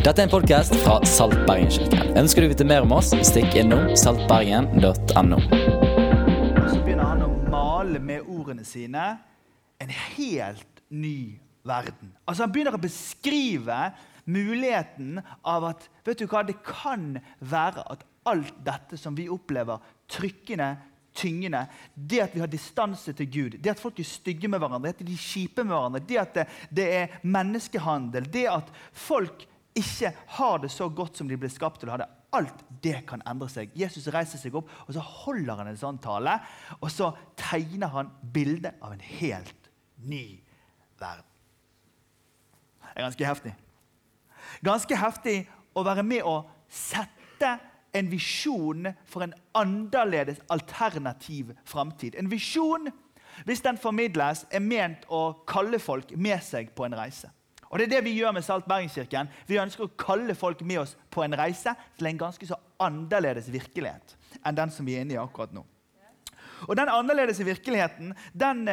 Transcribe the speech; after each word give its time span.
Dette 0.00 0.22
er 0.22 0.30
en 0.30 0.30
podkast 0.32 0.72
fra 0.80 0.94
Salt 1.04 1.42
Bergen-kirken. 1.44 2.14
Ønsker 2.16 2.40
du 2.40 2.46
å 2.48 2.50
vite 2.54 2.64
mer 2.64 2.86
om 2.86 2.94
oss, 2.96 3.10
stikk 3.28 3.52
innom 3.60 3.90
saltbergen.no. 4.00 5.40
Så 6.70 6.78
begynner 6.86 7.04
han 7.04 7.20
å 7.26 7.28
male 7.52 8.00
med 8.00 8.24
ordene 8.24 8.64
sine 8.64 9.02
en 9.76 9.92
helt 9.92 10.80
ny 10.88 11.36
verden. 11.68 12.14
Altså 12.24 12.46
Han 12.46 12.54
begynner 12.54 12.78
å 12.78 12.80
beskrive 12.80 13.90
muligheten 14.24 15.20
av 15.44 15.68
at 15.74 15.84
vet 16.08 16.24
du 16.24 16.30
hva, 16.32 16.46
det 16.48 16.56
kan 16.64 17.18
være 17.44 17.84
at 17.92 18.08
alt 18.32 18.56
dette 18.64 18.96
som 18.96 19.12
vi 19.20 19.28
opplever, 19.28 19.84
trykkende, 20.08 20.70
tyngende, 21.12 21.66
det 21.92 22.24
at 22.24 22.32
vi 22.38 22.40
har 22.40 22.48
distanse 22.48 23.12
til 23.20 23.28
Gud, 23.28 23.60
det 23.60 23.76
at 23.76 23.84
folk 23.84 24.00
er 24.00 24.08
stygge 24.08 24.48
med 24.48 24.64
hverandre, 24.64 24.94
det 24.94 24.96
at 24.96 25.06
de 25.12 25.20
er 25.20 25.28
kjipe 25.28 25.60
med 25.60 25.76
hverandre, 25.76 26.04
det 26.08 26.20
at 26.24 26.34
det, 26.40 26.48
det 26.72 26.90
er 27.02 27.22
menneskehandel, 27.36 28.32
det 28.32 28.48
at 28.48 28.76
folk 28.96 29.44
ikke 29.78 30.10
har 30.36 30.58
det 30.62 30.70
så 30.74 30.88
godt 30.88 31.20
som 31.20 31.28
de 31.30 31.38
ble 31.38 31.50
skapt 31.52 31.80
til 31.80 31.90
å 31.90 31.94
ha 31.94 32.00
det. 32.02 32.08
Alt 32.34 32.64
det 32.82 33.00
kan 33.10 33.22
endre 33.28 33.48
seg. 33.50 33.72
Jesus 33.78 34.08
reiser 34.14 34.40
seg 34.40 34.54
opp, 34.58 34.70
og 34.86 34.94
så 34.94 35.02
holder 35.02 35.62
han 35.62 35.70
en 35.70 35.78
sånn 35.78 36.00
tale. 36.02 36.36
Og 36.80 36.90
så 36.92 37.12
tegner 37.38 37.92
han 37.94 38.10
bildet 38.34 38.78
av 38.82 38.94
en 38.94 39.04
helt 39.20 39.70
ny 40.02 40.40
verden. 41.00 41.26
Det 42.90 42.98
er 42.98 43.06
ganske 43.06 43.26
heftig. 43.30 43.54
Ganske 44.66 44.98
heftig 44.98 45.36
å 45.78 45.84
være 45.86 46.04
med 46.06 46.26
å 46.26 46.40
sette 46.70 47.56
en 47.94 48.10
visjon 48.10 48.90
for 49.08 49.26
en 49.26 49.34
annerledes, 49.58 50.42
alternativ 50.50 51.54
framtid. 51.66 52.16
En 52.18 52.30
visjon, 52.30 52.90
hvis 53.46 53.62
den 53.64 53.78
formidles, 53.78 54.44
er 54.50 54.62
ment 54.62 55.06
å 55.10 55.44
kalle 55.48 55.78
folk 55.82 56.14
med 56.16 56.42
seg 56.46 56.74
på 56.74 56.86
en 56.86 56.98
reise. 56.98 57.30
Og 57.70 57.78
Det 57.78 57.86
er 57.86 57.96
det 57.96 58.04
vi 58.04 58.16
gjør 58.18 58.34
med 58.34 58.42
Salt 58.42 58.66
Bergenskirken. 58.66 59.28
Vi 59.46 59.60
ønsker 59.62 59.86
å 59.86 59.96
kalle 59.98 60.34
folk 60.34 60.62
med 60.66 60.82
oss 60.82 60.96
på 61.10 61.22
en 61.22 61.36
reise 61.38 61.76
til 61.98 62.10
en 62.10 62.18
ganske 62.18 62.48
så 62.48 62.58
annerledes 62.82 63.50
virkelighet 63.52 64.16
enn 64.46 64.56
den 64.56 64.72
som 64.74 64.86
vi 64.86 64.96
er 64.96 65.04
inne 65.04 65.14
i 65.14 65.20
akkurat 65.20 65.52
nå. 65.54 65.62
Og 66.68 66.76
Den 66.76 66.90
annerledes 66.92 67.40
virkeligheten 67.44 68.12
den, 68.36 68.66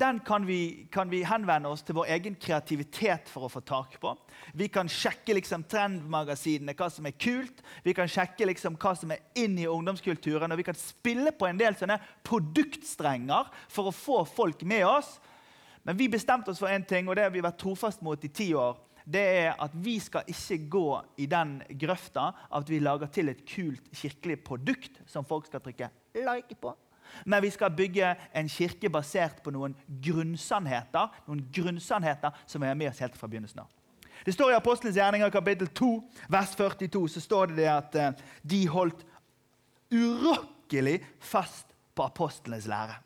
den 0.00 0.20
kan, 0.24 0.46
vi, 0.46 0.86
kan, 0.92 1.10
vi, 1.10 1.24
henvende 1.28 1.68
oss 1.68 1.82
til 1.84 1.98
vår 1.98 2.12
egen 2.16 2.38
kreativitet 2.40 3.28
for 3.28 3.44
å 3.44 3.52
få 3.52 3.60
tak 3.60 3.98
på. 4.00 4.14
Vi 4.56 4.70
kan 4.72 4.88
sjekke 4.88 5.36
liksom, 5.36 5.66
trendmagasinene, 5.68 6.76
hva 6.78 6.88
som 6.92 7.04
er 7.08 7.18
kult. 7.20 7.60
Vi 7.84 7.92
kan 7.96 8.08
sjekke 8.08 8.48
liksom, 8.48 8.78
hva 8.80 8.94
som 8.96 9.12
er 9.12 9.24
inn 9.36 9.58
i 9.60 9.68
ungdomskulturen. 9.68 10.52
Og 10.52 10.62
vi 10.62 10.68
kan 10.70 10.78
spille 10.78 11.34
på 11.36 11.50
en 11.50 11.60
del 11.60 11.76
sånne 11.76 12.00
produktstrenger 12.24 13.52
for 13.68 13.90
å 13.90 13.96
få 13.96 14.22
folk 14.30 14.64
med 14.68 14.86
oss. 14.88 15.18
Men 15.84 15.96
vi 15.96 16.08
bestemte 16.08 16.50
oss 16.50 16.60
for 16.62 16.72
én 16.72 16.84
ting, 16.88 17.08
og 17.08 17.16
det 17.16 17.26
har 17.26 17.32
vi 17.32 17.44
vært 17.44 17.60
trofast 17.60 18.02
mot 18.02 18.22
i 18.24 18.32
ti 18.32 18.52
år. 18.56 18.78
Det 19.04 19.20
er 19.20 19.50
at 19.60 19.70
Vi 19.74 19.98
skal 20.00 20.24
ikke 20.26 20.58
gå 20.70 21.02
i 21.20 21.26
den 21.26 21.58
grøfta 21.80 22.30
at 22.56 22.70
vi 22.70 22.78
lager 22.80 23.06
til 23.12 23.28
et 23.28 23.44
kult 23.44 23.92
kirkelig 23.92 24.38
produkt 24.44 25.02
som 25.06 25.24
folk 25.24 25.46
skal 25.46 25.60
trykke 25.60 25.90
like 26.14 26.56
på. 26.60 26.72
Men 27.24 27.42
vi 27.42 27.50
skal 27.50 27.70
bygge 27.70 28.14
en 28.34 28.48
kirke 28.48 28.88
basert 28.90 29.42
på 29.44 29.52
noen 29.52 29.76
grunnsannheter 29.86 31.12
noen 31.28 31.44
grunnsannheter 31.52 32.32
som 32.46 32.62
er 32.62 32.74
med 32.74 32.88
oss 32.88 33.02
helt 33.04 33.16
fra 33.16 33.28
begynnelsen 33.28 33.60
av. 33.60 33.68
Det 34.24 34.32
står 34.32 34.54
I 34.54 34.56
Apostelens 34.56 34.96
gjerninger 34.96 35.30
kapittel 35.30 35.68
2, 35.68 35.90
vers 36.32 36.54
42 36.56 37.08
så 37.12 37.20
står 37.20 37.52
det, 37.52 37.56
det 37.58 37.68
at 37.68 37.96
eh, 38.00 38.12
de 38.42 38.60
holdt 38.72 39.04
urokkelig 39.92 41.02
fast 41.20 41.74
på 41.94 42.06
apostlenes 42.08 42.66
lære. 42.70 42.96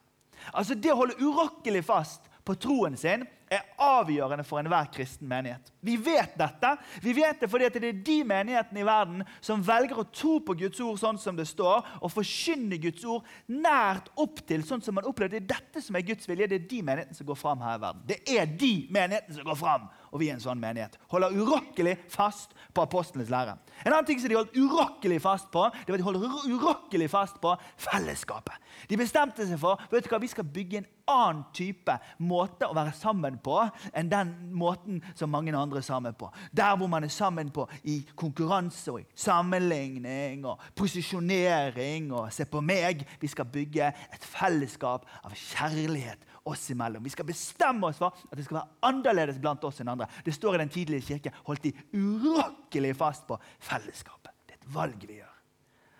Altså 0.54 0.76
Det 0.78 0.92
å 0.92 1.00
holde 1.00 1.18
urokkelig 1.18 1.82
fast 1.84 2.27
på 2.48 2.56
troen 2.56 2.96
sin 2.96 3.26
er 3.52 3.66
avgjørende 3.76 4.44
for 4.48 4.60
enhver 4.60 4.88
kristen 4.92 5.28
menighet. 5.28 5.68
Vi 5.88 5.96
vet 5.96 6.36
dette. 6.36 6.74
Vi 7.00 7.14
vet 7.16 7.40
det 7.40 7.48
fordi 7.50 7.70
det 7.72 7.88
er 7.88 8.00
de 8.04 8.16
menighetene 8.28 8.82
i 8.82 8.86
verden 8.86 9.24
som 9.40 9.62
velger 9.64 10.02
å 10.02 10.06
tro 10.12 10.36
på 10.44 10.56
Guds 10.60 10.82
ord 10.84 11.00
sånn 11.00 11.20
som 11.20 11.36
det 11.38 11.46
står, 11.48 11.86
og 12.02 12.12
forkynne 12.12 12.76
Guds 12.82 13.06
ord 13.08 13.26
nært 13.48 14.10
opp 14.20 14.42
til 14.48 14.64
sånn 14.68 14.84
som 14.84 14.98
man 14.98 15.08
opplever. 15.08 15.38
Det 15.38 15.40
er 15.44 15.48
dette 15.54 15.84
som 15.84 15.96
er 15.96 16.04
Guds 16.08 16.28
vilje. 16.28 16.50
Det 16.50 16.60
er 16.60 16.68
de 16.68 16.82
menighetene 16.84 17.16
som 17.16 17.28
går 17.28 17.40
fram 17.40 17.64
her 17.64 17.78
i 17.78 17.82
verden. 17.86 18.04
Det 18.08 18.20
er 18.36 18.52
de 18.60 18.72
menighetene 18.92 19.38
som 19.38 19.48
går 19.48 19.60
fram, 19.62 19.88
og 20.12 20.22
vi 20.22 20.28
er 20.28 20.36
en 20.36 20.44
sånn 20.44 20.60
menighet. 20.60 20.98
Holder 21.12 21.36
urokkelig 21.38 21.96
fast 22.12 22.52
på 22.76 22.84
apostlenes 22.84 23.32
lære. 23.32 23.56
En 23.84 23.92
annen 23.92 24.08
ting 24.08 24.20
som 24.20 24.30
de 24.30 24.38
holdt 24.38 24.56
urokkelig 24.58 25.22
fast 25.24 25.50
på, 25.54 25.64
det 25.72 25.92
var 25.92 25.98
at 25.98 26.04
de 26.04 26.08
holdt 26.08 26.52
urokkelig 26.52 27.10
fast 27.12 27.40
på 27.42 27.54
fellesskapet. 27.88 28.68
De 28.90 29.00
bestemte 29.00 29.46
seg 29.46 29.60
for 29.60 29.80
vet 29.90 30.04
du 30.04 30.12
hva, 30.12 30.20
vi 30.22 30.30
skal 30.30 30.46
bygge 30.46 30.82
en 30.82 30.88
annen 31.08 31.44
type 31.56 31.94
måte 32.20 32.68
å 32.68 32.76
være 32.76 32.92
sammen 32.96 33.38
på 33.42 33.56
enn 33.96 34.10
den 34.12 34.34
måten 34.52 35.00
som 35.16 35.32
mange 35.32 35.54
andre 35.56 35.77
er 35.78 35.86
sammen 35.86 36.16
på. 36.18 36.30
Der 36.52 36.76
hvor 36.76 36.90
man 36.90 37.04
er 37.04 37.12
sammen 37.12 37.50
på 37.54 37.66
i 37.84 38.00
konkurranse 38.16 38.92
og 38.92 39.00
i 39.02 39.06
sammenligning 39.14 40.46
og 40.46 40.60
posisjonering 40.76 42.12
og 42.12 42.32
se 42.34 42.46
på 42.48 42.62
meg. 42.64 43.04
Vi 43.20 43.30
skal 43.30 43.48
bygge 43.52 43.92
et 43.92 44.26
fellesskap 44.26 45.06
av 45.24 45.36
kjærlighet 45.36 46.26
oss 46.48 46.70
imellom. 46.72 47.04
Vi 47.04 47.12
skal 47.12 47.28
bestemme 47.28 47.88
oss 47.90 48.00
for 48.00 48.14
at 48.14 48.36
det 48.36 48.46
skal 48.46 48.60
være 48.60 48.90
annerledes 48.90 49.40
blant 49.42 49.64
oss 49.68 49.82
enn 49.82 49.92
andre. 49.92 50.08
Det 50.24 50.34
står 50.36 50.56
i 50.56 50.62
den 50.64 50.72
tidlige 50.72 51.06
kirke 51.12 51.34
holdt 51.46 51.68
de 51.68 51.74
urokkelig 51.92 52.94
fast 52.98 53.26
på 53.28 53.38
fellesskapet. 53.70 54.32
Det 54.46 54.56
er 54.56 54.62
et 54.62 54.74
valg 54.74 55.04
vi 55.04 55.20
gjør. 55.20 55.34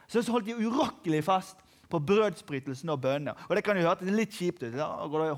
Så 0.08 0.24
holdt 0.32 0.48
de 0.48 0.56
urokkelig 0.56 1.22
fast 1.26 1.64
på 1.88 2.00
brødsbrytelsen 2.04 2.92
og 2.92 3.00
bønner. 3.00 3.38
Og 3.48 3.56
det 3.56 3.64
kan 3.64 3.78
jo 3.78 3.86
hørtes 3.88 4.12
litt 4.12 4.34
kjipt 4.36 4.62
ut. 4.66 4.76
Da 4.76 4.88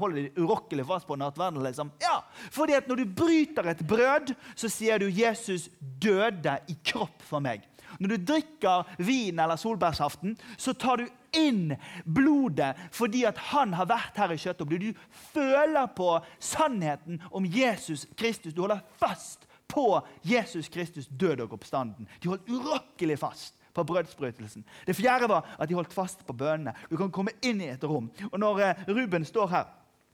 holder 0.00 0.16
de 0.16 0.42
urokkelig 0.42 0.86
fast 0.88 1.08
på 1.08 1.18
nattverden. 1.20 1.62
Liksom. 1.64 1.92
Ja, 2.02 2.20
fordi 2.50 2.76
at 2.78 2.88
Når 2.90 2.96
du 2.96 3.04
bryter 3.16 3.70
et 3.70 3.86
brød, 3.86 4.34
så 4.56 4.68
sier 4.68 4.98
du 4.98 5.06
'Jesus 5.06 5.68
døde 5.80 6.58
i 6.68 6.76
kropp 6.84 7.22
for 7.22 7.40
meg'. 7.40 7.62
Når 7.98 8.08
du 8.08 8.16
drikker 8.16 8.86
vin 8.98 9.38
eller 9.38 9.56
solbærsaften, 9.56 10.36
så 10.56 10.72
tar 10.72 10.96
du 10.96 11.06
inn 11.32 11.76
blodet 12.04 12.74
fordi 12.92 13.24
at 13.24 13.38
han 13.50 13.72
har 13.72 13.86
vært 13.86 14.16
her 14.16 14.32
i 14.32 14.38
kjøttet. 14.38 14.70
Du 14.80 14.92
føler 15.32 15.86
på 15.86 16.20
sannheten 16.38 17.20
om 17.30 17.44
Jesus 17.44 18.06
Kristus. 18.16 18.54
Du 18.54 18.62
holder 18.62 18.80
fast 18.98 19.46
på 19.68 20.00
Jesus 20.22 20.68
Kristus 20.68 21.06
død 21.06 21.40
og 21.40 21.52
oppstanden. 21.52 22.08
De 22.22 22.28
holdt 22.28 22.48
urokkelig 22.50 23.18
fast 23.18 23.59
på 23.74 23.84
brødsprøytelsen. 23.86 24.64
Det 24.86 24.96
fjerde 24.96 25.28
var 25.30 25.56
at 25.58 25.68
de 25.68 25.76
holdt 25.78 25.94
fast 25.94 26.24
på 26.26 26.36
bønnene. 26.36 26.74
Du 26.90 26.96
kan 26.96 27.12
komme 27.14 27.34
inn 27.42 27.60
i 27.62 27.70
et 27.72 27.84
rom. 27.84 28.10
Og 28.30 28.38
når 28.40 28.64
eh, 28.66 28.82
Ruben 28.88 29.24
står 29.24 29.52
her 29.54 29.68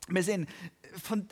med 0.06 0.24
sin 0.24 0.46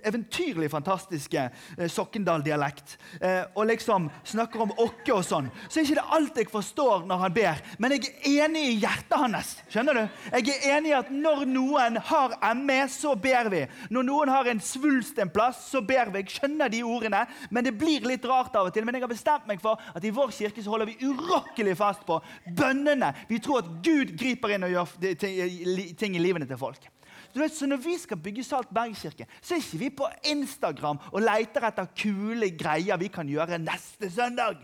eventyrlig 0.03 0.71
fantastiske 0.71 1.51
eh, 1.79 1.89
Sokkendal-dialekt 1.91 2.97
eh, 3.21 3.43
og 3.55 3.69
liksom 3.71 4.09
snakker 4.27 4.65
om 4.65 4.73
åkke 4.83 5.15
og 5.15 5.23
sånn, 5.25 5.49
så 5.69 5.81
er 5.81 5.87
ikke 5.87 5.99
det 6.01 6.17
alt 6.17 6.41
jeg 6.41 6.51
forstår 6.53 7.07
når 7.09 7.23
han 7.23 7.37
ber. 7.37 7.63
Men 7.79 7.95
jeg 7.95 8.11
er 8.11 8.49
enig 8.49 8.65
i 8.69 8.75
hjertet 8.83 9.17
hans. 9.19 9.55
skjønner 9.73 9.99
du? 10.01 10.03
Jeg 10.35 10.57
er 10.57 10.79
enig 10.79 10.93
i 10.93 10.97
at 10.99 11.13
når 11.15 11.45
noen 11.49 12.01
har 12.11 12.37
ME, 12.59 12.81
så 12.93 13.15
ber 13.17 13.51
vi. 13.53 13.63
Når 13.95 14.09
noen 14.09 14.33
har 14.35 14.51
en 14.51 14.63
svulst 14.65 15.19
en 15.23 15.33
plass, 15.33 15.63
så 15.71 15.83
ber 15.85 16.13
vi. 16.13 16.25
Jeg 16.25 16.41
skjønner 16.41 16.73
de 16.73 16.83
ordene, 16.85 17.25
men 17.51 17.67
det 17.67 17.77
blir 17.79 18.05
litt 18.09 18.27
rart 18.29 18.57
av 18.59 18.69
og 18.69 18.75
til. 18.75 18.85
Men 18.85 18.99
jeg 18.99 19.07
har 19.07 19.15
bestemt 19.15 19.49
meg 19.49 19.63
for 19.63 19.81
at 19.95 20.05
i 20.05 20.13
vår 20.15 20.35
kirke 20.35 20.65
så 20.65 20.75
holder 20.75 20.91
vi 20.91 21.09
urokkelig 21.09 21.77
fast 21.79 22.05
på 22.09 22.19
bønnene. 22.59 23.15
Vi 23.31 23.41
tror 23.45 23.63
at 23.63 23.73
Gud 23.85 24.17
griper 24.19 24.57
inn 24.57 24.67
og 24.67 24.75
gjør 24.75 24.99
ting 25.15 26.19
i 26.19 26.23
livene 26.23 26.49
til 26.49 26.61
folk. 26.61 26.91
Du 27.35 27.41
vet, 27.41 27.55
så 27.55 27.67
Når 27.67 27.77
vi 27.77 27.99
skal 27.99 28.17
bygge 28.17 28.45
Salt 28.45 28.71
Bergkirke, 28.75 29.27
så 29.43 29.55
er 29.55 29.59
ikke 29.59 29.79
vi 29.79 29.91
på 29.91 30.09
Instagram 30.31 31.01
og 31.13 31.21
leter 31.23 31.67
etter 31.67 31.91
kule 31.99 32.51
greier 32.55 33.01
vi 33.01 33.09
kan 33.09 33.29
gjøre 33.29 33.59
neste 33.59 34.11
søndag. 34.11 34.63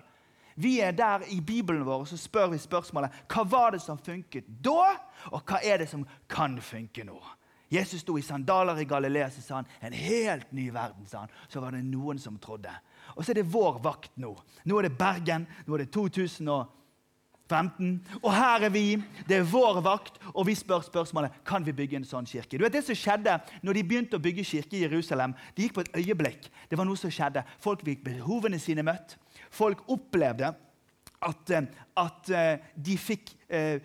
Vi 0.57 0.79
er 0.81 0.93
der 0.93 1.25
i 1.33 1.41
Bibelen 1.41 1.85
vår 1.87 2.05
og 2.05 2.09
så 2.09 2.17
spør 2.21 2.51
vi 2.53 2.59
spørsmålet 2.59 3.11
hva 3.33 3.45
var 3.49 3.71
det 3.75 3.81
som 3.83 3.99
funket 3.99 4.45
da, 4.63 4.95
og 5.33 5.43
hva 5.47 5.61
er 5.65 5.83
det 5.83 5.89
som 5.89 6.07
kan 6.29 6.59
funke 6.63 7.05
nå. 7.05 7.19
Jesus 7.71 8.03
sto 8.03 8.17
i 8.19 8.23
sandaler 8.23 8.81
i 8.83 8.85
Galilea 8.85 9.31
så 9.31 9.43
sa 9.43 9.61
han, 9.61 9.69
en 9.81 9.95
helt 9.95 10.53
ny 10.53 10.71
verden. 10.75 11.07
sa 11.07 11.19
han. 11.19 11.31
Så 11.49 11.61
var 11.61 11.71
det 11.71 11.85
noen 11.87 12.19
som 12.19 12.39
trodde. 12.39 12.73
Og 13.15 13.25
så 13.25 13.31
er 13.31 13.41
det 13.41 13.53
vår 13.53 13.79
vakt 13.83 14.17
nå. 14.19 14.35
Nå 14.65 14.79
er 14.79 14.89
det 14.89 14.99
Bergen. 14.99 15.47
Nå 15.67 15.75
er 15.75 15.85
det 15.85 15.93
2000 15.95 16.51
og 16.51 16.80
15. 17.51 17.91
Og 18.23 18.31
her 18.35 18.67
er 18.69 18.73
vi. 18.73 18.85
Det 19.29 19.41
er 19.41 19.49
vår 19.51 19.83
vakt, 19.85 20.21
og 20.33 20.47
vi 20.49 20.55
spør 20.59 20.85
spørsmålet 20.87 21.43
kan 21.47 21.67
vi 21.67 21.75
bygge 21.77 22.01
en 22.01 22.09
sånn 22.09 22.29
kirke. 22.29 22.57
Du 22.57 22.65
vet 22.65 22.73
Det 22.73 22.85
som 22.87 22.97
skjedde 22.97 23.37
når 23.67 23.77
de 23.77 23.85
begynte 23.85 24.17
å 24.17 24.23
bygge 24.23 24.47
kirke 24.47 24.79
i 24.79 24.85
Jerusalem, 24.87 25.35
det 25.57 25.67
gikk 25.67 25.77
på 25.77 25.85
et 25.85 25.95
øyeblikk. 26.01 26.51
Det 26.71 26.79
var 26.79 26.89
noe 26.89 26.99
som 26.99 27.13
skjedde. 27.13 27.45
Folk 27.61 27.85
fikk 27.85 28.05
behovene 28.07 28.61
sine 28.63 28.87
møtt. 28.87 29.19
Folk 29.51 29.83
opplevde 29.91 30.55
at, 31.23 31.51
eh, 31.51 31.63
at 32.01 32.31
eh, 32.33 32.59
de 32.87 32.97
fikk 32.99 33.33
eh, 33.53 33.81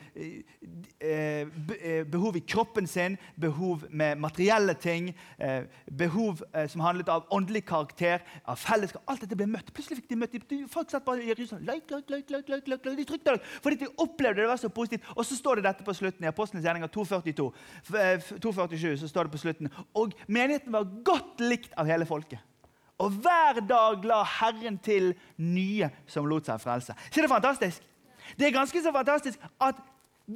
behov 2.11 2.37
i 2.39 2.43
kroppen 2.47 2.87
sin, 2.87 3.17
behov 3.41 3.83
med 3.89 4.15
materielle 4.21 4.75
ting, 4.79 5.09
behov 5.91 6.43
som 6.71 6.83
handlet 6.85 7.09
av 7.11 7.25
åndelig 7.33 7.65
karakter, 7.67 8.23
av 8.47 8.59
fellesskap. 8.61 9.03
Alt 9.11 9.25
dette 9.25 9.37
ble 9.37 9.49
møtt. 9.51 9.73
Plutselig 9.75 9.99
fikk 9.99 10.09
de 10.13 10.19
møtt 10.21 10.37
Folk 10.71 10.91
satt 10.91 11.05
bare 11.05 11.23
i 11.23 11.29
Jerusalem 11.31 11.65
Løk, 11.67 11.91
løk, 11.91 12.09
løk, 12.13 12.31
løk, 12.31 12.49
løk, 12.53 12.67
løk, 12.71 12.85
like. 12.85 12.97
De 13.01 13.07
trykte 13.09 13.35
løk, 13.35 13.51
fordi 13.63 13.81
de 13.83 13.91
opplevde 14.05 14.41
det 14.41 14.49
var 14.49 14.61
så 14.61 14.71
positivt. 14.71 15.11
Og 15.15 15.25
så 15.25 15.37
står 15.37 15.59
det 15.59 15.67
dette 15.67 15.85
på 15.85 15.97
slutten 15.97 16.25
i 16.25 16.31
Apostlenes 16.31 16.65
gjerninger 16.65 16.91
242. 16.93 17.51
247 18.39 18.97
så 19.03 19.11
står 19.11 19.27
det 19.27 19.35
på 19.35 19.43
slutten. 19.43 19.71
Og 19.93 20.15
menigheten 20.27 20.75
var 20.75 20.91
godt 21.05 21.43
likt 21.43 21.75
av 21.75 21.89
hele 21.89 22.07
folket. 22.07 22.39
Og 22.97 23.11
hver 23.11 23.59
dag 23.67 24.05
la 24.07 24.21
Herren 24.23 24.77
til 24.79 25.11
nye 25.37 25.89
som 26.07 26.27
lot 26.29 26.47
seg 26.47 26.61
frelse. 26.63 26.95
Så 27.09 27.21
det 27.21 27.31
fantastisk. 27.31 27.83
Det 28.39 28.47
er 28.47 28.55
ganske 28.55 28.81
så 28.81 28.93
fantastisk 28.95 29.41
at 29.61 29.81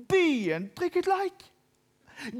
byen 0.09 0.67
trykket 0.77 1.07
like. 1.09 1.47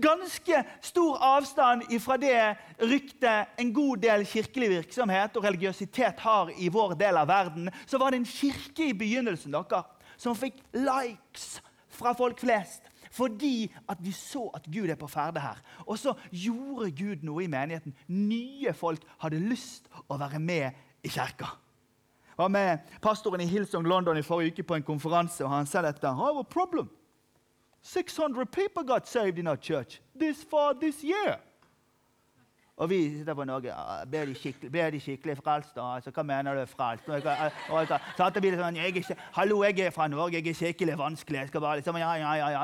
Ganske 0.02 0.64
stor 0.84 1.22
avstand 1.24 1.86
fra 2.04 2.18
det 2.20 2.36
ryktet 2.84 3.60
en 3.62 3.72
god 3.74 4.04
del 4.04 4.26
kirkelig 4.28 4.70
virksomhet 4.74 5.38
og 5.40 5.46
religiøsitet 5.48 6.20
har 6.20 6.52
i 6.60 6.68
vår 6.68 6.98
del 7.00 7.18
av 7.18 7.30
verden, 7.32 7.70
så 7.88 7.98
var 7.98 8.12
det 8.12 8.20
en 8.20 8.28
kirke 8.28 8.90
i 8.90 8.98
begynnelsen 8.98 9.56
dere, 9.56 9.84
som 10.20 10.36
fikk 10.36 10.60
likes 10.76 11.62
fra 11.96 12.12
folk 12.12 12.44
flest. 12.44 12.84
Fordi 13.10 13.72
at 13.90 13.98
de 14.04 14.14
så 14.14 14.50
at 14.56 14.68
Gud 14.74 14.90
er 14.90 15.00
på 15.00 15.08
ferde 15.08 15.42
her. 15.42 15.62
Og 15.86 15.98
så 15.98 16.14
gjorde 16.32 16.92
Gud 16.92 17.26
noe 17.26 17.44
i 17.44 17.50
menigheten. 17.50 17.96
Nye 18.08 18.74
folk 18.74 19.04
hadde 19.24 19.42
lyst 19.42 19.90
å 20.08 20.20
være 20.20 20.40
med 20.40 20.78
i 21.04 21.10
kirka. 21.10 21.50
Jeg 22.30 22.44
var 22.44 22.54
med 22.54 22.94
pastoren 23.02 23.42
i 23.44 23.50
Hillsong 23.50 23.88
London 23.88 24.18
i 24.18 24.24
forrige 24.24 24.54
uke 24.54 24.64
på 24.64 24.78
en 24.78 24.86
konferanse, 24.88 25.44
og 25.44 25.52
han 25.52 25.68
sa 25.68 25.82
dette. 25.84 26.08
A 26.08 26.44
problem. 26.44 26.90
600 27.82 28.46
people 28.46 28.84
got 28.84 29.08
saved 29.08 29.40
in 29.40 29.48
our 29.48 29.56
church 29.56 30.02
this 30.20 30.44
far 30.44 30.74
this 30.74 31.04
year. 31.04 31.40
Og 32.80 32.90
vi 32.90 33.18
sitter 33.18 33.34
på 33.34 33.44
Norge 33.44 33.74
ber 34.12 34.26
de 34.26 34.36
skikkelig, 34.36 34.72
ber 34.72 34.90
de 34.90 35.00
skikkelig 35.04 35.36
frelst. 35.44 35.76
Altså, 35.76 36.12
hva 36.16 36.24
mener 36.24 36.56
du 36.56 36.66
frelst? 36.66 37.10
Og 37.10 37.16
og 38.30 38.38
blir 38.40 38.56
sånn, 38.56 38.80
jeg 38.80 39.02
er, 39.02 39.20
Hallo, 39.36 39.64
jeg 39.64 39.80
er 39.84 39.92
fra 39.92 40.08
Norge, 40.08 40.40
jeg 40.40 40.48
er 40.48 40.56
skikkelig 40.56 40.96
vanskelig. 40.98 41.40
Jeg 41.40 41.52
skal 41.52 41.62
bare 41.62 41.82
liksom, 41.82 42.00
ja, 42.00 42.14
ja, 42.22 42.36
ja, 42.40 42.50
ja. 42.56 42.64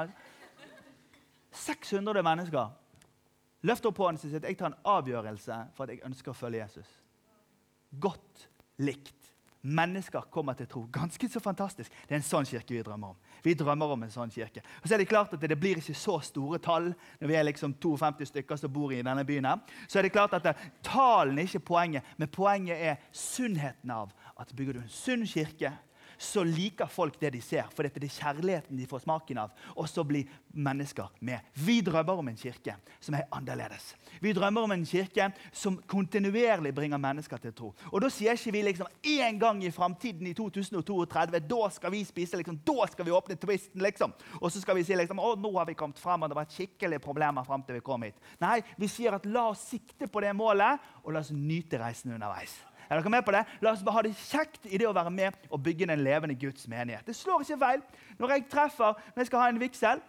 600 1.55 2.23
mennesker 2.25 2.73
løfter 3.65 3.89
opp 3.89 4.01
hånden 4.03 4.21
sin 4.21 4.29
og 4.29 4.35
sier 4.35 4.43
at 4.43 4.49
jeg 4.51 4.59
tar 4.59 4.73
en 4.73 4.81
avgjørelse 4.95 5.59
for 5.75 5.85
at 5.85 5.95
jeg 5.95 6.05
ønsker 6.05 6.33
å 6.33 6.37
følge 6.37 6.61
Jesus. 6.61 6.89
Godt 8.01 8.49
likt. 8.83 9.31
Mennesker 9.65 10.27
kommer 10.29 10.53
til 10.53 10.67
tro. 10.69 10.83
Ganske 10.93 11.29
så 11.29 11.39
fantastisk. 11.41 11.89
Det 12.05 12.13
er 12.13 12.19
en 12.19 12.25
sånn 12.25 12.45
kirke 12.45 12.75
vi 12.75 12.83
drømmer 12.85 13.15
om. 13.15 13.21
Vi 13.41 13.55
drømmer 13.57 13.95
om 13.95 14.03
en 14.05 14.11
sånn 14.13 14.29
kirke. 14.29 14.61
Og 14.83 14.85
så 14.85 14.93
er 14.93 15.01
Det 15.01 15.07
klart 15.09 15.33
at 15.33 15.41
det 15.41 15.57
blir 15.57 15.79
ikke 15.81 15.97
så 15.97 16.19
store 16.21 16.59
tall 16.59 16.91
når 17.19 17.27
vi 17.27 17.35
er 17.35 17.47
liksom 17.47 17.73
52 17.81 18.29
stykker 18.29 18.61
som 18.61 18.73
bor 18.73 18.93
i 18.93 19.01
denne 19.01 19.25
byen. 19.25 19.45
her. 19.45 19.57
Så 19.87 19.97
er 19.97 20.03
det 20.03 20.11
klart 20.11 20.33
at 20.33 20.55
Tallene 20.83 21.41
er 21.41 21.47
ikke 21.47 21.65
poenget, 21.65 22.03
men 22.17 22.27
poenget 22.27 22.77
er 22.77 22.95
sunnheten 23.11 23.89
av 23.89 24.13
at 24.37 24.53
bygger 24.55 24.73
du 24.73 24.79
en 24.81 24.89
sunn 24.89 25.25
kirke, 25.25 25.73
så 26.17 26.43
liker 26.43 26.89
folk 26.91 27.19
det 27.19 27.33
de 27.35 27.41
ser. 27.43 27.67
For 27.75 27.85
dette 27.85 28.01
er 28.01 28.11
kjærligheten 28.11 28.77
de 28.77 28.87
får 28.89 29.03
smaken 29.05 29.39
av. 29.41 29.53
Og 29.75 29.89
så 29.89 30.03
blir 30.07 30.29
mennesker 30.55 31.11
med. 31.19 31.39
Vi 31.53 31.81
drømmer 31.85 32.21
om 32.21 32.27
en 32.31 32.39
kirke 32.39 32.77
som 32.99 33.17
er 33.17 33.27
annerledes. 33.35 33.93
Vi 34.21 34.33
drømmer 34.33 34.67
om 34.67 34.75
en 34.75 34.85
kirke 34.87 35.29
som 35.51 35.77
kontinuerlig 35.91 36.73
bringer 36.75 37.01
mennesker 37.01 37.41
til 37.41 37.53
tro. 37.55 37.73
Og 37.91 38.01
Da 38.01 38.09
sier 38.13 38.37
ikke 38.37 38.53
vi 38.53 38.61
liksom 38.69 38.87
en 39.15 39.39
gang 39.39 39.63
i 39.63 39.71
framtiden, 39.71 40.27
i 40.27 40.33
2032, 40.33 41.39
da 41.49 41.69
skal 41.73 41.91
vi 41.91 42.03
spise, 42.05 42.37
liksom, 42.37 42.59
da 42.65 42.87
skal 42.91 43.05
vi 43.05 43.11
åpne 43.11 43.35
twisten. 43.35 43.81
liksom. 43.81 44.13
Og 44.41 44.51
så 44.51 44.61
skal 44.61 44.75
vi 44.75 44.83
si 44.83 44.95
liksom, 44.95 45.19
å, 45.19 45.35
nå 45.35 45.51
har 45.57 45.65
vi 45.65 45.77
kommet 45.77 45.99
frem, 45.99 46.23
og 46.23 46.29
det 46.29 46.37
var 46.37 46.51
skikkelige 46.51 47.03
problemer 47.03 47.43
frem 47.43 47.63
til 47.65 47.79
vi 47.79 47.85
kom 47.85 48.05
hit. 48.05 48.21
Nei, 48.39 48.61
vi 48.77 48.87
sier 48.91 49.17
at 49.17 49.25
la 49.25 49.49
oss 49.51 49.65
sikte 49.71 50.07
på 50.07 50.23
det 50.23 50.33
målet, 50.37 50.79
og 51.03 51.13
la 51.13 51.23
oss 51.25 51.33
nyte 51.35 51.79
reisen 51.81 52.13
underveis. 52.15 52.55
Er 52.89 52.99
dere 52.99 53.09
med 53.09 53.25
på 53.25 53.33
det? 53.33 53.43
La 53.61 53.71
oss 53.71 53.83
bare 53.83 53.97
ha 53.99 54.03
det 54.05 54.13
kjekt 54.17 54.67
i 54.69 54.77
det 54.77 54.87
å 54.87 54.93
være 54.95 55.11
med 55.13 55.37
og 55.49 55.63
bygge 55.63 55.87
den 55.89 56.03
levende 56.05 56.35
Guds 56.39 56.67
menighet. 56.67 57.05
Det 57.07 57.15
slår 57.15 57.41
ikke 57.41 57.59
feil. 57.63 57.81
Når 58.19 58.35
jeg 58.35 58.45
treffer, 58.51 59.01
når 59.15 59.23
jeg 59.23 59.31
skal 59.31 59.43
ha 59.43 59.49
en 59.49 59.61
vigsel, 59.61 60.03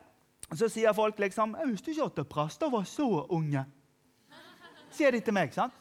så 0.55 0.69
sier 0.70 0.93
folk 0.93 1.19
liksom 1.19 1.56
'Jeg 1.58 1.70
visste 1.70 1.90
ikke 1.90 2.20
at 2.20 2.28
prester 2.28 2.70
var 2.70 2.84
så 2.84 3.26
unge.' 3.31 3.67
Sier 4.90 5.11
de 5.11 5.20
til 5.20 5.34
meg. 5.34 5.52
sant? 5.55 5.73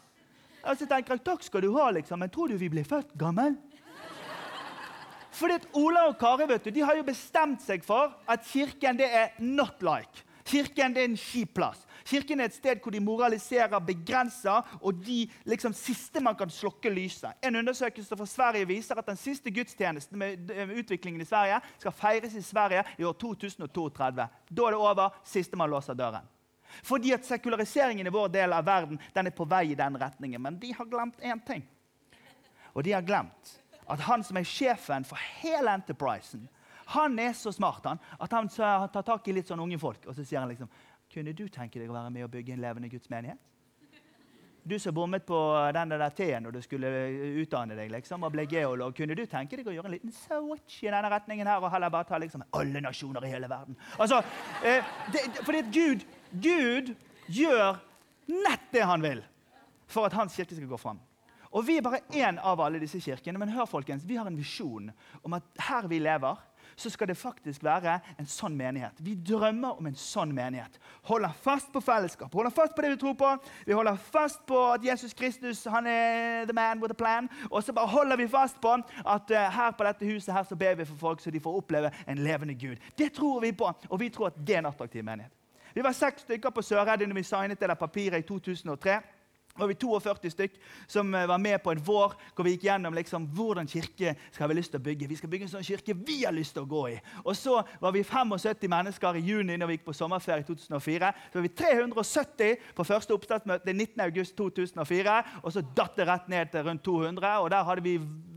Og 0.64 0.78
så 0.78 0.86
tenker 0.86 1.14
jeg 1.14 1.24
'Takk 1.24 1.44
skal 1.44 1.62
du 1.62 1.78
ha', 1.78 1.92
liksom. 1.92 2.20
Men 2.20 2.30
tror 2.30 2.48
du 2.48 2.58
vi 2.58 2.70
blir 2.70 2.84
født 2.84 3.18
gammel? 3.18 3.58
Fordi 5.36 5.54
at 5.54 5.68
Ola 5.74 6.08
og 6.08 6.18
Kari 6.18 6.48
vet 6.48 6.64
du, 6.64 6.70
de 6.70 6.82
har 6.82 6.96
jo 6.96 7.04
bestemt 7.04 7.62
seg 7.62 7.84
for 7.84 8.16
at 8.28 8.46
kirken 8.48 8.98
det 8.98 9.14
er 9.14 9.28
not 9.40 9.84
like. 9.84 10.24
Kirken 10.46 10.94
det 10.96 11.02
er 11.02 11.10
en 11.10 11.18
kjip 11.18 11.54
plass. 11.56 11.85
Kirken 12.06 12.40
er 12.40 12.52
et 12.52 12.54
sted 12.54 12.82
hvor 12.84 12.94
de 12.94 13.02
moraliserer, 13.02 13.80
begrenser, 13.82 14.78
og 14.82 15.00
de 15.06 15.24
liksom 15.50 15.74
siste 15.74 16.22
man 16.22 16.36
kan 16.38 16.50
slokke 16.54 16.90
lyset. 16.94 17.34
En 17.42 17.56
undersøkelse 17.56 18.18
fra 18.18 18.28
Sverige 18.30 18.68
viser 18.70 19.00
at 19.02 19.10
den 19.10 19.18
siste 19.18 19.52
gudstjenesten 19.52 20.20
med 20.20 20.54
utviklingen 20.78 21.22
i 21.22 21.26
Sverige 21.26 21.60
skal 21.80 21.96
feires 21.98 22.38
i 22.38 22.46
Sverige 22.46 22.84
i 22.98 23.04
år 23.04 23.18
2032. 23.18 24.28
Da 24.50 24.68
er 24.68 24.76
det 24.78 24.80
over. 24.80 25.18
Siste 25.26 25.58
man 25.58 25.70
låser 25.70 25.98
døren. 25.98 26.30
Fordi 26.84 27.14
at 27.16 27.26
sekulariseringen 27.26 28.08
i 28.08 28.14
vår 28.14 28.28
del 28.34 28.54
av 28.54 28.66
verden 28.66 29.00
den 29.16 29.28
er 29.28 29.34
på 29.36 29.48
vei 29.50 29.72
i 29.72 29.80
den 29.80 29.98
retningen. 29.98 30.42
Men 30.42 30.60
de 30.60 30.74
har 30.74 30.86
glemt 30.86 31.22
én 31.22 31.42
ting. 31.48 31.64
Og 32.74 32.84
de 32.84 32.94
har 32.94 33.02
glemt 33.02 33.56
at 33.88 34.02
han 34.06 34.24
som 34.26 34.38
er 34.38 34.46
sjefen 34.50 35.06
for 35.06 35.18
hele 35.42 35.74
Enterprisen, 35.74 36.50
han 36.86 37.20
er 37.20 37.34
så 37.34 37.52
smart 37.52 37.86
han, 37.86 38.00
at 38.20 38.32
han 38.32 38.50
tar 38.50 39.02
tak 39.02 39.28
i 39.28 39.34
litt 39.34 39.50
sånn 39.50 39.62
unge 39.64 39.80
folk. 39.82 40.04
Og 40.06 40.14
så 40.14 40.26
sier 40.26 40.44
han 40.44 40.52
liksom 40.52 40.70
kunne 41.16 41.34
du 41.36 41.46
tenke 41.48 41.80
deg 41.80 41.92
å 41.92 41.96
være 41.96 42.12
med 42.12 42.28
og 42.28 42.34
bygge 42.34 42.56
en 42.56 42.64
levende 42.64 42.92
Guds 42.92 43.10
menighet? 43.12 43.40
Du 44.66 44.80
som 44.82 44.96
bommet 44.98 45.22
på 45.26 45.38
den 45.78 45.92
der 45.94 46.10
T-en 46.18 46.44
når 46.44 46.56
du 46.56 46.62
skulle 46.66 46.90
utdanne 47.44 47.76
deg 47.78 47.92
liksom, 47.94 48.24
og 48.26 48.34
ble 48.34 48.48
geolog. 48.50 48.96
Kunne 48.98 49.14
du 49.16 49.22
tenke 49.30 49.60
deg 49.60 49.68
å 49.70 49.76
gjøre 49.76 49.92
en 49.92 49.94
liten 49.94 50.14
switch 50.16 50.80
i 50.82 50.90
denne 50.90 51.12
retningen 51.14 51.46
her, 51.46 51.62
og 51.62 51.70
heller 51.70 51.94
bare 51.94 52.10
ta 52.10 52.18
liksom, 52.22 52.44
alle 52.58 52.82
nasjoner 52.82 53.28
i 53.28 53.30
hele 53.36 53.50
verden? 53.52 53.78
Altså, 54.02 54.24
eh, 54.66 54.96
det, 55.14 55.28
fordi 55.46 55.62
Gud, 55.70 56.08
Gud 56.34 56.96
gjør 57.30 57.78
nett 58.32 58.66
det 58.74 58.88
han 58.90 59.06
vil 59.06 59.22
for 59.86 60.10
at 60.10 60.18
hans 60.18 60.34
kirke 60.34 60.58
skal 60.58 60.72
gå 60.72 60.82
fram. 60.82 60.98
Og 61.56 61.64
Vi 61.68 61.78
er 61.78 61.86
bare 61.86 62.02
én 62.12 62.42
av 62.42 62.60
alle 62.60 62.82
disse 62.82 63.00
kirkene, 63.00 63.40
men 63.40 63.54
hør 63.54 63.70
folkens, 63.70 64.04
vi 64.04 64.18
har 64.18 64.28
en 64.28 64.36
visjon 64.36 64.90
om 65.24 65.38
at 65.38 65.46
her 65.70 65.86
vi 65.88 66.02
lever, 66.02 66.42
så 66.76 66.90
skal 66.90 67.08
det 67.08 67.18
faktisk 67.18 67.64
være 67.64 68.00
en 68.20 68.28
sånn 68.30 68.56
menighet. 68.58 68.98
Vi 69.00 69.16
drømmer 69.16 69.80
om 69.80 69.88
en 69.88 69.98
sånn 70.00 70.34
menighet. 70.36 70.80
Holder 71.08 71.34
fast 71.44 71.72
på 71.74 71.82
fellesskap, 71.84 72.34
holder 72.34 72.54
fast 72.54 72.76
på 72.76 72.84
det 72.84 72.94
vi 72.96 73.00
tror 73.02 73.16
på. 73.20 73.32
Vi 73.66 73.78
holder 73.78 74.00
fast 74.12 74.44
på 74.48 74.60
at 74.74 74.84
Jesus 74.86 75.14
Kristus 75.14 75.64
han 75.72 75.88
er 75.88 76.46
the 76.46 76.54
man 76.54 76.82
with 76.84 76.92
a 76.92 76.98
plan. 76.98 77.30
Og 77.52 77.64
så 77.64 77.74
bare 77.74 77.92
holder 77.94 78.20
vi 78.20 78.28
fast 78.28 78.60
på 78.62 78.76
at 78.76 79.32
uh, 79.32 79.46
her 79.58 79.72
på 79.72 79.88
dette 79.88 80.12
huset 80.12 80.34
her 80.34 80.44
så 80.44 80.56
ber 80.60 80.76
vi 80.76 80.86
for 80.86 81.00
folk 81.00 81.24
så 81.24 81.32
de 81.32 81.40
får 81.40 81.62
oppleve 81.62 81.92
en 82.08 82.24
levende 82.24 82.54
Gud. 82.54 82.78
Det 82.98 83.14
tror 83.14 83.42
vi 83.42 83.52
på, 83.52 83.72
og 83.90 84.00
vi 84.00 84.10
tror 84.10 84.34
at 84.34 84.40
det 84.48 84.56
er 84.56 84.64
en 84.64 84.72
attraktiv 84.74 85.04
menighet. 85.04 85.32
Vi 85.76 85.84
var 85.84 85.92
seks 85.92 86.22
stykker 86.24 86.50
på 86.56 86.62
Sørredding 86.64 87.10
når 87.12 87.20
vi 87.20 87.28
signet 87.28 87.60
det 87.60 87.68
der 87.70 87.76
papiret 87.76 88.24
i 88.24 88.28
2003 88.28 89.00
var 89.56 89.68
vi 89.68 89.76
42 89.76 90.32
stykk 90.32 90.58
som 90.88 91.16
eh, 91.16 91.28
var 91.28 91.38
med 91.38 91.64
på 91.64 91.72
en 91.72 91.84
vår 91.84 92.16
hvor 92.36 92.46
vi 92.46 92.56
gikk 92.56 92.68
gjennom 92.68 92.96
liksom, 92.96 93.28
hvordan 93.36 93.70
kirke 93.72 94.16
skal 94.32 94.50
vi 94.52 94.58
lyst 94.58 94.74
til 94.74 94.82
å 94.82 94.86
bygge. 94.86 95.08
Vi 95.08 95.20
skal 95.20 95.32
bygge 95.32 95.48
en 95.48 95.54
sånn 95.56 95.68
kirke 95.68 95.96
vi 95.96 96.18
har 96.26 96.36
lyst 96.36 96.56
til 96.58 96.66
å 96.66 96.70
gå 96.70 96.84
i. 96.92 96.98
Og 97.24 97.36
Så 97.40 97.56
var 97.80 97.96
vi 97.96 98.04
75 98.04 98.68
mennesker 98.72 99.20
i 99.20 99.24
juni 99.24 99.58
når 99.58 99.72
vi 99.72 99.78
gikk 99.78 99.88
på 99.88 99.96
sommerferie 99.96 100.44
i 100.44 100.48
2004. 100.48 101.12
Så 101.32 101.40
var 101.40 101.46
vi 101.48 101.54
370 101.64 102.70
på 102.76 102.88
første 102.88 103.16
oppstartsmøte 103.16 103.76
19.8.2004. 103.76 105.18
Og 105.44 105.56
så 105.56 105.64
datt 105.78 105.96
det 105.96 106.10
rett 106.10 106.28
ned 106.32 106.52
til 106.52 106.68
rundt 106.68 106.84
200. 106.86 107.38
Og 107.46 107.52
der 107.54 107.68
hadde 107.70 107.86
vi 107.86 107.96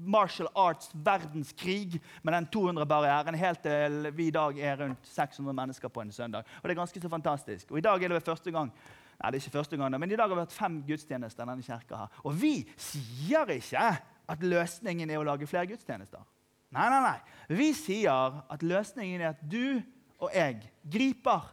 martial 0.08 0.48
arts 0.56 0.92
verdenskrig 0.94 1.98
med 2.22 2.32
den 2.32 2.48
200-barrieren 2.54 3.36
helt 3.36 3.60
til 3.66 4.08
vi 4.16 4.30
i 4.30 4.34
dag 4.34 4.56
er 4.58 4.78
rundt 4.80 5.10
600 5.10 5.52
mennesker 5.52 5.92
på 5.92 6.04
en 6.04 6.14
søndag. 6.14 6.46
Og 6.62 6.68
det 6.68 6.76
er 6.76 6.80
ganske 6.80 7.02
så 7.02 7.12
fantastisk. 7.12 7.70
Og 7.72 7.82
i 7.82 7.84
dag 7.84 8.02
er 8.02 8.14
det 8.14 8.24
første 8.24 8.54
gang 8.54 8.72
Nei, 9.18 9.30
det 9.32 9.38
er 9.38 9.42
ikke 9.42 9.58
første 9.58 9.76
gang, 9.76 9.94
men 9.98 10.10
I 10.10 10.16
dag 10.16 10.28
har 10.30 10.36
vi 10.36 10.44
hatt 10.44 10.54
fem 10.54 10.78
gudstjenester. 10.86 11.44
denne 11.44 11.62
kirka 11.62 11.96
her. 11.96 12.20
Og 12.24 12.42
vi 12.42 12.68
sier 12.76 13.50
ikke 13.50 13.86
at 14.28 14.42
løsningen 14.42 15.10
er 15.10 15.18
å 15.18 15.26
lage 15.26 15.46
flere 15.46 15.66
gudstjenester. 15.66 16.22
Nei, 16.70 16.88
nei, 16.92 17.00
nei. 17.02 17.56
Vi 17.58 17.72
sier 17.72 18.42
at 18.50 18.62
løsningen 18.62 19.20
er 19.20 19.32
at 19.32 19.40
du 19.42 19.80
og 20.18 20.30
jeg 20.34 20.60
griper 20.90 21.46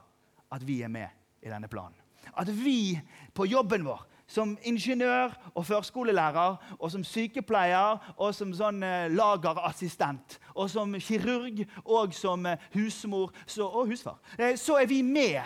at 0.51 0.67
vi 0.67 0.81
er 0.84 0.91
med 0.91 1.07
i 1.41 1.50
denne 1.50 1.69
planen. 1.72 1.98
At 2.38 2.50
vi 2.50 3.00
på 3.34 3.45
jobben 3.45 3.86
vår 3.86 4.03
som 4.27 4.55
ingeniør 4.65 5.34
og 5.53 5.65
førskolelærer 5.65 6.77
og 6.79 6.91
som 6.91 7.03
sykepleier 7.05 8.01
og 8.17 8.34
som 8.34 8.53
sånn 8.57 8.81
eh, 8.84 9.12
lagerassistent 9.13 10.39
og 10.55 10.69
som 10.74 10.95
kirurg 10.98 11.62
og 11.84 12.15
som 12.17 12.48
eh, 12.50 12.62
husmor 12.74 13.34
så, 13.45 13.67
og 13.67 13.91
husfar, 13.91 14.17
eh, 14.39 14.57
så 14.57 14.79
er 14.81 14.89
vi 14.89 15.03
med 15.05 15.43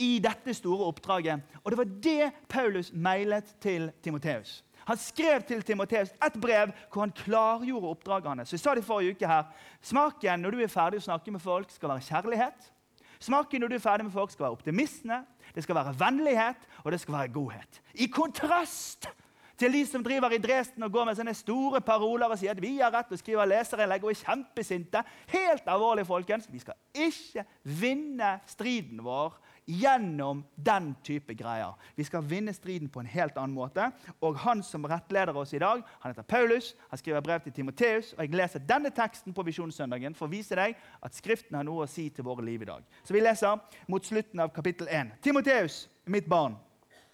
i 0.00 0.18
dette 0.22 0.54
store 0.56 0.88
oppdraget. 0.88 1.44
Og 1.64 1.70
Det 1.70 1.78
var 1.78 1.92
det 2.08 2.32
Paulus 2.48 2.92
mailet 2.92 3.54
til 3.60 3.90
Timoteus. 4.02 4.64
Han 4.88 4.98
skrev 4.98 5.42
til 5.46 5.62
Timoteus 5.62 6.10
et 6.10 6.40
brev 6.40 6.72
hvor 6.92 7.00
han 7.04 7.12
klargjorde 7.12 7.88
oppdraget 7.88 8.28
hans. 8.28 8.48
Så 8.48 8.56
jeg 8.56 8.60
sa 8.60 8.74
det 8.74 8.84
forrige 8.84 9.14
uke 9.14 9.26
her. 9.26 9.44
Smaken 9.82 10.40
når 10.40 10.50
du 10.50 10.60
er 10.64 10.72
ferdig 10.72 10.98
å 10.98 11.08
snakke 11.10 11.30
med 11.30 11.42
folk, 11.44 11.70
skal 11.70 11.92
være 11.92 12.06
kjærlighet. 12.08 12.70
Smaken 13.20 13.60
når 13.60 13.68
du 13.68 13.76
er 13.76 13.84
ferdig 13.84 14.08
med 14.08 14.14
folk, 14.16 14.32
skal 14.32 14.48
være 14.48 14.56
optimisme, 14.56 15.22
det 15.54 15.62
skal 15.62 15.76
være 15.76 15.94
vennlighet 16.00 16.68
og 16.84 16.92
det 16.92 17.00
skal 17.00 17.18
være 17.18 17.32
godhet. 17.34 17.82
I 17.94 18.06
kontrast 18.06 19.10
til 19.60 19.72
de 19.72 19.84
som 19.86 20.04
driver 20.04 20.32
i 20.32 20.40
Dresden 20.40 20.82
og 20.86 20.92
går 20.92 21.10
med 21.10 21.18
sånne 21.18 21.34
store 21.36 21.82
paroler 21.84 22.32
og 22.32 22.40
sier 22.40 22.54
at 22.54 22.62
vi 22.62 22.78
har 22.78 22.92
rett 22.94 23.10
og 23.12 23.18
å 23.18 23.20
skrive 23.20 23.44
leserinnlegg 23.50 24.06
og 24.06 24.14
er 24.14 24.20
kjempesinte. 24.22 25.02
Helt 25.28 25.68
alvorlig, 25.68 26.06
folkens. 26.08 26.48
Vi 26.48 26.62
skal 26.62 26.78
ikke 26.96 27.44
vinne 27.62 28.38
striden 28.48 29.04
vår 29.04 29.36
gjennom 29.70 30.42
den 30.54 30.92
type 31.06 31.34
greier. 31.38 31.74
Vi 31.94 32.04
skal 32.04 32.24
vinne 32.26 32.54
striden 32.56 32.90
på 32.92 33.02
en 33.02 33.10
helt 33.10 33.38
annen 33.38 33.54
måte. 33.54 33.90
Og 34.24 34.38
han 34.44 34.62
som 34.66 34.86
rettleder 34.88 35.36
oss 35.36 35.54
i 35.54 35.62
dag, 35.62 35.82
han 36.00 36.12
heter 36.12 36.26
Paulus. 36.26 36.72
Han 36.90 37.00
skriver 37.00 37.24
brev 37.24 37.44
til 37.44 37.54
Timoteus. 37.56 38.12
Og 38.16 38.24
jeg 38.24 38.36
leser 38.36 38.64
denne 38.66 38.92
teksten 38.94 39.36
på 39.36 39.44
Visjonssøndagen 39.46 40.16
for 40.18 40.28
å 40.28 40.32
vise 40.34 40.58
deg 40.58 40.78
at 41.00 41.16
Skriften 41.16 41.58
har 41.58 41.66
noe 41.66 41.86
å 41.86 41.90
si 41.90 42.08
til 42.14 42.26
våre 42.26 42.44
liv 42.46 42.64
i 42.64 42.70
dag. 42.70 42.86
Så 43.04 43.16
vi 43.16 43.22
leser 43.22 43.60
mot 43.90 44.06
slutten 44.06 44.42
av 44.42 44.52
kapittel 44.54 44.90
1. 44.90 45.16
Timoteus, 45.22 45.84
mitt 46.10 46.28
barn. 46.30 46.58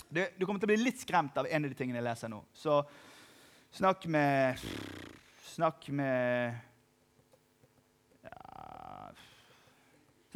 Du, 0.09 0.23
du 0.39 0.47
kommer 0.47 0.63
til 0.63 0.71
å 0.71 0.75
bli 0.75 0.85
litt 0.85 1.03
skremt 1.03 1.37
av 1.37 1.49
en 1.51 1.67
av 1.67 1.73
de 1.73 1.79
tingene 1.79 2.01
jeg 2.01 2.09
leser 2.09 2.31
nå. 2.33 2.45
Så 2.55 2.81
snakk 3.75 4.07
med 4.11 4.63
Snakk 5.57 5.87
med 5.89 6.53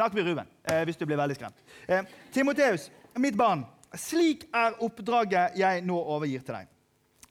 Snakk 0.01 0.15
med 0.17 0.25
Ruben 0.25 0.47
eh, 0.65 0.81
hvis 0.89 0.97
du 0.97 1.03
blir 1.05 1.19
veldig 1.21 1.35
skremt. 1.37 1.59
Eh, 1.85 2.07
Timoteus, 2.33 2.87
mitt 3.21 3.35
barn, 3.37 3.67
slik 4.01 4.47
er 4.57 4.79
oppdraget 4.81 5.59
jeg 5.61 5.83
nå 5.85 5.99
overgir 6.15 6.41
til 6.41 6.57
deg. 6.57 6.71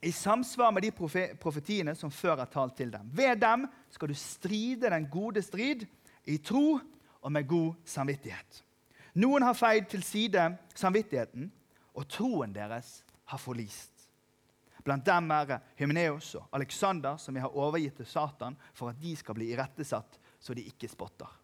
I 0.06 0.12
samsvar 0.14 0.70
med 0.76 0.86
de 0.86 0.92
profe 0.94 1.24
profetiene 1.42 1.96
som 1.98 2.14
før 2.14 2.44
er 2.44 2.52
talt 2.54 2.76
til 2.78 2.92
dem. 2.94 3.10
Ved 3.10 3.42
dem 3.42 3.66
skal 3.90 4.14
du 4.14 4.20
stride 4.22 4.94
den 4.94 5.10
gode 5.10 5.42
strid 5.42 5.88
i 6.30 6.38
tro 6.38 6.78
og 6.78 7.34
med 7.34 7.50
god 7.50 7.82
samvittighet. 7.90 8.62
Noen 9.18 9.50
har 9.50 9.58
feid 9.58 9.90
til 9.90 10.06
side 10.06 10.46
samvittigheten, 10.78 11.50
og 11.98 12.06
troen 12.06 12.54
deres 12.54 13.00
har 13.34 13.42
forlist. 13.42 14.06
Blant 14.86 15.10
dem 15.10 15.34
er 15.34 15.58
Hymeneos 15.82 16.36
og 16.38 16.54
Alexander, 16.54 17.18
som 17.18 17.34
jeg 17.34 17.50
har 17.50 17.62
overgitt 17.66 17.98
til 17.98 18.14
Satan 18.14 18.62
for 18.78 18.94
at 18.94 19.02
de 19.02 19.18
skal 19.18 19.42
bli 19.42 19.56
irettesatt, 19.58 20.22
så 20.38 20.54
de 20.54 20.70
ikke 20.70 20.94
spotter. 20.94 21.39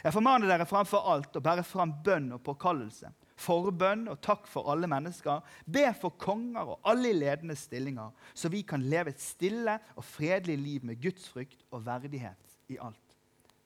Jeg 0.00 0.14
formaner 0.14 0.48
dere 0.48 0.68
framfor 0.68 1.04
alt 1.12 1.36
å 1.36 1.42
bære 1.44 1.64
fram 1.66 1.92
bønn 2.04 2.30
og 2.36 2.42
påkallelse, 2.46 3.10
forbønn 3.40 4.06
og 4.12 4.20
takk 4.24 4.46
for 4.48 4.70
alle 4.72 4.88
mennesker. 4.90 5.42
Be 5.64 5.86
for 5.96 6.16
konger 6.20 6.74
og 6.74 6.88
alle 6.88 7.12
i 7.12 7.18
ledende 7.18 7.56
stillinger, 7.56 8.12
så 8.34 8.50
vi 8.52 8.62
kan 8.68 8.84
leve 8.84 9.12
et 9.12 9.22
stille 9.22 9.76
og 9.96 10.06
fredelig 10.06 10.56
liv 10.60 10.88
med 10.88 11.00
gudsfrykt 11.02 11.66
og 11.70 11.84
verdighet 11.86 12.56
i 12.72 12.80
alt. 12.80 13.16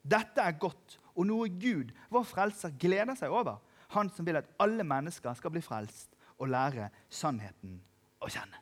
Dette 0.05 0.43
er 0.43 0.59
godt 0.61 0.99
og 1.14 1.29
noe 1.29 1.49
Gud, 1.49 1.93
vår 2.11 2.26
frelser, 2.26 2.75
gleder 2.79 3.17
seg 3.19 3.33
over. 3.33 3.61
Han 3.95 4.11
som 4.11 4.26
vil 4.26 4.41
at 4.41 4.50
alle 4.62 4.85
mennesker 4.87 5.37
skal 5.38 5.53
bli 5.55 5.62
frelst 5.62 6.11
og 6.41 6.50
lære 6.50 6.91
sannheten 7.12 7.79
å 8.19 8.31
kjenne. 8.31 8.59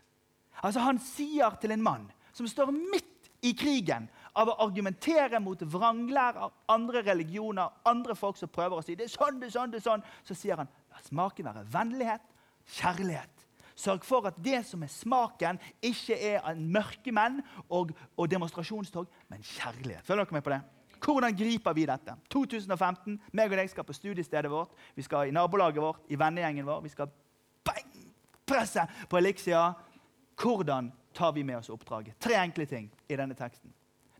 Altså 0.62 0.84
Han 0.84 1.00
sier 1.02 1.56
til 1.60 1.72
en 1.74 1.82
mann 1.82 2.10
som 2.36 2.46
står 2.48 2.70
midt 2.74 3.30
i 3.42 3.54
krigen 3.58 4.06
av 4.38 4.48
å 4.48 4.56
argumentere 4.64 5.40
mot 5.40 5.60
vranglærer, 5.74 6.52
andre 6.72 7.02
religioner, 7.04 7.72
andre 7.88 8.16
folk 8.16 8.38
som 8.40 8.50
prøver 8.52 8.78
å 8.78 8.84
si 8.84 8.96
det 8.96 9.08
er 9.08 9.12
sånn, 9.12 9.40
det 9.40 9.50
er 9.50 9.56
sånn, 9.56 9.72
det 9.72 9.80
er 9.82 9.86
sånn, 9.86 10.04
så 10.24 10.36
sier 10.36 10.60
han 10.60 10.70
la 10.92 11.00
smaken 11.04 11.48
være 11.48 11.64
vennlighet, 11.72 12.28
kjærlighet. 12.78 13.48
Sørg 13.74 14.04
for 14.04 14.28
at 14.28 14.36
det 14.44 14.60
som 14.68 14.84
er 14.84 14.92
smaken, 14.92 15.58
ikke 15.84 16.16
er 16.16 16.44
en 16.50 16.62
mørkemenn 16.72 17.40
og, 17.68 17.92
og 18.16 18.30
demonstrasjonstog, 18.30 19.08
men 19.32 19.44
kjærlighet. 19.44 20.04
Følger 20.06 20.24
dere 20.24 20.38
med 20.38 20.46
på 20.46 20.54
det? 20.54 20.60
Hvordan 21.02 21.36
griper 21.36 21.74
vi 21.74 21.86
dette? 21.88 22.14
2015, 22.30 23.18
meg 23.34 23.50
og 23.50 23.58
deg 23.58 23.70
skal 23.72 23.86
på 23.88 23.96
studiestedet 23.96 24.50
vårt, 24.52 24.76
vi 24.94 25.02
skal 25.02 25.28
i 25.28 25.34
nabolaget 25.34 25.82
vårt, 25.82 26.04
i 26.08 26.18
vennegjengen 26.20 26.68
vår. 26.68 26.82
Vi 26.84 26.92
skal 26.92 27.10
bang, 27.66 27.94
presse 28.46 28.86
på 29.10 29.18
Elixia. 29.18 29.72
Hvordan 30.38 30.92
tar 31.14 31.32
vi 31.32 31.42
med 31.42 31.58
oss 31.58 31.72
oppdraget? 31.74 32.20
Tre 32.20 32.38
enkle 32.38 32.66
ting 32.70 32.90
i 33.08 33.18
denne 33.18 33.34
teksten. 33.34 33.72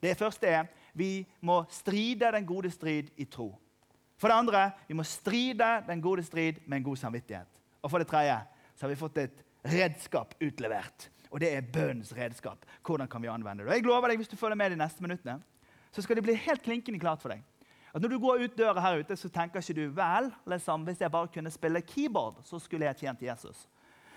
Det 0.03 0.17
første 0.19 0.49
er 0.51 0.67
vi 0.99 1.23
må 1.41 1.63
stride 1.71 2.33
den 2.35 2.47
gode 2.47 2.71
strid 2.71 3.13
i 3.17 3.25
tro. 3.31 3.53
For 4.19 4.31
det 4.31 4.39
andre 4.43 4.65
vi 4.89 4.97
må 4.99 5.07
stride 5.07 5.71
den 5.87 6.03
gode 6.03 6.25
strid 6.27 6.61
med 6.67 6.81
en 6.81 6.89
god 6.91 7.01
samvittighet. 7.01 7.49
Og 7.83 7.91
for 7.91 8.03
det 8.03 8.11
tredje 8.11 8.37
så 8.75 8.87
har 8.87 8.93
vi 8.93 9.01
fått 9.01 9.23
et 9.23 9.45
redskap 9.63 10.35
utlevert. 10.43 11.09
Og 11.31 11.41
det 11.41 11.53
er 11.55 11.65
bønnens 11.73 12.13
redskap. 12.17 12.67
Hvordan 12.85 13.09
kan 13.09 13.23
vi 13.23 13.31
anvende 13.33 13.65
det? 13.65 13.71
Og 13.71 13.77
jeg 13.77 13.87
lover 13.87 14.09
deg, 14.09 14.19
Hvis 14.19 14.29
du 14.29 14.37
følger 14.37 14.57
med 14.57 14.71
de 14.71 14.77
neste 14.77 15.03
minuttene, 15.03 15.41
så 15.93 16.03
skal 16.03 16.17
det 16.17 16.25
bli 16.25 16.35
helt 16.35 16.63
klinkende 16.63 17.01
klart 17.01 17.23
for 17.23 17.29
deg. 17.29 17.43
At 17.95 18.03
Når 18.03 18.09
du 18.09 18.19
går 18.19 18.45
ut 18.45 18.59
døra 18.59 18.81
her 18.81 18.99
ute, 18.99 19.17
så 19.17 19.29
tenker 19.29 19.61
ikke 19.61 19.75
du 19.75 19.89
vel, 19.91 20.33
liksom, 20.47 20.85
hvis 20.85 21.01
jeg 21.01 21.11
bare 21.11 21.29
kunne 21.29 21.51
spille 21.51 21.81
keyboard, 21.81 22.43
så 22.45 22.59
skulle 22.59 22.87
jeg 22.87 22.97
tjent 22.97 23.23
Jesus. 23.23 23.69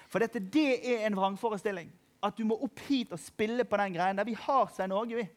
For 0.08 0.20
dette, 0.20 0.40
det 0.40 0.80
er 0.94 1.08
en 1.08 1.16
vrangforestilling. 1.16 1.92
At 2.24 2.38
du 2.38 2.46
må 2.46 2.56
opp 2.64 2.80
hit 2.88 3.12
og 3.12 3.20
spille 3.20 3.64
på 3.64 3.78
den 3.78 3.94
greien 3.94 4.18
der. 4.18 4.24
Vi 4.24 4.38
har 4.40 4.70
Svein 4.76 4.92
Åge, 4.92 5.16
vi. 5.16 5.28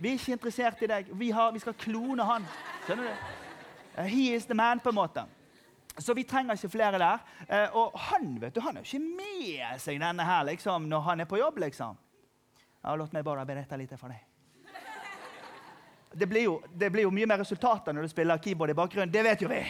Vi 0.00 0.08
er 0.08 0.16
ikke 0.16 0.32
interessert 0.32 0.80
i 0.80 0.88
deg. 0.88 1.10
Vi, 1.20 1.28
har, 1.36 1.52
vi 1.52 1.60
skal 1.60 1.76
klone 1.76 2.24
han. 2.24 2.46
Skjønner 2.86 3.10
du? 3.10 3.26
Uh, 3.98 4.06
he 4.08 4.30
is 4.32 4.46
the 4.48 4.56
man, 4.56 4.80
på 4.80 4.88
en 4.88 4.96
måte. 4.96 5.26
Så 5.98 6.14
vi 6.16 6.24
trenger 6.24 6.56
ikke 6.56 6.72
flere 6.72 7.00
der. 7.02 7.20
Uh, 7.44 7.76
og 7.82 7.98
han 8.08 8.32
vet 8.40 8.56
du, 8.56 8.62
han 8.64 8.78
er 8.78 8.86
jo 8.86 8.88
ikke 8.88 9.18
med 9.20 9.82
seg 9.82 10.00
denne 10.00 10.24
her 10.24 10.46
liksom, 10.48 10.88
når 10.88 11.04
han 11.10 11.20
er 11.20 11.28
på 11.28 11.40
jobb. 11.42 11.60
liksom. 11.66 12.00
Ja, 12.80 12.96
Låt 12.96 13.12
meg 13.12 13.26
bare 13.26 13.44
berette 13.44 13.76
litt 13.76 13.92
for 14.00 14.08
deg. 14.08 14.24
Det 16.10 16.26
blir, 16.26 16.42
jo, 16.48 16.56
det 16.74 16.88
blir, 16.90 17.04
jo, 17.04 17.12
mye 17.14 17.28
mer 17.28 17.38
resultater 17.38 17.94
når 17.94 18.08
du 18.08 18.10
spiller 18.10 18.40
keyboard 18.42 18.72
i 18.72 18.74
bakgrunnen. 18.74 19.12
Det 19.12 19.22
vet 19.22 19.44
jo 19.44 19.50
vi. 19.52 19.60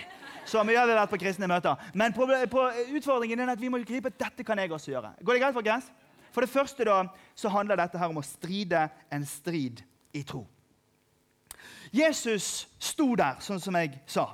Så 0.49 0.63
mye 0.65 0.79
har 0.79 0.87
vi 0.89 0.95
vært 0.97 1.11
på 1.11 1.19
kristne 1.21 1.51
møter. 1.51 1.91
Men 1.93 2.15
på, 2.17 2.25
på 2.25 2.63
utfordringen 2.97 3.43
er 3.43 3.53
at 3.53 3.61
vi 3.61 3.69
må 3.69 3.83
gripe 3.83 4.15
dette 4.15 4.47
kan 4.47 4.63
jeg 4.63 4.73
også 4.73 4.95
gjøre. 4.95 5.13
Går 5.21 5.37
det 5.37 5.43
greit, 5.43 5.59
folkens? 5.59 5.91
For 6.31 6.47
det 6.47 6.53
første 6.55 6.87
da, 6.87 7.03
så 7.35 7.51
handler 7.53 7.83
dette 7.83 7.99
her 7.99 8.15
om 8.15 8.23
å 8.23 8.25
stride 8.25 8.87
en 9.13 9.27
strid 9.27 9.83
i 10.13 10.23
tro. 10.27 10.45
Jesus 11.91 12.69
sto 12.79 13.13
der, 13.19 13.41
sånn 13.43 13.61
som 13.63 13.77
jeg 13.79 13.99
sa, 14.07 14.29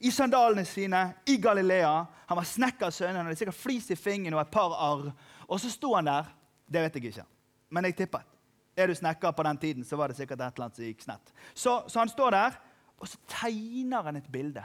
i 0.00 0.12
sandalene 0.14 0.64
sine 0.64 1.02
i 1.28 1.36
Galilea. 1.42 1.92
Han 2.30 2.38
var 2.38 2.48
snekkersønn, 2.48 3.16
han 3.16 3.26
hadde 3.26 3.38
sikkert 3.40 3.58
flis 3.58 3.90
i 3.92 3.98
fingeren 3.98 4.38
og 4.38 4.44
et 4.44 4.52
par 4.54 4.76
arr. 4.78 5.10
Og 5.48 5.60
så 5.60 5.70
sto 5.72 5.92
han 5.96 6.08
der. 6.08 6.30
Det 6.70 6.84
vet 6.84 6.96
jeg 6.96 7.10
ikke, 7.10 7.26
men 7.74 7.88
jeg 7.88 7.96
tippet. 7.98 8.36
Er 8.78 8.86
du 8.86 8.94
snekker 8.94 9.34
på 9.34 9.42
den 9.42 9.58
tiden, 9.58 9.84
så 9.84 9.98
var 9.98 10.08
det 10.08 10.16
sikkert 10.20 10.38
et 10.38 10.54
eller 10.54 10.68
annet 10.68 10.78
som 10.78 10.86
gikk 10.86 11.02
snett. 11.02 11.32
Så, 11.52 11.72
så 11.90 11.98
han 11.98 12.12
står 12.12 12.36
der, 12.36 12.58
og 13.02 13.10
så 13.10 13.18
tegner 13.28 14.06
han 14.06 14.20
et 14.20 14.28
bilde. 14.30 14.62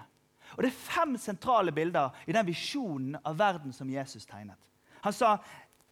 Og 0.55 0.63
Det 0.63 0.69
er 0.69 0.77
fem 0.77 1.17
sentrale 1.17 1.73
bilder 1.73 2.13
i 2.29 2.35
den 2.35 2.47
visjonen 2.47 3.17
av 3.25 3.39
verden 3.39 3.73
som 3.73 3.89
Jesus 3.89 4.27
tegnet. 4.29 4.59
Han 5.01 5.13
sa 5.13 5.37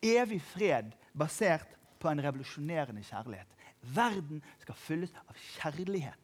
evig 0.04 0.40
fred 0.54 0.94
basert 1.18 1.74
på 2.00 2.12
en 2.12 2.22
revolusjonerende 2.24 3.04
kjærlighet. 3.04 3.50
Verden 3.84 4.44
skal 4.64 4.76
fylles 4.80 5.14
av 5.28 5.36
kjærlighet. 5.58 6.20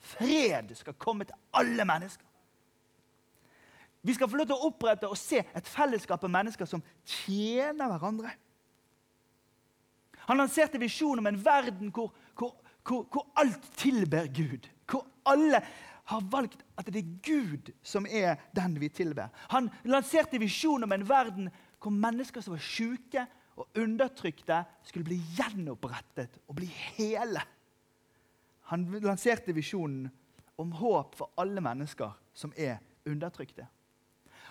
Fred 0.00 0.72
skal 0.74 0.96
komme 0.98 1.26
til 1.28 1.36
alle 1.54 1.84
mennesker. 1.84 2.26
Vi 4.02 4.14
skal 4.16 4.30
få 4.30 4.38
lov 4.40 4.48
til 4.48 4.56
å 4.56 4.68
opprette 4.70 5.08
og 5.10 5.18
se 5.20 5.42
et 5.44 5.68
fellesskap 5.68 6.22
av 6.24 6.32
mennesker 6.32 6.68
som 6.68 6.82
tjener 7.04 7.90
hverandre. 7.92 8.32
Han 10.30 10.40
lanserte 10.40 10.80
visjonen 10.80 11.20
om 11.20 11.28
en 11.28 11.40
verden 11.44 11.92
hvor, 11.92 12.14
hvor, 12.38 12.54
hvor, 12.86 13.04
hvor 13.12 13.26
alt 13.40 13.66
tilber 13.76 14.30
Gud. 14.32 14.68
Hvor 14.88 15.04
alle 15.28 15.60
har 16.10 16.28
valgt 16.32 16.64
at 16.80 16.88
det 16.90 17.02
er 17.02 17.18
Gud 17.22 17.72
som 17.86 18.06
er 18.06 18.40
den 18.56 18.78
vi 18.80 18.88
tilber. 18.88 19.28
Han 19.52 19.68
lanserte 19.84 20.40
visjonen 20.40 20.88
om 20.88 20.96
en 20.96 21.08
verden 21.08 21.50
hvor 21.80 21.92
mennesker 21.92 22.44
som 22.44 22.56
var 22.56 22.64
syke 22.64 23.26
og 23.60 23.82
undertrykte, 23.82 24.62
skulle 24.82 25.06
bli 25.06 25.18
gjenopprettet 25.36 26.40
og 26.48 26.56
bli 26.58 26.68
hele. 26.96 27.42
Han 28.70 28.86
lanserte 29.02 29.54
visjonen 29.54 30.08
om 30.60 30.72
håp 30.78 31.16
for 31.18 31.32
alle 31.40 31.62
mennesker 31.64 32.12
som 32.36 32.52
er 32.56 32.78
undertrykte. 33.08 33.66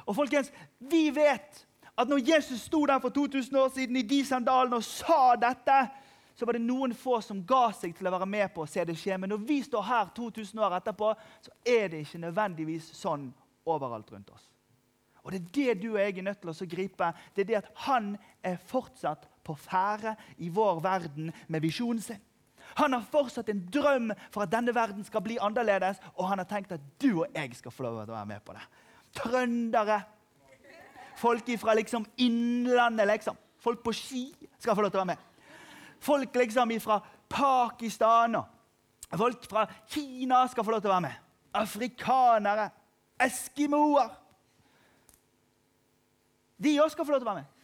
Og 0.06 0.16
folkens, 0.16 0.52
Vi 0.80 1.10
vet 1.10 1.66
at 1.98 2.08
når 2.08 2.24
Jesus 2.36 2.62
sto 2.62 2.86
der 2.86 3.00
for 3.00 3.10
2000 3.10 3.58
år 3.58 3.70
siden 3.70 3.96
i 3.96 4.02
de 4.02 4.26
sandalene 4.26 4.76
og 4.76 4.84
sa 4.84 5.36
dette, 5.36 5.88
så 6.36 6.46
var 6.46 6.56
det 6.56 6.62
noen 6.64 6.94
få 6.96 7.18
som 7.22 7.42
ga 7.46 7.66
seg 7.76 7.98
til 7.98 8.08
å 8.08 8.14
være 8.16 8.26
med 8.26 8.54
på 8.56 8.64
å 8.64 8.70
se 8.70 8.86
det 8.88 8.96
skje. 8.96 9.18
Men 9.20 9.34
når 9.34 9.42
vi 9.44 9.58
står 9.64 9.84
her 9.84 10.14
2000 10.16 10.60
år 10.64 10.78
etterpå, 10.78 11.10
så 11.44 11.52
er 11.68 11.90
det 11.92 12.06
ikke 12.06 12.22
nødvendigvis 12.24 12.94
sånn 12.96 13.26
overalt 13.68 14.12
rundt 14.12 14.32
oss. 14.32 14.46
Og 15.30 15.34
Det 15.34 15.42
er 15.42 15.50
det 15.54 15.82
du 15.84 15.92
og 15.92 16.00
jeg 16.02 16.18
er 16.18 16.26
nødt 16.26 16.40
til 16.42 16.50
å 16.50 16.66
gripe. 16.66 17.12
Det 17.36 17.44
er 17.44 17.46
det 17.46 17.58
at 17.60 17.68
han 17.86 18.16
er 18.42 18.56
fortsatt 18.58 19.28
på 19.46 19.54
ferde 19.54 20.16
i 20.42 20.50
vår 20.50 20.80
verden 20.82 21.30
med 21.48 21.62
visjonen 21.62 22.02
sin. 22.02 22.22
Han 22.82 22.94
har 22.94 23.06
fortsatt 23.12 23.50
en 23.50 23.62
drøm 23.70 24.10
for 24.34 24.42
at 24.42 24.52
denne 24.52 24.74
verden 24.74 25.06
skal 25.06 25.22
bli 25.22 25.38
annerledes, 25.38 26.02
og 26.18 26.32
han 26.32 26.42
har 26.42 26.50
tenkt 26.50 26.74
at 26.74 26.82
du 27.02 27.22
og 27.22 27.28
jeg 27.36 27.54
skal 27.58 27.74
få 27.74 27.86
lov 27.86 28.00
til 28.02 28.14
å 28.14 28.18
være 28.18 28.30
med 28.32 28.42
på 28.46 28.56
det. 28.58 28.66
Trøndere, 29.20 30.00
folk 31.22 31.54
fra 31.62 31.78
liksom 31.78 32.06
innlandet, 32.18 33.08
liksom. 33.14 33.38
Folk 33.62 33.84
på 33.86 33.94
ski 33.94 34.24
skal 34.58 34.74
få 34.74 34.82
lov 34.82 34.90
til 34.90 35.02
å 35.02 35.04
være 35.04 35.14
med. 35.14 35.54
Folk 36.02 36.42
liksom 36.42 36.74
fra 36.82 37.02
Pakistan 37.30 38.40
og 38.40 39.18
folk 39.18 39.46
fra 39.50 39.68
Kina 39.94 40.48
skal 40.50 40.66
få 40.66 40.74
lov 40.74 40.82
til 40.82 40.90
å 40.90 40.96
være 40.96 41.06
med. 41.06 41.22
Afrikanere, 41.54 42.70
eskimoer. 43.30 44.10
De 46.64 46.76
òg 46.84 46.92
skal 46.92 47.08
få 47.08 47.16
lov 47.16 47.22
til 47.22 47.30
å 47.30 47.34
være 47.34 47.44
med. 47.44 47.56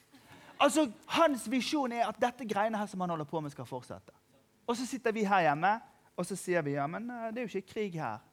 Altså, 0.62 0.86
Hans 1.12 1.50
visjon 1.52 1.92
er 1.92 2.08
at 2.08 2.20
dette 2.22 2.48
greiene 2.48 2.80
her 2.80 2.88
som 2.88 3.02
han 3.04 3.12
holder 3.12 3.28
på 3.28 3.42
med, 3.44 3.52
skal 3.52 3.68
fortsette. 3.68 4.14
Og 4.66 4.78
så 4.78 4.88
sitter 4.88 5.14
vi 5.14 5.28
her 5.28 5.50
hjemme 5.50 5.74
og 6.16 6.24
så 6.28 6.38
sier 6.40 6.64
vi 6.64 6.78
ja, 6.78 6.88
men 6.88 7.10
eh, 7.12 7.28
det 7.34 7.42
er 7.42 7.48
jo 7.48 7.60
ikke 7.60 7.74
krig 7.74 8.00
her. 8.00 8.24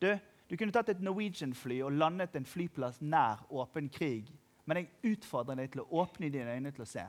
Du, 0.00 0.10
Du 0.46 0.54
kunne 0.54 0.70
tatt 0.70 0.92
et 0.92 1.00
Norwegian-fly 1.02 1.80
og 1.82 1.96
landet 1.98 2.36
en 2.38 2.44
flyplass 2.46 3.00
nær 3.02 3.40
åpen 3.50 3.88
krig. 3.90 4.28
Men 4.64 4.78
jeg 4.78 5.16
utfordrer 5.16 5.58
deg 5.58 5.72
til 5.72 5.82
å 5.82 6.02
åpne 6.04 6.30
dine 6.30 6.54
øyne 6.54 6.70
til 6.70 6.84
å 6.84 6.86
se 6.86 7.02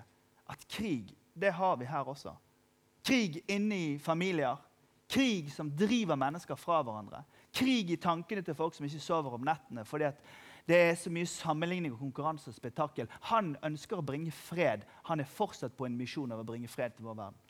at 0.47 0.63
krig, 0.65 1.11
det 1.37 1.51
har 1.53 1.75
vi 1.77 1.85
her 1.85 2.09
også. 2.09 2.33
Krig 3.05 3.43
inni 3.45 3.99
familier. 4.01 4.57
Krig 5.07 5.51
som 5.53 5.69
driver 5.69 6.17
mennesker 6.17 6.57
fra 6.57 6.79
hverandre. 6.81 7.21
Krig 7.53 7.91
i 7.93 7.99
tankene 8.01 8.41
til 8.41 8.57
folk 8.57 8.73
som 8.73 8.89
ikke 8.89 9.05
sover 9.05 9.37
om 9.37 9.45
nettene 9.45 9.85
fordi 9.85 10.09
det 10.67 10.77
er 10.89 10.95
så 11.00 11.12
mye 11.13 11.27
sammenligning 11.31 11.93
og 11.95 12.01
konkurranse 12.01 12.51
og 12.51 12.57
spetakkel. 12.57 13.07
Han 13.31 13.53
ønsker 13.63 14.00
å 14.00 14.05
bringe 14.05 14.33
fred. 14.36 14.83
Han 15.07 15.24
er 15.24 15.29
fortsatt 15.38 15.77
på 15.77 15.88
en 15.88 15.95
misjon 15.95 16.33
av 16.36 16.43
å 16.43 16.47
bringe 16.47 16.67
fred 16.67 16.97
til 16.97 17.07
vår 17.07 17.15
verden. 17.21 17.43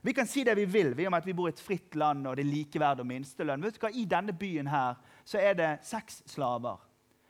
Vi 0.00 0.14
kan 0.14 0.28
si 0.30 0.44
det 0.46 0.54
vi 0.54 0.64
vil 0.70 0.92
vi 0.96 1.08
om 1.08 1.16
at 1.18 1.26
vi 1.26 1.34
bor 1.36 1.50
i 1.50 1.52
et 1.52 1.60
fritt 1.60 1.96
land 1.98 2.26
og 2.26 2.38
det 2.38 2.44
er 2.46 2.52
likeverd 2.52 3.02
og 3.02 3.08
minstelønn. 3.10 3.64
Vet 3.66 3.76
du 3.76 3.82
hva? 3.82 3.90
I 3.92 4.06
denne 4.08 4.32
byen 4.32 4.70
her 4.70 5.00
så 5.26 5.42
er 5.42 5.58
det 5.58 5.72
seks 5.84 6.22
slaver. 6.30 6.78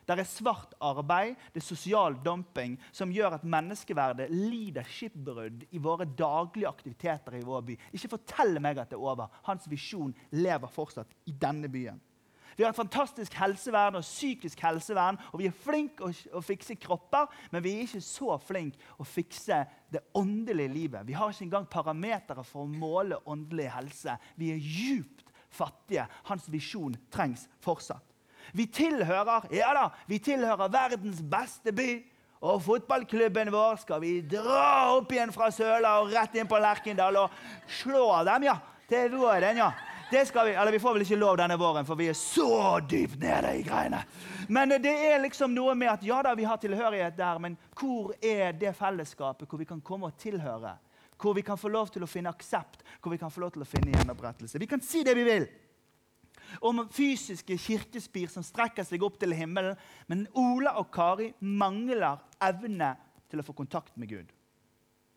Det 0.08 0.16
er 0.16 0.28
svart 0.28 0.72
arbeid, 0.80 1.34
det 1.52 1.60
er 1.60 1.66
sosial 1.66 2.14
dumping, 2.24 2.78
som 2.96 3.10
gjør 3.12 3.34
at 3.36 3.44
menneskeverdet 3.44 4.30
lider 4.32 4.86
skipbrudd 4.88 5.66
i 5.68 5.80
våre 5.84 6.06
daglige 6.08 6.70
aktiviteter 6.70 7.36
i 7.36 7.44
vår 7.44 7.66
by. 7.66 7.76
Ikke 7.92 8.14
fortell 8.14 8.56
meg 8.64 8.80
at 8.80 8.88
det 8.88 8.96
er 8.96 9.04
over. 9.04 9.28
Hans 9.44 9.68
visjon 9.68 10.14
lever 10.32 10.72
fortsatt 10.72 11.12
i 11.28 11.34
denne 11.36 11.68
byen. 11.68 12.00
Vi 12.58 12.64
har 12.64 12.72
et 12.72 12.76
fantastisk 12.76 13.36
helsevern 13.38 14.00
og 14.00 14.02
psykisk 14.02 14.58
helsevern, 14.66 15.16
og 15.30 15.38
vi 15.38 15.46
er 15.46 15.54
flinke 15.54 16.02
å, 16.02 16.10
å 16.34 16.42
fikse 16.42 16.74
kropper, 16.82 17.28
men 17.52 17.62
vi 17.62 17.76
er 17.76 17.84
ikke 17.84 18.02
så 18.02 18.34
flinke 18.42 18.98
å 18.98 19.06
fikse 19.06 19.60
det 19.94 20.02
åndelige 20.18 20.72
livet. 20.72 21.06
Vi 21.06 21.14
har 21.14 21.30
ikke 21.30 21.46
engang 21.46 21.68
parametere 21.70 22.42
for 22.42 22.64
å 22.64 22.72
måle 22.72 23.20
åndelig 23.30 23.68
helse. 23.76 24.16
Vi 24.34 24.50
er 24.50 24.58
djupt 24.58 25.22
fattige. 25.54 26.08
Hans 26.26 26.50
visjon 26.50 26.98
trengs 27.14 27.46
fortsatt. 27.62 28.02
Vi 28.58 28.66
tilhører 28.74 29.46
ja 29.54 29.70
da, 29.76 29.88
vi 30.10 30.18
tilhører 30.18 30.72
verdens 30.72 31.22
beste 31.22 31.70
by. 31.70 31.92
Og 32.38 32.60
fotballklubben 32.62 33.50
vår 33.50 33.80
skal 33.82 34.02
vi 34.02 34.16
dra 34.34 34.96
opp 34.96 35.10
igjen 35.14 35.30
fra 35.34 35.48
Søla 35.54 35.96
og 36.02 36.10
rett 36.10 36.34
inn 36.38 36.50
på 36.50 36.58
Lerkendal 36.62 37.22
og 37.22 37.38
slå 37.80 38.10
dem, 38.26 38.50
ja. 38.50 38.58
Til 38.88 39.10
våren, 39.14 39.58
ja. 39.58 39.72
Det 40.10 40.26
skal 40.26 40.46
vi, 40.46 40.52
eller 40.54 40.72
vi 40.72 40.80
får 40.80 40.94
vel 40.94 41.04
ikke 41.04 41.20
lov 41.20 41.36
denne 41.36 41.56
våren, 41.60 41.84
for 41.84 41.98
vi 42.00 42.06
er 42.08 42.16
så 42.16 42.78
dypt 42.88 43.18
nede 43.20 43.50
i 43.58 43.62
greiene. 43.66 44.00
Men 44.48 44.72
det 44.80 44.94
er 45.10 45.20
liksom 45.20 45.52
noe 45.52 45.74
med 45.76 45.90
at 45.92 46.04
ja 46.06 46.22
da, 46.24 46.32
vi 46.38 46.46
har 46.48 46.56
tilhørighet 46.62 47.16
der, 47.18 47.40
men 47.44 47.58
hvor 47.76 48.14
er 48.24 48.56
det 48.56 48.72
fellesskapet 48.78 49.48
hvor 49.48 49.60
vi 49.60 49.68
kan 49.68 49.82
komme 49.84 50.08
og 50.08 50.16
tilhøre? 50.16 50.78
Hvor 51.20 51.34
vi 51.36 51.42
kan 51.44 51.60
få 51.60 51.68
lov 51.68 51.90
til 51.92 52.06
å 52.06 52.08
finne 52.08 52.32
aksept, 52.32 52.84
hvor 53.02 53.12
vi 53.12 53.20
kan 53.20 53.32
få 53.32 53.42
lov 53.42 53.52
til 53.52 53.66
å 53.66 53.68
finne 53.68 53.92
gjenopprettelse. 53.92 54.60
Vi 54.62 54.70
kan 54.70 54.80
si 54.80 55.04
det 55.04 55.16
vi 55.18 55.26
vil 55.28 55.48
om 56.64 56.86
fysiske 56.88 57.58
kirkespir 57.60 58.30
som 58.32 58.46
strekker 58.46 58.86
seg 58.86 59.02
opp 59.04 59.18
til 59.20 59.34
himmelen, 59.36 59.76
men 60.08 60.24
Ola 60.38 60.78
og 60.80 60.88
Kari 60.94 61.32
mangler 61.44 62.22
evne 62.40 62.94
til 63.28 63.42
å 63.42 63.44
få 63.44 63.52
kontakt 63.58 63.96
med 64.00 64.08
Gud. 64.08 64.32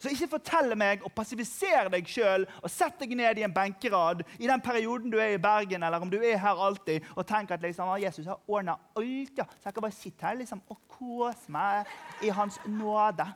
Så 0.02 0.10
ikke 0.10 0.32
fortell 0.32 0.74
meg 0.80 1.04
å 1.06 1.12
passivisere 1.14 1.92
deg 1.94 2.08
sjøl 2.10 2.48
og 2.58 2.72
sett 2.74 2.98
deg 3.04 3.14
ned 3.20 3.38
i 3.38 3.44
en 3.46 3.54
benkerad 3.54 4.24
i 4.40 4.50
den 4.50 4.64
perioden 4.64 5.14
du 5.14 5.20
er 5.22 5.36
i 5.36 5.42
Bergen, 5.42 5.84
eller 5.86 6.02
om 6.02 6.10
du 6.10 6.18
er 6.18 6.40
her 6.42 6.58
alltid, 6.58 7.06
og 7.14 7.28
tenk 7.30 7.54
at 7.54 7.62
liksom, 7.62 7.92
Jesus 8.02 8.26
har 8.26 8.40
ordna 8.50 8.80
alt. 8.98 9.38
ja. 9.38 9.46
Så 9.60 9.70
jeg 9.70 9.76
kan 9.76 9.86
bare 9.86 10.00
sitte 10.00 10.26
her 10.26 10.40
liksom, 10.40 10.64
og 10.74 10.80
kose 10.90 11.54
meg 11.54 11.92
i 12.26 12.34
Hans 12.34 12.58
nåde. 12.66 13.28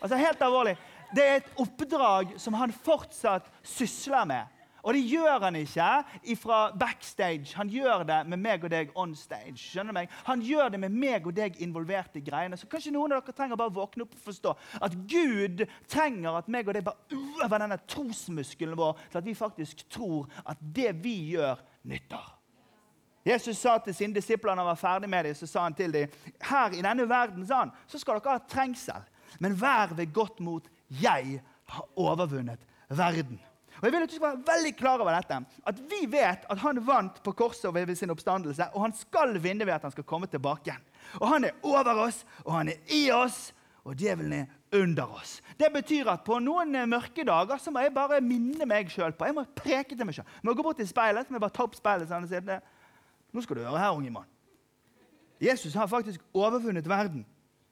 Altså 0.00 0.20
Helt 0.20 0.42
alvorlig. 0.44 0.76
Det 1.16 1.24
er 1.24 1.40
et 1.40 1.52
oppdrag 1.58 2.36
som 2.38 2.54
han 2.54 2.72
fortsatt 2.72 3.48
sysler 3.66 4.28
med. 4.28 4.59
Og 4.82 4.94
det 4.96 5.02
gjør 5.04 5.44
han 5.44 5.58
ikke 5.60 6.36
fra 6.40 6.60
backstage. 6.78 7.54
Han 7.56 7.68
gjør 7.68 8.04
det 8.08 8.20
med 8.32 8.40
meg 8.40 8.64
og 8.64 8.72
deg 8.72 8.92
on 8.98 9.14
stage. 9.16 9.58
skjønner 9.58 9.92
du 9.92 9.98
meg? 9.98 10.10
Han 10.24 10.42
gjør 10.44 10.72
det 10.72 10.80
med 10.80 10.96
meg 10.96 11.26
og 11.26 11.36
deg 11.36 11.60
involvert 11.60 12.16
i 12.16 12.24
greiene. 12.24 12.56
Så 12.56 12.68
kanskje 12.70 12.94
noen 12.94 13.12
av 13.12 13.22
dere 13.22 13.36
trenger 13.36 13.60
bare 13.60 13.74
våkne 13.76 14.06
opp 14.06 14.16
og 14.16 14.24
forstå 14.24 14.56
at 14.80 14.96
Gud 15.10 15.64
trenger 15.88 16.40
at 16.40 16.48
meg 16.48 16.68
og 16.68 16.76
deg 16.76 16.86
bare 16.86 17.20
øver 17.44 17.58
denne 17.58 17.80
trosmuskelen 17.86 18.78
vår, 18.78 18.98
til 19.10 19.20
at 19.20 19.26
vi 19.26 19.34
faktisk 19.36 19.86
tror 19.90 20.28
at 20.44 20.60
det 20.60 20.94
vi 21.04 21.16
gjør, 21.34 21.60
nytter. 21.82 22.36
Jesus 23.24 23.58
sa 23.60 23.76
til 23.84 23.94
sine 23.94 24.16
disipler 24.16 24.54
når 24.54 24.64
han 24.64 24.70
var 24.70 24.80
ferdig 24.80 25.10
med 25.10 25.24
dem, 25.24 25.36
så 25.36 25.46
sa 25.46 25.66
han 25.66 25.76
til 25.76 25.92
dem 25.92 26.12
her 26.48 26.72
i 26.72 26.82
denne 26.84 27.08
verden 27.08 27.44
sa 27.46 27.64
han, 27.64 27.74
så 27.86 28.00
skal 28.00 28.20
dere 28.20 28.38
ha 28.38 28.44
trengsel, 28.48 29.04
men 29.40 29.56
vær 29.60 29.92
ved 29.96 30.12
godt 30.12 30.40
mot. 30.40 30.68
Jeg 31.02 31.42
har 31.70 31.88
overvunnet 31.96 32.64
verden. 32.88 33.38
Og 33.80 33.86
jeg 33.86 33.94
vil 33.94 34.04
at 34.04 34.10
du 34.12 34.14
skal 34.18 34.26
være 34.26 34.48
veldig 34.50 34.72
klar 34.76 35.00
over 35.00 35.14
dette, 35.16 35.38
at 35.66 35.78
Vi 35.88 36.00
vet 36.12 36.44
at 36.52 36.58
han 36.60 36.80
vant 36.86 37.22
på 37.24 37.32
korset 37.32 37.72
ved 37.74 37.94
sin 37.96 38.12
oppstandelse, 38.12 38.66
og 38.74 38.82
han 38.82 38.92
skal 38.92 39.32
vinne 39.40 39.64
ved 39.66 39.72
at 39.74 39.86
han 39.88 39.94
skal 39.94 40.04
komme 40.04 40.26
tilbake 40.26 40.68
igjen. 40.68 40.84
Og 41.20 41.28
Han 41.28 41.44
er 41.44 41.56
over 41.62 42.04
oss, 42.04 42.26
og 42.44 42.52
han 42.58 42.68
er 42.68 42.76
i 42.92 43.10
oss, 43.10 43.54
og 43.84 43.96
djevelen 43.96 44.32
er 44.32 44.46
under 44.76 45.08
oss. 45.16 45.40
Det 45.58 45.72
betyr 45.72 46.10
at 46.12 46.24
på 46.24 46.38
noen 46.38 46.76
mørke 46.88 47.24
dager 47.24 47.56
så 47.58 47.72
må 47.72 47.80
jeg 47.80 47.94
bare 47.94 48.20
minne 48.20 48.66
meg 48.68 48.90
sjøl 48.92 49.12
på 49.16 49.24
Jeg 49.26 49.34
må 49.34 49.46
preke 49.56 49.96
til 49.96 50.04
meg 50.04 50.14
sjøl. 50.14 50.28
Må 50.42 50.54
gå 50.54 50.62
bort 50.62 50.76
til 50.76 50.88
speilet 50.88 51.26
så 51.26 51.32
må 51.32 51.40
jeg 51.40 51.46
bare 51.46 51.56
ta 51.56 51.64
opp 51.64 51.74
speilet 51.74 52.08
sånn 52.10 52.28
og 52.28 52.30
si 52.30 52.42
det. 52.44 52.60
Nå 53.32 53.42
skal 53.42 53.56
du 53.56 53.64
høre 53.64 53.80
her, 53.80 53.96
unge 53.96 54.12
mann. 54.12 54.28
Jesus 55.40 55.74
har 55.74 55.88
faktisk 55.88 56.20
overfunnet 56.36 56.86
verden. 56.88 57.24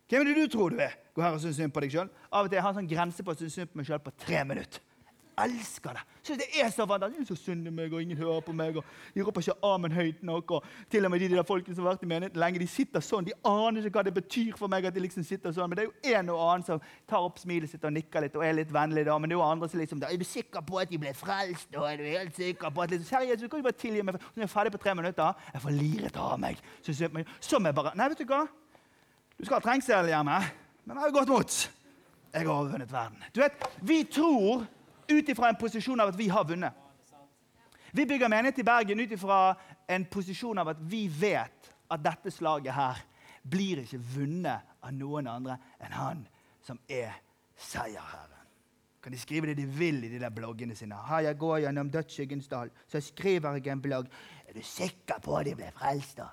Hvem 0.08 0.24
er 0.24 0.32
det 0.32 0.48
du 0.48 0.56
tror 0.56 0.72
du 0.72 0.80
er? 0.80 0.96
Gå 1.12 1.20
her 1.22 1.36
og 1.36 1.42
synes 1.44 1.60
synd 1.60 1.74
på 1.76 1.84
deg 1.84 1.92
sjøl. 1.92 2.08
Av 2.32 2.48
og 2.48 2.50
til 2.50 2.62
har 2.64 2.72
jeg 2.72 2.80
sånn 2.80 2.88
grense 2.88 3.24
på 3.24 3.34
å 3.34 3.38
synes 3.38 3.58
synd 3.60 3.70
på 3.70 3.82
meg 3.82 3.90
sjøl 3.90 4.00
på 4.00 4.14
tre 4.24 4.40
minutter 4.48 4.87
elsker 5.44 5.96
det. 5.96 6.02
Så 6.22 6.34
det 6.36 6.48
er 6.60 6.70
så 6.70 6.86
fantastisk. 6.86 7.28
Så 7.28 7.36
synd 7.40 7.66
i 7.66 7.70
meg, 7.72 7.92
og 7.92 8.02
ingen 8.02 8.18
hører 8.18 8.40
på 8.44 8.52
meg. 8.52 8.76
og 8.76 8.84
De 9.14 9.22
roper 9.24 9.40
ikke 9.40 9.58
'amen' 9.64 9.92
høyt 9.92 10.22
nok. 10.22 10.50
og 10.50 10.64
Til 10.90 11.04
og 11.04 11.10
med 11.10 11.20
de 11.20 11.28
der 11.28 11.42
folkene 11.42 11.74
som 11.74 11.84
har 11.84 11.92
vært 11.94 12.02
i 12.02 12.06
menigheten 12.06 12.40
lenge, 12.40 12.58
de 12.58 12.66
sitter 12.66 13.00
sånn. 13.00 13.24
De 13.24 13.32
aner 13.44 13.84
ikke 13.84 13.98
hva 13.98 14.04
det 14.04 14.14
betyr 14.14 14.56
for 14.56 14.68
meg 14.68 14.84
at 14.84 14.94
de 14.94 15.00
liksom 15.00 15.24
sitter 15.24 15.52
sånn. 15.52 15.68
Men 15.68 15.76
det 15.76 15.84
er 15.84 15.88
jo 15.88 16.18
en 16.18 16.28
og 16.28 16.40
annen 16.52 16.66
som 16.66 16.80
tar 17.08 17.18
opp 17.18 17.38
smilet 17.38 17.70
sitt 17.70 17.84
og 17.84 17.92
nikker 17.92 18.20
litt 18.20 18.36
og 18.36 18.44
er 18.44 18.52
litt 18.52 18.72
vennlig. 18.72 19.04
da, 19.04 19.18
Men 19.18 19.30
det 19.30 19.36
er 19.36 19.40
jo 19.40 19.50
andre 19.50 19.68
som 19.68 19.80
liksom 19.80 20.02
Er 20.02 20.16
du 20.16 20.24
sikker 20.24 20.60
på 20.60 20.80
at 20.80 20.90
de 20.90 20.98
ble 20.98 21.14
frelst? 21.14 21.68
Og 21.76 21.92
er 21.92 21.96
du 21.96 22.04
helt 22.04 22.36
sikker 22.36 22.70
på 22.70 22.82
at 22.82 22.90
liksom, 22.90 23.06
Seriøst, 23.08 23.30
Jesus, 23.30 23.50
kan 23.50 23.58
jo 23.58 23.62
bare 23.62 23.72
tilgi 23.72 24.02
meg? 24.02 24.14
Så 24.20 24.36
er 24.36 24.40
jeg 24.42 24.50
ferdig 24.50 24.72
på 24.72 24.78
tre 24.78 24.94
minutter. 24.94 25.34
Jeg 25.52 25.62
får 25.62 25.70
liret 25.70 26.16
av 26.16 26.38
meg. 26.40 26.56
Så, 26.82 26.92
så, 26.94 27.58
jeg 27.64 27.74
bare 27.74 27.96
Nei, 27.96 28.08
vet 28.08 28.18
du 28.18 28.24
hva? 28.24 28.46
Du 29.38 29.44
skal 29.44 29.60
ha 29.60 29.60
trengsel 29.60 30.08
hjemme, 30.10 30.38
men 30.84 30.96
jeg 30.96 31.02
har 31.04 31.10
godt 31.14 31.28
mot. 31.28 31.70
Jeg 32.32 32.42
har 32.42 32.52
overvunnet 32.52 32.92
verden. 32.92 33.22
Du 33.34 33.40
vet, 33.40 33.52
Vi 33.82 34.04
tror 34.04 34.66
ut 35.08 35.28
ifra 35.28 35.48
en 35.48 35.58
posisjon 35.60 36.00
av 36.00 36.12
at 36.12 36.18
vi 36.18 36.28
har 36.28 36.44
vunnet. 36.44 36.72
Vi 37.90 38.06
bygger 38.06 38.28
menighet 38.28 38.58
i 38.58 38.64
Bergen 38.64 39.00
ut 39.00 39.12
ifra 39.12 39.54
en 39.88 40.04
posisjon 40.04 40.58
av 40.58 40.68
at 40.74 40.80
vi 40.80 41.06
vet 41.08 41.70
at 41.88 42.02
dette 42.04 42.30
slaget 42.30 42.76
her 42.76 43.00
blir 43.48 43.80
ikke 43.82 44.00
vunnet 44.16 44.76
av 44.84 44.92
noen 44.92 45.30
andre 45.30 45.56
enn 45.80 45.94
han 45.96 46.26
som 46.64 46.80
er 46.88 47.14
seierherren. 47.56 48.36
Kan 49.02 49.14
de 49.14 49.20
skrive 49.20 49.48
det 49.48 49.60
de 49.60 49.64
vil 49.64 50.02
i 50.04 50.10
de 50.12 50.20
der 50.20 50.34
bloggene 50.34 50.76
sine? 50.76 50.98
Her 51.08 51.30
jeg 51.30 51.38
går 51.40 51.62
gjennom 51.64 51.90
dødsskyggens 51.90 52.48
dal, 52.50 52.70
så 52.90 53.00
skriver 53.00 53.56
jeg 53.56 53.72
en 53.72 53.82
blogg. 53.82 54.10
Er 54.48 54.58
du 54.58 54.62
sikker 54.62 55.22
på 55.24 55.36
at 55.38 55.46
de 55.46 55.54
ble 55.56 55.70
frelst, 55.76 56.18
da? 56.18 56.32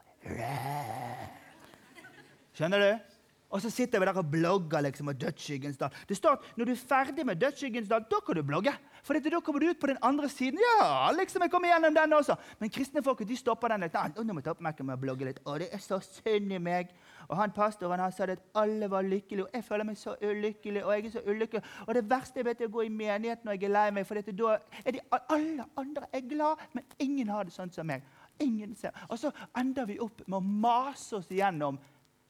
Skjønner 2.55 2.81
du? 2.81 3.14
Og 3.55 3.61
så 3.63 3.71
sitter 3.71 4.01
vi 4.03 4.07
der 4.09 4.17
og 4.19 4.27
blogger 4.27 4.83
liksom 4.83 5.07
om 5.07 5.15
Dødsskyggens 5.15 5.77
dal. 5.79 5.93
Det 6.09 6.17
står 6.17 6.35
at 6.35 6.47
når 6.59 6.67
du 6.67 6.71
er 6.73 6.81
ferdig 6.89 7.25
med 7.25 7.39
Dødsskyggens 7.39 7.87
dal, 7.87 8.03
da 8.11 8.19
kan 8.25 8.35
du 8.35 8.43
blogge. 8.43 8.73
For 9.05 9.15
da 9.15 9.39
kommer 9.39 9.63
du 9.63 9.69
ut 9.69 9.79
på 9.79 9.87
den 9.87 10.01
andre 10.03 10.27
siden. 10.29 10.59
Ja, 10.59 11.11
liksom 11.15 11.45
jeg 11.45 11.51
kommer 11.53 11.71
gjennom 11.71 11.95
den 11.95 12.13
også. 12.17 12.35
Men 12.59 12.73
kristne 12.73 13.03
folk 13.05 13.23
de 13.23 13.37
stopper 13.39 13.71
den 13.71 13.85
litt. 13.85 13.95
Nå 13.95 14.33
må 14.33 14.43
jeg 14.43 14.49
ta 14.49 14.55
opp 14.57 14.65
med 14.65 14.97
å 14.97 14.99
blogge 14.99 15.29
litt. 15.29 15.39
Å, 15.45 15.55
det 15.61 15.69
er 15.71 15.83
så 15.83 16.01
synd 16.03 16.51
i 16.51 16.59
meg. 16.59 16.91
Og 17.29 17.37
han 17.39 17.55
pastoren 17.55 18.03
har 18.03 18.11
sagt 18.11 18.35
at 18.35 18.43
alle 18.59 18.89
var 18.91 19.07
lykkelige, 19.07 19.47
og 19.47 19.55
jeg 19.55 19.65
føler 19.65 19.87
meg 19.87 19.97
så 19.97 20.17
ulykkelig. 20.19 20.83
Og 20.83 20.91
jeg 20.93 21.05
er 21.05 21.15
så 21.15 21.23
ulykkelig. 21.25 21.63
Og 21.87 21.95
det 21.95 22.05
verste 22.11 22.41
jeg 22.41 22.49
vet, 22.49 22.61
er 22.61 22.69
å 22.69 22.75
gå 22.75 22.85
i 22.85 22.91
menighet 22.91 23.47
når 23.47 23.55
jeg 23.55 23.69
er 23.69 23.75
lei 23.77 23.87
meg, 23.95 24.05
for 24.09 24.19
da 24.19 24.59
er 24.83 24.97
de 24.97 25.03
alle 25.15 25.65
andre 25.79 26.11
er 26.11 26.27
glad, 26.27 26.67
men 26.75 26.85
ingen 26.99 27.31
har 27.31 27.47
det 27.47 27.55
sånn 27.55 27.71
som 27.73 27.87
meg. 27.87 28.03
Ingen 28.43 28.75
ser. 28.75 28.95
Og 29.07 29.19
så 29.21 29.31
ender 29.55 29.87
vi 29.87 30.01
opp 30.03 30.25
med 30.27 30.41
å 30.41 30.43
mase 30.43 31.21
oss 31.21 31.31
igjennom 31.31 31.79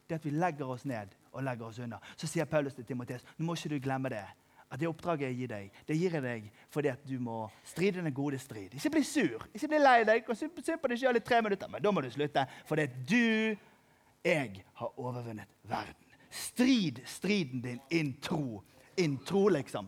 det 0.07 0.19
at 0.19 0.25
vi 0.25 0.33
legger 0.35 0.69
oss 0.69 0.85
ned 0.85 1.13
og 1.31 1.43
legger 1.43 1.67
oss 1.67 1.79
under. 1.79 2.01
Så 2.17 2.27
sier 2.29 2.45
Paulus 2.49 2.75
til 2.77 2.85
Timoteus 2.85 3.25
nå 3.37 3.45
må 3.47 3.55
ikke 3.57 3.73
du 3.75 3.79
glemme 3.83 4.11
det. 4.13 4.25
At 4.71 4.81
det 4.81 4.89
oppdraget 4.89 5.29
jeg 5.29 5.37
gir 5.37 5.49
deg, 5.51 5.81
det 5.87 5.97
gir 5.97 6.15
jeg 6.17 6.23
deg 6.25 6.47
fordi 6.73 6.89
at 6.89 7.03
du 7.07 7.19
må 7.21 7.45
stride 7.63 8.01
den 8.01 8.13
gode 8.13 8.39
strid. 8.41 8.73
Ikke 8.73 8.95
bli 8.97 9.03
sur, 9.05 9.45
ikke 9.53 9.69
bli 9.71 9.81
lei 9.81 9.99
deg. 10.07 10.29
og 10.29 10.37
synd 10.37 10.81
på 10.81 10.89
deg 10.91 10.99
sjøl 10.99 11.19
i 11.19 11.23
tre 11.23 11.41
minutter, 11.45 11.69
men 11.71 11.83
da 11.83 11.93
må 11.93 12.01
du 12.01 12.09
slutte. 12.13 12.45
For 12.65 12.79
det 12.79 12.87
er 12.89 13.03
du, 13.09 13.57
jeg, 14.25 14.65
har 14.73 14.99
overvunnet 14.99 15.53
verden. 15.69 16.01
Strid 16.35 16.99
striden 17.07 17.61
din 17.63 17.79
inn 17.93 18.15
tro. 18.21 18.63
Inn 18.97 19.19
tro, 19.23 19.47
liksom. 19.53 19.87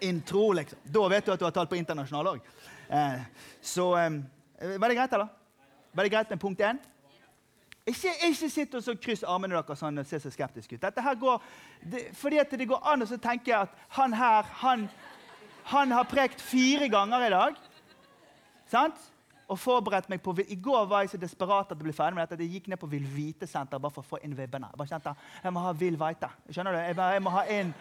Inn 0.00 0.22
tro, 0.26 0.48
liksom. 0.56 0.80
Da 0.90 1.04
vet 1.12 1.26
du 1.26 1.34
at 1.34 1.42
du 1.42 1.46
har 1.46 1.54
talt 1.54 1.70
på 1.70 1.78
internasjonal 1.78 2.32
òg. 2.34 2.48
Eh, 2.88 3.22
så 3.62 3.92
eh, 4.00 4.18
Var 4.80 4.88
det 4.88 4.96
greit, 4.96 5.12
eller? 5.12 5.30
Var 5.94 6.06
det 6.06 6.12
greit 6.16 6.30
med 6.30 6.40
punkt 6.40 6.60
én? 6.60 6.80
Ikke, 7.84 8.12
ikke 8.30 8.48
sitt 8.48 8.74
og 8.78 9.00
kryss 9.02 9.22
armene 9.28 9.58
deres 9.58 9.80
sånn 9.82 10.00
og 10.00 10.06
se 10.08 10.16
så 10.22 10.30
skeptisk 10.32 10.72
ut. 10.72 10.80
Dette 10.80 11.02
her 11.04 11.18
går, 11.20 11.42
det, 11.92 12.06
fordi 12.16 12.40
det 12.56 12.68
går 12.70 12.86
an 12.92 13.04
å 13.04 13.08
tenke 13.20 13.52
at 13.58 13.74
han 13.98 14.16
her 14.16 14.48
han, 14.62 14.86
han 15.68 15.92
har 15.92 16.08
prekt 16.08 16.40
fire 16.40 16.88
ganger 16.88 17.26
i 17.26 17.34
dag. 17.34 17.58
Sant? 18.72 19.10
Og 19.52 19.60
forberedt 19.60 20.08
meg 20.08 20.22
på 20.24 20.32
I 20.40 20.56
går 20.56 20.86
var 20.88 21.04
jeg 21.04 21.12
så 21.12 21.20
desperat 21.20 21.68
at 21.68 21.76
jeg 21.76 21.84
ble 21.84 21.92
ferdig 21.92 22.16
med 22.16 22.24
dette, 22.24 22.40
jeg 22.42 22.56
gikk 22.56 22.70
ned 22.72 22.80
på 22.80 22.88
Vil 22.88 23.04
Vite-senter 23.04 23.78
bare 23.78 23.92
for 23.92 24.00
å 24.00 24.12
få 24.14 24.22
inn 24.24 24.32
vibbene. 24.32 24.70
Jeg 24.72 24.80
bare 24.80 24.92
kjente, 24.94 25.14
jeg 25.44 25.52
må 25.52 25.64
ha 25.66 25.72
Vil 25.76 25.98
Vite. 26.00 26.30
Skjønner 26.48 26.72
du? 26.72 26.80
Jeg, 26.80 26.96
bare, 26.96 27.18
jeg 27.18 27.24
må 27.26 27.34
ha 27.36 27.44
inn 27.52 27.74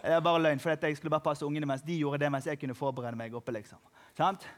Det 0.00 0.14
er 0.16 0.24
bare 0.24 0.40
løgn, 0.40 0.60
for 0.62 0.72
jeg 0.72 0.96
skulle 0.96 1.12
bare 1.12 1.24
passe 1.28 1.44
ungene 1.44 1.68
mens 1.68 1.84
de 1.84 1.98
gjorde 2.00 2.24
det 2.24 2.32
mens 2.32 2.48
jeg 2.48 2.60
kunne 2.60 2.76
forberede 2.78 3.18
meg 3.20 3.34
oppe. 3.36 3.52
liksom. 3.52 3.80
Sant? 4.16 4.48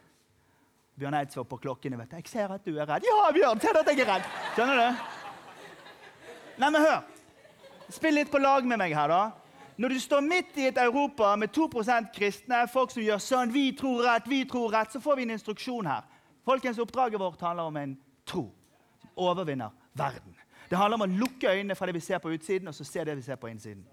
Bjørn 0.98 1.14
Eidsvåg 1.14 1.48
på 1.48 1.56
klokkene. 1.62 1.98
vet 1.98 2.10
du. 2.10 2.16
'Jeg 2.16 2.28
ser 2.28 2.52
at 2.52 2.64
du 2.64 2.76
er 2.78 2.86
redd.' 2.86 3.04
'Ja, 3.04 3.32
Bjørn, 3.32 3.60
ser 3.60 3.72
du 3.72 3.78
at 3.78 3.86
jeg 3.86 4.00
er 4.00 4.14
redd?' 4.14 4.30
Skjønner 4.54 4.74
du? 4.74 4.96
Nei, 6.58 6.70
men 6.70 6.80
hør. 6.82 7.02
Spill 7.90 8.14
litt 8.14 8.30
på 8.30 8.38
lag 8.38 8.64
med 8.66 8.78
meg 8.78 8.94
her, 8.94 9.08
da. 9.08 9.30
Når 9.78 9.88
du 9.88 10.00
står 10.00 10.20
midt 10.20 10.56
i 10.58 10.66
et 10.66 10.78
Europa 10.78 11.36
med 11.36 11.52
2% 11.54 12.10
kristne, 12.14 12.68
folk 12.68 12.90
som 12.90 13.02
gjør 13.02 13.18
sånn 13.18 13.52
'Vi 13.52 13.72
tror 13.78 14.02
rett, 14.02 14.26
vi 14.26 14.44
tror 14.44 14.72
rett', 14.72 14.92
så 14.92 15.00
får 15.00 15.16
vi 15.16 15.22
en 15.22 15.30
instruksjon 15.30 15.86
her. 15.86 16.02
Folkens, 16.44 16.78
Oppdraget 16.78 17.20
vårt 17.20 17.40
handler 17.40 17.62
om 17.62 17.76
en 17.76 17.98
tro 18.26 18.50
som 19.00 19.10
overvinner 19.16 19.70
verden. 19.94 20.34
Det 20.70 20.76
handler 20.78 20.94
om 20.94 21.02
å 21.02 21.18
lukke 21.18 21.48
øynene 21.48 21.76
fra 21.76 21.86
det 21.86 21.94
vi 21.94 22.00
ser 22.00 22.18
på 22.18 22.30
utsiden, 22.30 22.68
og 22.68 22.74
så 22.74 22.84
se 22.84 23.04
det 23.04 23.16
vi 23.16 23.22
ser 23.22 23.36
på 23.36 23.48
innsiden. 23.48 23.86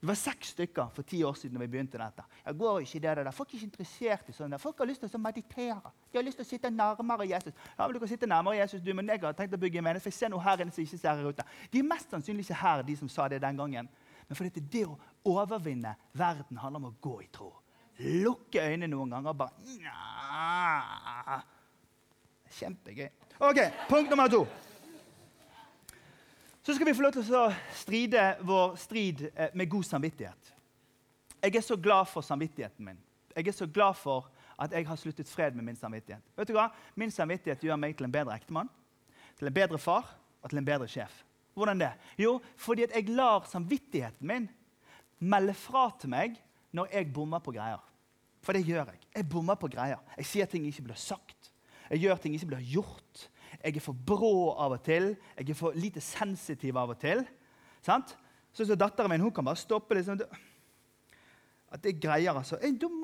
Det 0.00 0.08
var 0.08 0.16
seks 0.16 0.54
stykker 0.54 0.88
for 0.96 1.04
ti 1.04 1.18
år 1.24 1.34
siden 1.36 1.58
når 1.58 1.66
vi 1.66 1.72
begynte 1.74 1.98
dette. 2.00 2.22
Jeg 2.46 2.56
går 2.56 2.78
ikke 2.80 3.00
det 3.04 3.16
der. 3.18 3.30
Folk 3.36 3.50
er 3.50 3.58
ikke 3.58 3.66
interessert 3.66 4.30
i 4.32 4.32
sånn. 4.32 4.56
Folk 4.58 4.78
har 4.80 4.88
lyst 4.88 5.02
til 5.04 5.18
å 5.18 5.20
meditere. 5.20 5.92
De 6.08 6.16
har 6.16 6.24
lyst 6.24 6.40
til 6.40 6.46
å 6.46 6.48
sitte 6.48 6.70
nærmere 6.72 7.26
Jesus. 7.28 7.52
Ja, 7.76 7.84
men 7.84 7.92
du 7.92 7.98
kan 8.00 8.08
sitte 8.08 8.30
nærmere 8.30 8.56
Jesus, 8.62 8.80
du, 8.80 8.94
men 8.96 9.12
jeg 9.12 9.20
har 9.20 9.36
tenkt 9.36 9.58
å 9.58 9.60
bygge 9.60 9.82
en 9.82 9.84
menighet. 9.84 10.06
For 10.06 10.08
jeg 10.08 10.16
ser 10.16 10.32
noe 10.32 10.40
her 10.46 10.64
inne 10.64 10.72
som 10.72 10.80
ikke 10.86 11.00
ser 11.02 11.20
her 11.20 11.28
ute. 11.28 11.44
De 11.68 11.82
er 11.82 11.90
mest 11.90 12.16
sannsynlig 12.16 12.46
ikke 12.46 12.62
her, 12.62 12.84
de 12.88 12.96
som 12.96 13.12
sa 13.12 13.28
det 13.28 13.42
den 13.44 13.60
gangen. 13.60 13.90
Men 14.30 14.40
fordi 14.40 14.64
det 14.72 14.86
å 14.88 14.96
overvinne 15.34 15.92
verden 16.16 16.62
handler 16.64 16.80
om 16.80 16.88
å 16.88 16.96
gå 17.04 17.18
i 17.26 17.28
tro. 17.36 17.52
Lukke 18.00 18.64
øynene 18.64 18.88
noen 18.88 19.12
ganger 19.12 19.34
og 19.34 19.40
bare 19.42 19.52
Nja. 19.76 21.42
Kjempegøy. 22.56 23.10
OK, 23.50 23.60
punkt 23.92 24.08
nummer 24.08 24.32
to. 24.32 24.46
Så 26.62 26.74
skal 26.74 26.86
vi 26.86 26.94
få 26.94 27.02
lov 27.06 27.14
til 27.16 27.36
å 27.36 27.46
stride 27.72 28.24
vår 28.44 28.74
strid 28.80 29.22
eh, 29.30 29.48
med 29.56 29.70
god 29.72 29.86
samvittighet. 29.88 30.50
Jeg 31.40 31.56
er 31.56 31.64
så 31.64 31.76
glad 31.80 32.10
for 32.10 32.24
samvittigheten 32.24 32.84
min. 32.84 32.98
Jeg 33.32 33.48
er 33.48 33.56
så 33.56 33.66
glad 33.66 33.96
for 33.96 34.28
at 34.60 34.74
jeg 34.76 34.84
har 34.84 34.98
sluttet 35.00 35.30
fred 35.32 35.56
med 35.56 35.64
min 35.64 35.78
samvittighet. 35.78 36.20
Vet 36.36 36.50
du 36.50 36.52
hva? 36.52 36.66
Min 37.00 37.12
samvittighet 37.14 37.64
gjør 37.64 37.80
meg 37.80 37.96
til 37.96 38.10
en 38.10 38.12
bedre 38.12 38.36
ektemann, 38.36 38.68
til 39.40 39.48
en 39.48 39.56
bedre 39.56 39.80
far 39.80 40.12
og 40.42 40.52
til 40.52 40.60
en 40.60 40.68
bedre 40.68 40.88
sjef. 40.90 41.22
Hvordan 41.56 41.80
det? 41.80 41.94
Jo, 42.20 42.36
fordi 42.60 42.84
at 42.84 42.92
jeg 42.94 43.08
lar 43.16 43.48
samvittigheten 43.48 44.28
min 44.28 44.50
melde 45.18 45.56
fra 45.56 45.88
til 46.00 46.12
meg 46.12 46.36
når 46.76 46.92
jeg 46.92 47.12
bommer 47.14 47.40
på 47.40 47.56
greier. 47.56 47.80
For 48.44 48.56
det 48.56 48.66
gjør 48.68 48.92
jeg. 48.92 49.00
Jeg 49.16 49.28
bommer 49.32 49.56
på 49.56 49.68
greier. 49.72 50.00
Jeg 50.20 50.28
sier 50.28 50.48
ting 50.48 50.68
ikke 50.68 50.90
blir 50.90 51.00
sagt. 51.00 51.54
Jeg 51.88 52.04
gjør 52.04 52.20
ting 52.20 52.36
ikke 52.36 52.52
blir 52.52 52.68
gjort. 52.76 53.29
Jeg 53.60 53.76
er 53.76 53.84
for 53.84 53.96
brå 54.06 54.52
av 54.56 54.76
og 54.78 54.84
til. 54.84 55.12
Jeg 55.36 55.50
er 55.50 55.58
for 55.58 55.76
lite 55.76 56.00
sensitiv 56.04 56.78
av 56.80 56.94
og 56.94 57.00
til. 57.00 57.24
Sant? 57.84 58.14
Så, 58.52 58.64
så 58.64 58.76
Datteren 58.78 59.12
min 59.12 59.22
hun 59.24 59.34
kan 59.34 59.46
bare 59.46 59.60
stoppe. 59.60 59.94
liksom. 59.94 60.20
At 61.70 61.82
det 61.84 62.00
greier, 62.02 62.34
altså. 62.34 62.58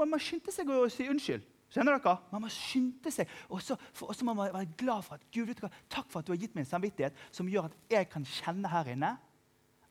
Må 0.07 0.19
skynde 0.19 0.55
seg 0.55 0.71
å 0.73 0.87
si 0.91 1.07
unnskyld. 1.11 1.45
Skjønner 1.73 1.99
dere? 1.99 2.17
Man 2.31 2.45
må 2.45 2.51
skynde 2.53 3.11
seg. 3.13 3.31
Og 3.51 3.63
så 3.63 3.77
må 4.25 4.35
man 4.35 4.53
være 4.55 4.73
glad 4.79 5.05
for 5.07 5.19
at 5.19 5.29
Gud, 5.35 5.47
vet 5.51 5.63
hva, 5.63 5.71
takk 5.93 6.11
for 6.11 6.23
at 6.23 6.29
du 6.29 6.33
har 6.35 6.41
gitt 6.41 6.55
meg 6.55 6.65
en 6.65 6.73
samvittighet 6.73 7.25
som 7.35 7.51
gjør 7.51 7.69
at 7.71 7.79
jeg 7.93 8.09
kan 8.13 8.27
kjenne 8.27 8.71
her 8.71 8.93
inne 8.95 9.17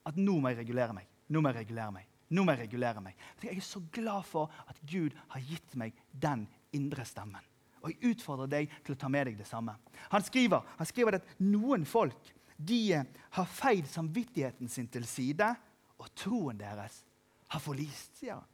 at 0.05 0.19
nå 0.19 0.37
må 0.39 0.51
jeg 0.51 0.63
regulere 0.63 0.95
meg. 0.95 1.09
Nå 1.29 1.41
må 1.41 1.51
jeg 1.51 1.65
regulere 1.65 1.93
meg. 1.95 2.07
Nå 2.35 2.45
må 2.45 2.55
jeg 2.55 2.65
regulere 2.65 3.03
meg. 3.03 3.17
Jeg 3.43 3.57
er 3.59 3.65
så 3.65 3.81
glad 3.93 4.25
for 4.25 4.53
at 4.69 4.79
Gud 4.89 5.13
har 5.33 5.43
gitt 5.45 5.75
meg 5.77 5.97
den 6.09 6.47
indre 6.75 7.05
stemmen. 7.07 7.43
Og 7.85 7.91
jeg 7.93 8.15
utfordrer 8.15 8.49
deg 8.49 8.71
til 8.81 8.95
å 8.95 8.99
ta 8.99 9.09
med 9.13 9.29
deg 9.29 9.37
det 9.37 9.45
samme. 9.45 9.75
Han 10.09 10.25
skriver, 10.25 10.65
han 10.79 10.89
skriver 10.89 11.19
at 11.19 11.35
noen 11.45 11.85
folk 11.85 12.33
de 12.57 12.81
har 12.97 13.47
feid 13.51 13.85
samvittigheten 13.91 14.71
sin 14.71 14.87
til 14.89 15.05
side, 15.05 15.51
og 16.01 16.11
troen 16.17 16.57
deres 16.57 17.03
har 17.53 17.61
forlist, 17.61 18.15
sier 18.17 18.39
han. 18.39 18.47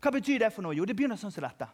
Hva 0.00 0.12
betyr 0.14 0.42
det 0.42 0.50
for 0.52 0.64
noe? 0.64 0.76
Jo, 0.76 0.84
det 0.88 0.96
begynner 0.98 1.18
sånn 1.20 1.32
som 1.32 1.44
dette. 1.44 1.68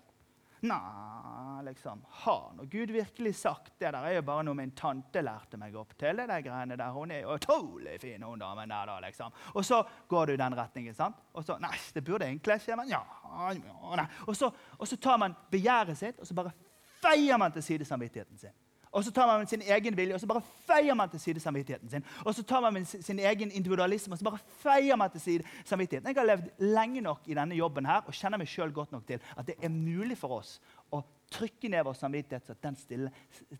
Nei, 0.66 1.62
liksom, 1.66 2.04
har 2.22 2.52
nå 2.56 2.64
Gud 2.70 2.90
virkelig 2.90 3.34
sagt 3.36 3.72
det? 3.78 3.90
der 3.90 4.02
er 4.02 4.16
jo 4.16 4.24
bare 4.26 4.44
noe 4.46 4.58
min 4.58 4.72
tante 4.76 5.22
lærte 5.22 5.58
meg 5.60 5.74
opp 5.76 5.96
til. 5.98 6.16
det 6.16 6.28
der 6.28 6.44
greiene 6.44 6.76
der. 6.76 6.90
Hun 6.94 7.14
er 7.14 7.22
jo 7.24 7.34
utrolig 7.36 7.96
fin, 8.00 8.22
hun 8.22 8.38
damen 8.38 8.68
der. 8.68 8.86
da, 8.86 8.98
liksom. 9.06 9.32
Og 9.54 9.64
så 9.64 9.82
går 10.08 10.26
du 10.26 10.32
i 10.32 10.40
den 10.42 10.58
retningen. 10.58 10.94
sant? 10.94 11.16
Og 11.32 11.44
så 11.44 11.58
Nei, 11.62 11.74
det 11.94 12.04
burde 12.04 12.26
egentlig 12.26 12.60
skje, 12.62 12.76
men 12.76 12.88
ja, 12.88 13.02
ja 13.24 13.96
nei. 13.96 14.06
Og 14.26 14.36
så, 14.36 14.50
og 14.78 14.88
så 14.88 14.96
tar 14.96 15.18
man 15.22 15.34
begjæret 15.50 15.98
sitt 15.98 16.20
og 16.20 16.26
så 16.26 16.34
bare 16.34 16.54
feier 17.00 17.38
man 17.38 17.52
til 17.52 17.62
side 17.62 17.84
samvittigheten 17.84 18.38
sin. 18.38 18.54
Og 18.96 19.04
så 19.04 19.12
tar 19.12 19.28
man 19.28 19.48
sin 19.48 19.60
egen 19.60 19.96
vilje 19.96 20.16
og 20.16 20.22
så 20.22 20.28
bare 20.30 20.40
feier 20.64 20.96
man 20.96 21.10
til 21.12 21.20
side 21.20 21.40
samvittigheten 21.44 21.90
sin. 21.92 22.06
Og 22.24 22.34
så 22.34 22.42
tar 22.48 22.64
man 22.64 22.84
sin 22.88 23.18
egen 23.18 23.52
individualisme 23.52 24.16
og 24.16 24.22
så 24.22 24.28
bare 24.30 24.40
feier 24.62 24.96
man 24.96 25.12
til 25.12 25.20
side 25.20 25.44
samvittigheten. 25.68 26.08
Jeg 26.08 26.16
har 26.16 26.30
levd 26.30 26.64
lenge 26.64 27.04
nok 27.04 27.28
i 27.28 27.36
denne 27.36 27.58
jobben 27.58 27.86
her 27.86 28.06
og 28.06 28.16
kjenner 28.16 28.40
meg 28.40 28.48
sjøl 28.48 28.72
godt 28.72 28.96
nok 28.96 29.04
til 29.06 29.20
at 29.36 29.46
det 29.46 29.58
er 29.60 29.74
mulig 29.74 30.16
for 30.16 30.38
oss 30.40 30.56
å 30.88 31.02
trykke 31.32 31.68
ned 31.68 31.84
vår 31.84 31.98
samvittighet 32.00 32.48
så 32.48 32.56
at 32.56 32.64
den, 32.64 32.80
stille, 32.80 33.12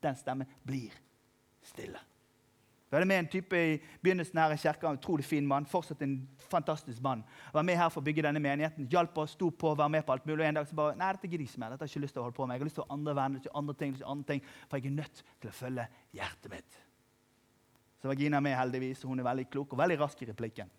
den 0.03 0.17
stemmen 0.17 0.57
blir 0.65 0.95
stille. 1.67 2.01
Vi 2.97 2.99
hadde 2.99 3.09
med 3.11 3.19
en 3.19 3.27
type 3.29 3.59
i 3.61 3.73
begynnelsen 4.01 4.39
her 4.41 4.55
i 4.55 4.57
kirka, 4.57 4.89
en 4.89 4.97
utrolig 4.97 5.25
fin 5.29 5.47
mann. 5.47 5.67
fortsatt 5.69 6.01
en 6.03 6.29
fantastisk 6.49 7.03
mann. 7.03 7.25
Var 7.53 7.63
med 7.63 7.77
her 7.77 7.91
for 7.93 8.01
å 8.01 8.05
bygge 8.07 8.23
denne 8.25 8.41
menigheten. 8.41 8.87
Hjalp 8.89 9.19
oss, 9.19 9.35
sto 9.37 9.51
på, 9.51 9.75
var 9.77 9.91
med 9.93 10.07
på 10.07 10.15
alt 10.15 10.25
mulig. 10.25 10.41
Og 10.41 10.49
en 10.49 10.55
dag 10.55 10.69
så 10.69 10.75
bare 10.79 10.95
Nei, 10.97 11.11
dette 11.13 11.29
gidder 11.29 11.45
jeg 11.45 11.51
ikke 11.51 11.61
mer. 11.61 11.75
Dette 11.75 11.85
har 11.85 11.91
jeg 11.91 11.93
ikke 11.93 12.05
lyst 12.07 12.17
til 12.17 12.23
å 12.23 12.25
holde 12.25 12.37
på 12.39 12.47
med. 12.47 12.57
Jeg 12.57 12.63
har 12.63 12.71
lyst 12.71 12.79
til 12.79 12.85
å 12.85 12.87
ha 12.87 12.97
andre 12.97 13.15
venner, 13.19 13.51
andre 13.61 13.75
ting, 13.75 13.99
andre 14.01 14.27
ting, 14.31 14.41
for 14.71 14.79
jeg 14.79 14.89
er 14.89 14.97
nødt 14.97 15.21
til 15.43 15.51
å 15.51 15.53
følge 15.59 15.87
hjertet 16.17 16.55
mitt. 16.55 16.79
Så 18.01 18.09
var 18.09 18.17
Gina 18.23 18.41
med, 18.41 18.57
heldigvis. 18.57 19.05
og 19.05 19.13
Hun 19.13 19.21
er 19.21 19.29
veldig 19.29 19.47
klok 19.53 19.77
og 19.77 19.83
veldig 19.83 20.01
rask 20.01 20.23
i 20.25 20.31
replikken. 20.31 20.73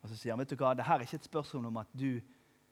Og 0.00 0.08
så 0.08 0.16
sier 0.16 0.32
han, 0.32 0.40
vet 0.40 0.56
du 0.56 0.56
hva, 0.56 0.72
det 0.72 0.88
her 0.88 0.96
er 0.96 1.04
ikke 1.04 1.20
et 1.20 1.28
spørsmål 1.28 1.68
om 1.74 1.82
at 1.82 1.92
du 1.92 2.22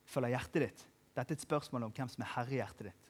følger 0.08 0.32
hjertet 0.38 0.64
ditt. 0.64 0.88
Dette 1.12 1.34
er 1.34 1.42
et 1.42 1.44
spørsmål 1.44 1.90
om 1.90 1.92
hvem 1.92 2.08
som 2.08 2.24
er 2.24 2.32
herre 2.38 2.56
i 2.56 2.62
hjertet 2.62 2.88
ditt. 2.88 3.07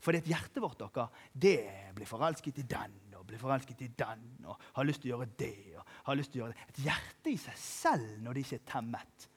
Fordi 0.00 0.20
at 0.22 0.30
hjertet 0.30 0.62
vårt 0.64 0.80
dere, 0.80 1.06
det 1.32 1.58
blir 1.96 2.08
forelsket 2.08 2.62
i 2.62 2.66
den 2.68 2.96
og 3.18 3.26
blir 3.28 3.40
forelsket 3.40 3.82
i 3.84 3.90
den 4.00 4.46
og 4.48 4.62
har 4.78 4.86
lyst 4.88 5.02
til 5.04 5.12
å 5.12 5.18
gjøre 5.18 5.34
det. 5.38 5.76
og 5.76 5.84
har 6.08 6.16
lyst 6.18 6.32
til 6.32 6.40
å 6.40 6.44
gjøre 6.44 6.56
det. 6.56 6.68
Et 6.72 6.82
hjerte 6.86 7.32
i 7.32 7.36
seg 7.40 7.60
selv, 7.60 8.16
når 8.24 8.34
det 8.34 8.44
ikke 8.46 8.58
er 8.60 8.70
temmet, 8.72 9.28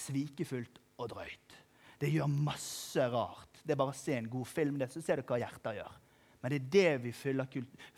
svikefullt 0.00 0.80
og 1.00 1.08
drøyt. 1.14 1.56
Det 2.00 2.12
gjør 2.12 2.30
masse 2.32 3.06
rart. 3.12 3.60
Det 3.64 3.74
er 3.74 3.80
bare 3.80 3.94
å 3.94 3.96
se 3.96 4.14
en 4.16 4.30
god 4.30 4.48
film, 4.48 4.78
det, 4.80 4.88
så 4.92 5.02
ser 5.04 5.20
du 5.20 5.28
hva 5.28 5.40
hjertet 5.40 5.80
gjør. 5.80 5.96
Men 6.40 6.52
det 6.52 6.58
er 6.60 6.68
det 6.72 7.02
vi 7.04 7.12
fyller, 7.12 7.48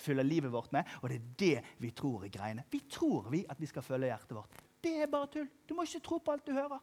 fyller, 0.03 0.27
livet 0.27 0.51
vårt 0.51 0.73
med, 0.75 0.89
og 1.03 1.11
det 1.11 1.19
er 1.19 1.29
det 1.39 1.75
vi 1.83 1.93
tror 1.95 2.25
er 2.27 2.33
greiene. 2.35 2.65
Vi 2.71 2.81
tror 2.91 3.29
vi 3.31 3.45
at 3.51 3.61
vi 3.63 3.69
skal 3.71 3.87
følge 3.87 4.11
hjertet 4.11 4.35
vårt. 4.35 4.63
Det 4.83 4.97
er 5.05 5.11
bare 5.11 5.31
tull. 5.31 5.47
Du 5.67 5.77
må 5.79 5.87
ikke 5.87 6.03
tro 6.03 6.19
på 6.19 6.35
alt 6.35 6.49
du 6.49 6.57
hører. 6.57 6.83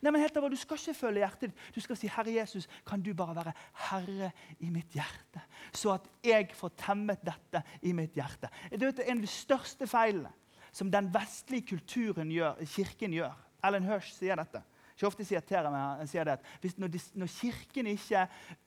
Nei, 0.00 0.12
men 0.12 0.22
helt 0.22 0.36
av, 0.38 0.48
Du 0.50 0.56
skal 0.56 0.78
ikke 0.78 0.94
følge 0.94 1.24
hjertet 1.24 1.50
ditt. 1.50 1.62
Du 1.74 1.80
skal 1.80 1.96
si, 1.96 2.06
'Herre 2.06 2.32
Jesus, 2.32 2.68
kan 2.86 3.02
du 3.02 3.14
bare 3.14 3.34
være 3.34 3.52
herre 3.74 4.32
i 4.60 4.70
mitt 4.70 4.92
hjerte?' 4.94 5.42
Så 5.72 5.94
at 5.94 6.08
jeg 6.22 6.50
får 6.54 6.70
temmet 6.76 7.24
dette 7.24 7.62
i 7.82 7.92
mitt 7.92 8.14
hjerte. 8.14 8.48
Det 8.70 8.82
er 8.82 9.10
en 9.10 9.18
av 9.18 9.22
de 9.22 9.26
største 9.26 9.86
feilene 9.86 10.32
som 10.72 10.90
den 10.90 11.10
vestlige 11.14 11.66
kulturen 11.66 12.30
gjør, 12.30 12.64
kirken 12.64 13.12
gjør. 13.12 13.34
Ellen 13.64 13.84
Hirsch 13.84 14.12
sier 14.14 14.36
dette. 14.36 14.62
Ikke 14.98 15.06
ofte 15.06 15.24
siterer 15.24 15.70
meg, 15.70 16.08
sier 16.10 16.26
det 16.26 16.32
at 16.38 16.78
når, 16.78 16.96
når, 17.14 17.26
Kirken 17.30 17.86
ikke 17.86 18.24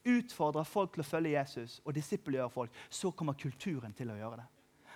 utfordrer 0.08 0.63
folk 0.63 0.94
til 0.94 1.04
å 1.04 1.08
følge 1.08 1.34
Jesus 1.34 1.82
og 1.84 1.96
disippelgjør 1.96 2.48
folk, 2.48 2.78
så 2.89 3.12
kommer 3.12 3.36
kulturen 3.36 3.91
til 3.94 4.13
å 4.13 4.15
gjøre 4.15 4.39
det. 4.39 4.46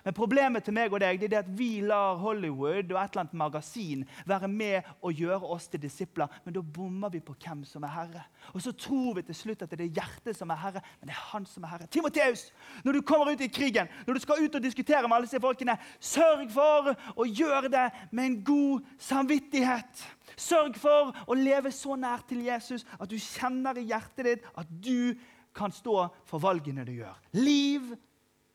Men 0.06 0.14
problemet 0.14 0.62
til 0.62 0.74
meg 0.76 0.92
og 0.94 1.00
deg 1.02 1.18
det 1.18 1.32
er 1.34 1.42
at 1.42 1.48
vi 1.58 1.80
lar 1.82 2.20
Hollywood 2.20 2.92
og 2.92 2.98
et 3.00 3.10
eller 3.10 3.24
annet 3.24 3.32
magasin 3.40 4.04
være 4.28 4.46
med 4.46 4.86
og 5.02 5.18
gjøre 5.18 5.50
oss 5.56 5.66
til 5.72 5.82
disipler. 5.82 6.30
Men 6.44 6.54
da 6.54 6.62
bommer 6.62 7.10
vi 7.10 7.18
på 7.26 7.34
hvem 7.34 7.64
som 7.66 7.82
er 7.82 7.90
herre. 7.90 8.22
Og 8.54 8.62
så 8.62 8.70
tror 8.70 9.16
vi 9.18 9.26
til 9.26 9.38
slutt 9.40 9.64
at 9.66 9.74
det 9.74 9.88
er 9.88 9.98
hjertet 9.98 10.38
som 10.38 10.54
er 10.54 10.62
herre, 10.62 10.84
men 11.00 11.10
det 11.10 11.16
er 11.16 11.24
han 11.32 11.50
som 11.50 11.66
er 11.66 11.74
herre. 11.74 11.90
Timoteus, 11.90 12.46
når 12.86 13.00
du 13.00 13.02
kommer 13.02 13.34
ut 13.34 13.42
i 13.42 13.50
krigen, 13.50 13.90
når 14.06 14.14
du 14.14 14.22
skal 14.22 14.44
ut 14.44 14.54
og 14.54 14.62
diskutere 14.62 15.02
med 15.08 15.18
alle 15.18 15.26
disse 15.26 15.42
folkene, 15.42 15.74
sørg 15.98 16.54
for 16.54 16.94
å 16.94 17.26
gjøre 17.26 17.74
det 17.74 17.86
med 18.12 18.30
en 18.30 18.40
god 18.46 18.86
samvittighet. 19.10 20.06
Sørg 20.38 20.78
for 20.78 21.16
å 21.26 21.34
leve 21.34 21.74
så 21.74 21.98
nær 21.98 22.22
til 22.30 22.46
Jesus 22.46 22.86
at 22.94 23.10
du 23.10 23.18
kjenner 23.18 23.74
i 23.82 23.88
hjertet 23.90 24.30
ditt 24.30 24.50
at 24.54 24.70
du 24.70 25.16
kan 25.56 25.74
stå 25.74 26.04
for 26.28 26.38
valgene 26.38 26.86
du 26.86 26.94
gjør. 27.00 27.16
Liv 27.34 27.96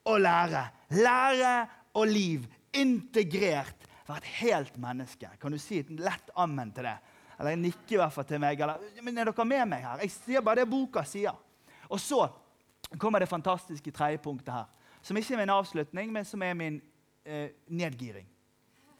og 0.06 0.22
lære. 0.22 0.66
Lære 0.90 1.54
og 1.94 2.08
liv 2.08 2.46
integrert. 2.74 3.88
Være 4.08 4.18
et 4.18 4.30
helt 4.42 4.78
menneske. 4.78 5.30
Kan 5.42 5.52
du 5.52 5.60
si 5.62 5.80
et 5.80 5.90
lett 5.90 6.32
ammen 6.36 6.72
til 6.76 6.88
det? 6.88 6.98
Eller 7.40 7.56
jeg 7.56 7.62
nikker 7.62 7.96
i 7.96 8.00
hvert 8.02 8.14
fall 8.14 8.28
til 8.30 8.42
meg. 8.42 8.60
Eller, 8.62 9.02
men 9.02 9.18
er 9.18 9.32
dere 9.32 9.46
med 9.46 9.66
meg 9.74 9.86
her? 9.86 10.04
Jeg 10.06 10.14
sier 10.14 10.46
bare 10.46 10.62
det 10.62 10.70
boka 10.70 11.04
sier. 11.08 11.38
Og 11.90 12.00
så 12.00 12.28
kommer 13.00 13.20
det 13.20 13.30
fantastiske 13.30 13.92
tredje 13.92 14.22
punktet 14.22 14.54
her. 14.54 14.68
Som 15.02 15.18
ikke 15.18 15.34
er 15.34 15.42
min 15.42 15.54
avslutning, 15.54 16.12
men 16.14 16.26
som 16.26 16.42
er 16.46 16.54
min 16.54 16.82
eh, 17.26 17.50
nedgiring. 17.68 18.28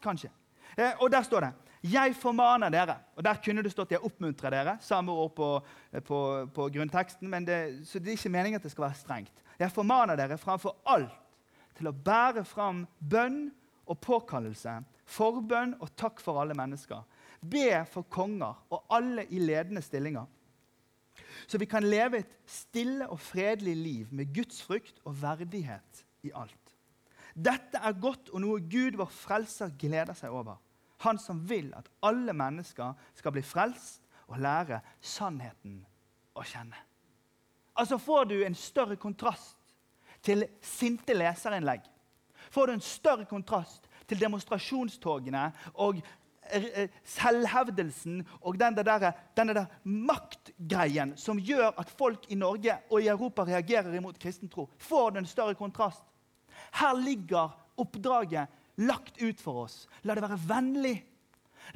Kanskje. 0.02 0.32
Eh, 0.78 0.96
og 1.00 1.12
der 1.12 1.22
står 1.22 1.46
det 1.46 1.52
Jeg 1.82 2.14
formaner 2.16 2.70
dere 2.70 2.98
Og 3.18 3.24
Der 3.24 3.40
kunne 3.44 3.64
det 3.64 3.72
stått 3.72 3.92
'jeg 3.92 4.04
oppmuntrer 4.04 4.50
dere', 4.50 4.78
samme 4.82 5.12
ord 5.12 5.36
på, 5.36 5.62
på, 6.06 6.50
på 6.54 6.70
grunnteksten. 6.70 7.30
men 7.30 7.46
det, 7.46 7.88
så 7.88 8.00
det 8.00 8.08
er 8.08 8.12
ikke 8.12 8.30
meningen 8.30 8.56
at 8.56 8.64
det 8.64 8.72
skal 8.72 8.84
være 8.84 8.94
strengt. 8.94 9.34
Jeg 9.60 9.72
formaner 9.72 10.16
dere 10.16 10.38
framfor 10.38 10.76
alt 10.86 11.12
til 11.76 11.88
å 11.88 11.92
bære 11.92 12.46
fram 12.46 12.88
bønn 13.00 13.52
og 13.86 14.00
påkallelse, 14.00 14.84
forbønn 15.06 15.76
og 15.82 15.96
takk 15.96 16.20
for 16.20 16.42
alle 16.42 16.54
mennesker. 16.54 17.04
Be 17.42 17.86
for 17.90 18.02
konger 18.02 18.56
og 18.70 18.86
alle 18.90 19.26
i 19.30 19.40
ledende 19.40 19.82
stillinger. 19.82 20.26
Så 21.48 21.58
vi 21.58 21.66
kan 21.66 21.84
leve 21.84 22.22
et 22.22 22.38
stille 22.46 23.08
og 23.10 23.20
fredelig 23.20 23.76
liv 23.76 24.08
med 24.12 24.34
Guds 24.34 24.62
frykt 24.62 25.02
og 25.06 25.22
verdighet 25.22 26.06
i 26.24 26.32
alt. 26.36 26.76
Dette 27.36 27.80
er 27.80 28.00
godt 28.02 28.30
og 28.30 28.44
noe 28.44 28.60
Gud, 28.60 28.98
vår 29.00 29.12
frelser, 29.12 29.72
gleder 29.80 30.14
seg 30.18 30.34
over. 30.36 30.60
Han 31.02 31.20
som 31.20 31.42
vil 31.50 31.72
at 31.78 31.90
alle 32.06 32.34
mennesker 32.34 32.94
skal 33.18 33.34
bli 33.36 33.44
frelst 33.46 34.02
og 34.28 34.40
lære 34.42 34.82
sannheten 35.02 35.82
å 36.38 36.44
kjenne. 36.46 36.78
Altså 37.76 37.98
Får 37.98 38.30
du 38.30 38.36
en 38.44 38.56
større 38.56 38.96
kontrast 38.96 39.58
til 40.22 40.46
sinte 40.62 41.16
leserinnlegg? 41.18 41.82
Får 42.52 42.68
du 42.68 42.74
en 42.74 42.84
større 42.86 43.26
kontrast 43.26 43.88
til 44.08 44.20
demonstrasjonstogene 44.22 45.44
og 45.74 46.02
eh, 46.52 46.66
eh, 46.84 46.96
selvhevdelsen 47.08 48.22
og 48.42 48.60
den 48.60 48.78
der, 48.78 49.12
den 49.38 49.54
der 49.56 49.66
maktgreien 49.84 51.16
som 51.18 51.40
gjør 51.40 51.72
at 51.80 51.94
folk 51.98 52.28
i 52.30 52.38
Norge 52.38 52.78
og 52.90 53.02
i 53.02 53.10
Europa 53.12 53.48
reagerer 53.48 53.96
imot 53.98 54.20
kristen 54.20 54.52
tro? 54.52 54.68
Får 54.78 55.12
du 55.12 55.22
en 55.22 55.30
større 55.30 55.56
kontrast? 55.56 56.04
Her 56.78 56.94
ligger 56.94 57.56
oppdraget 57.80 58.61
lagt 58.78 59.22
ut 59.22 59.42
for 59.42 59.66
oss. 59.66 59.88
La 60.04 60.16
det 60.16 60.24
være 60.24 60.40
vennlig. 60.48 60.96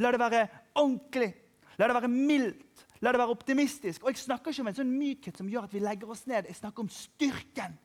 La 0.01 0.12
det 0.12 0.19
være 0.19 0.43
ordentlig. 0.75 1.31
La 1.79 1.88
det 1.88 1.97
være 1.97 2.12
mildt. 2.12 2.86
La 3.01 3.12
det 3.12 3.19
være 3.19 3.36
optimistisk. 3.36 4.03
Og 4.03 4.13
Jeg 4.13 4.23
snakker 4.23 4.51
ikke 4.51 4.63
om 4.63 4.71
en 4.71 4.77
sånn 4.77 4.93
mykhet 4.95 5.38
som 5.38 5.49
gjør 5.51 5.67
at 5.67 5.75
vi 5.75 5.84
legger 5.84 6.12
oss 6.12 6.25
ned. 6.29 6.47
Jeg 6.47 6.62
snakker 6.62 6.86
om 6.86 6.91
styrken 6.93 7.75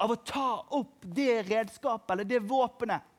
av 0.00 0.12
å 0.14 0.20
ta 0.24 0.48
opp 0.78 1.04
det 1.04 1.42
redskapet 1.50 2.14
eller 2.14 2.28
det 2.28 2.40
våpenet 2.48 3.10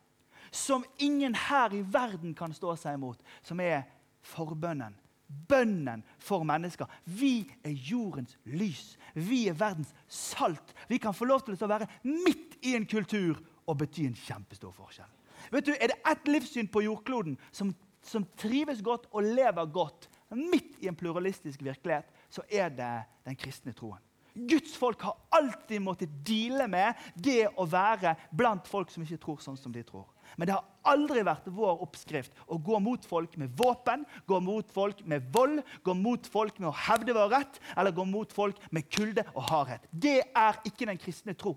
som 0.56 0.86
ingen 1.04 1.36
her 1.36 1.74
i 1.76 1.82
verden 1.82 2.34
kan 2.34 2.54
stå 2.56 2.76
seg 2.80 2.96
imot, 2.96 3.20
som 3.44 3.60
er 3.60 3.84
forbønnen. 4.26 4.96
Bønnen 5.26 6.04
for 6.22 6.46
mennesker. 6.48 6.88
Vi 7.04 7.44
er 7.66 7.74
jordens 7.74 8.38
lys. 8.46 8.94
Vi 9.14 9.48
er 9.50 9.58
verdens 9.58 9.92
salt. 10.08 10.74
Vi 10.88 11.00
kan 11.02 11.18
få 11.18 11.28
lov 11.28 11.44
til 11.44 11.58
å 11.58 11.70
være 11.70 11.90
midt 12.06 12.60
i 12.64 12.76
en 12.78 12.86
kultur 12.88 13.42
og 13.66 13.80
bety 13.82 14.06
en 14.08 14.18
kjempestor 14.18 14.74
forskjell. 14.76 15.10
Vet 15.52 15.66
du, 15.70 15.74
Er 15.74 15.94
det 15.94 16.02
ett 16.06 16.28
livssyn 16.28 16.68
på 16.68 16.84
jordkloden 16.86 17.38
som, 17.52 17.74
som 18.02 18.26
trives 18.38 18.82
godt 18.82 19.08
og 19.12 19.24
lever 19.24 19.66
godt 19.66 20.10
midt 20.36 20.82
i 20.82 20.90
en 20.90 20.98
pluralistisk 20.98 21.64
virkelighet, 21.64 22.10
så 22.30 22.44
er 22.50 22.70
det 22.74 22.96
den 23.26 23.38
kristne 23.40 23.74
troen. 23.74 24.02
Guds 24.36 24.74
folk 24.76 25.00
har 25.08 25.16
alltid 25.32 25.80
måttet 25.80 26.12
deale 26.28 26.66
med 26.68 27.00
det 27.16 27.46
å 27.56 27.64
være 27.72 28.18
blant 28.36 28.68
folk 28.68 28.90
som 28.92 29.06
ikke 29.06 29.22
tror 29.24 29.40
sånn 29.40 29.60
som 29.60 29.72
de 29.72 29.84
tror. 29.88 30.10
Men 30.36 30.50
det 30.50 30.58
har 30.58 30.92
aldri 30.92 31.24
vært 31.24 31.48
vår 31.56 31.80
oppskrift 31.86 32.36
å 32.52 32.58
gå 32.60 32.82
mot 32.84 33.06
folk 33.08 33.38
med 33.40 33.54
våpen, 33.56 34.04
gå 34.28 34.40
mot 34.44 34.74
folk 34.76 35.00
med 35.08 35.30
vold, 35.32 35.62
gå 35.88 35.96
mot 35.96 36.28
folk 36.28 36.60
med 36.60 36.68
å 36.68 36.76
hevde 36.90 37.16
vår 37.16 37.32
rett, 37.32 37.62
eller 37.78 37.96
gå 37.96 38.04
mot 38.10 38.36
folk 38.36 38.60
med 38.76 38.90
kulde 38.92 39.24
og 39.32 39.48
hardhet. 39.48 39.88
Det 39.92 40.20
er 40.36 40.60
ikke 40.68 40.90
den 40.92 41.00
kristne 41.00 41.38
tro. 41.40 41.56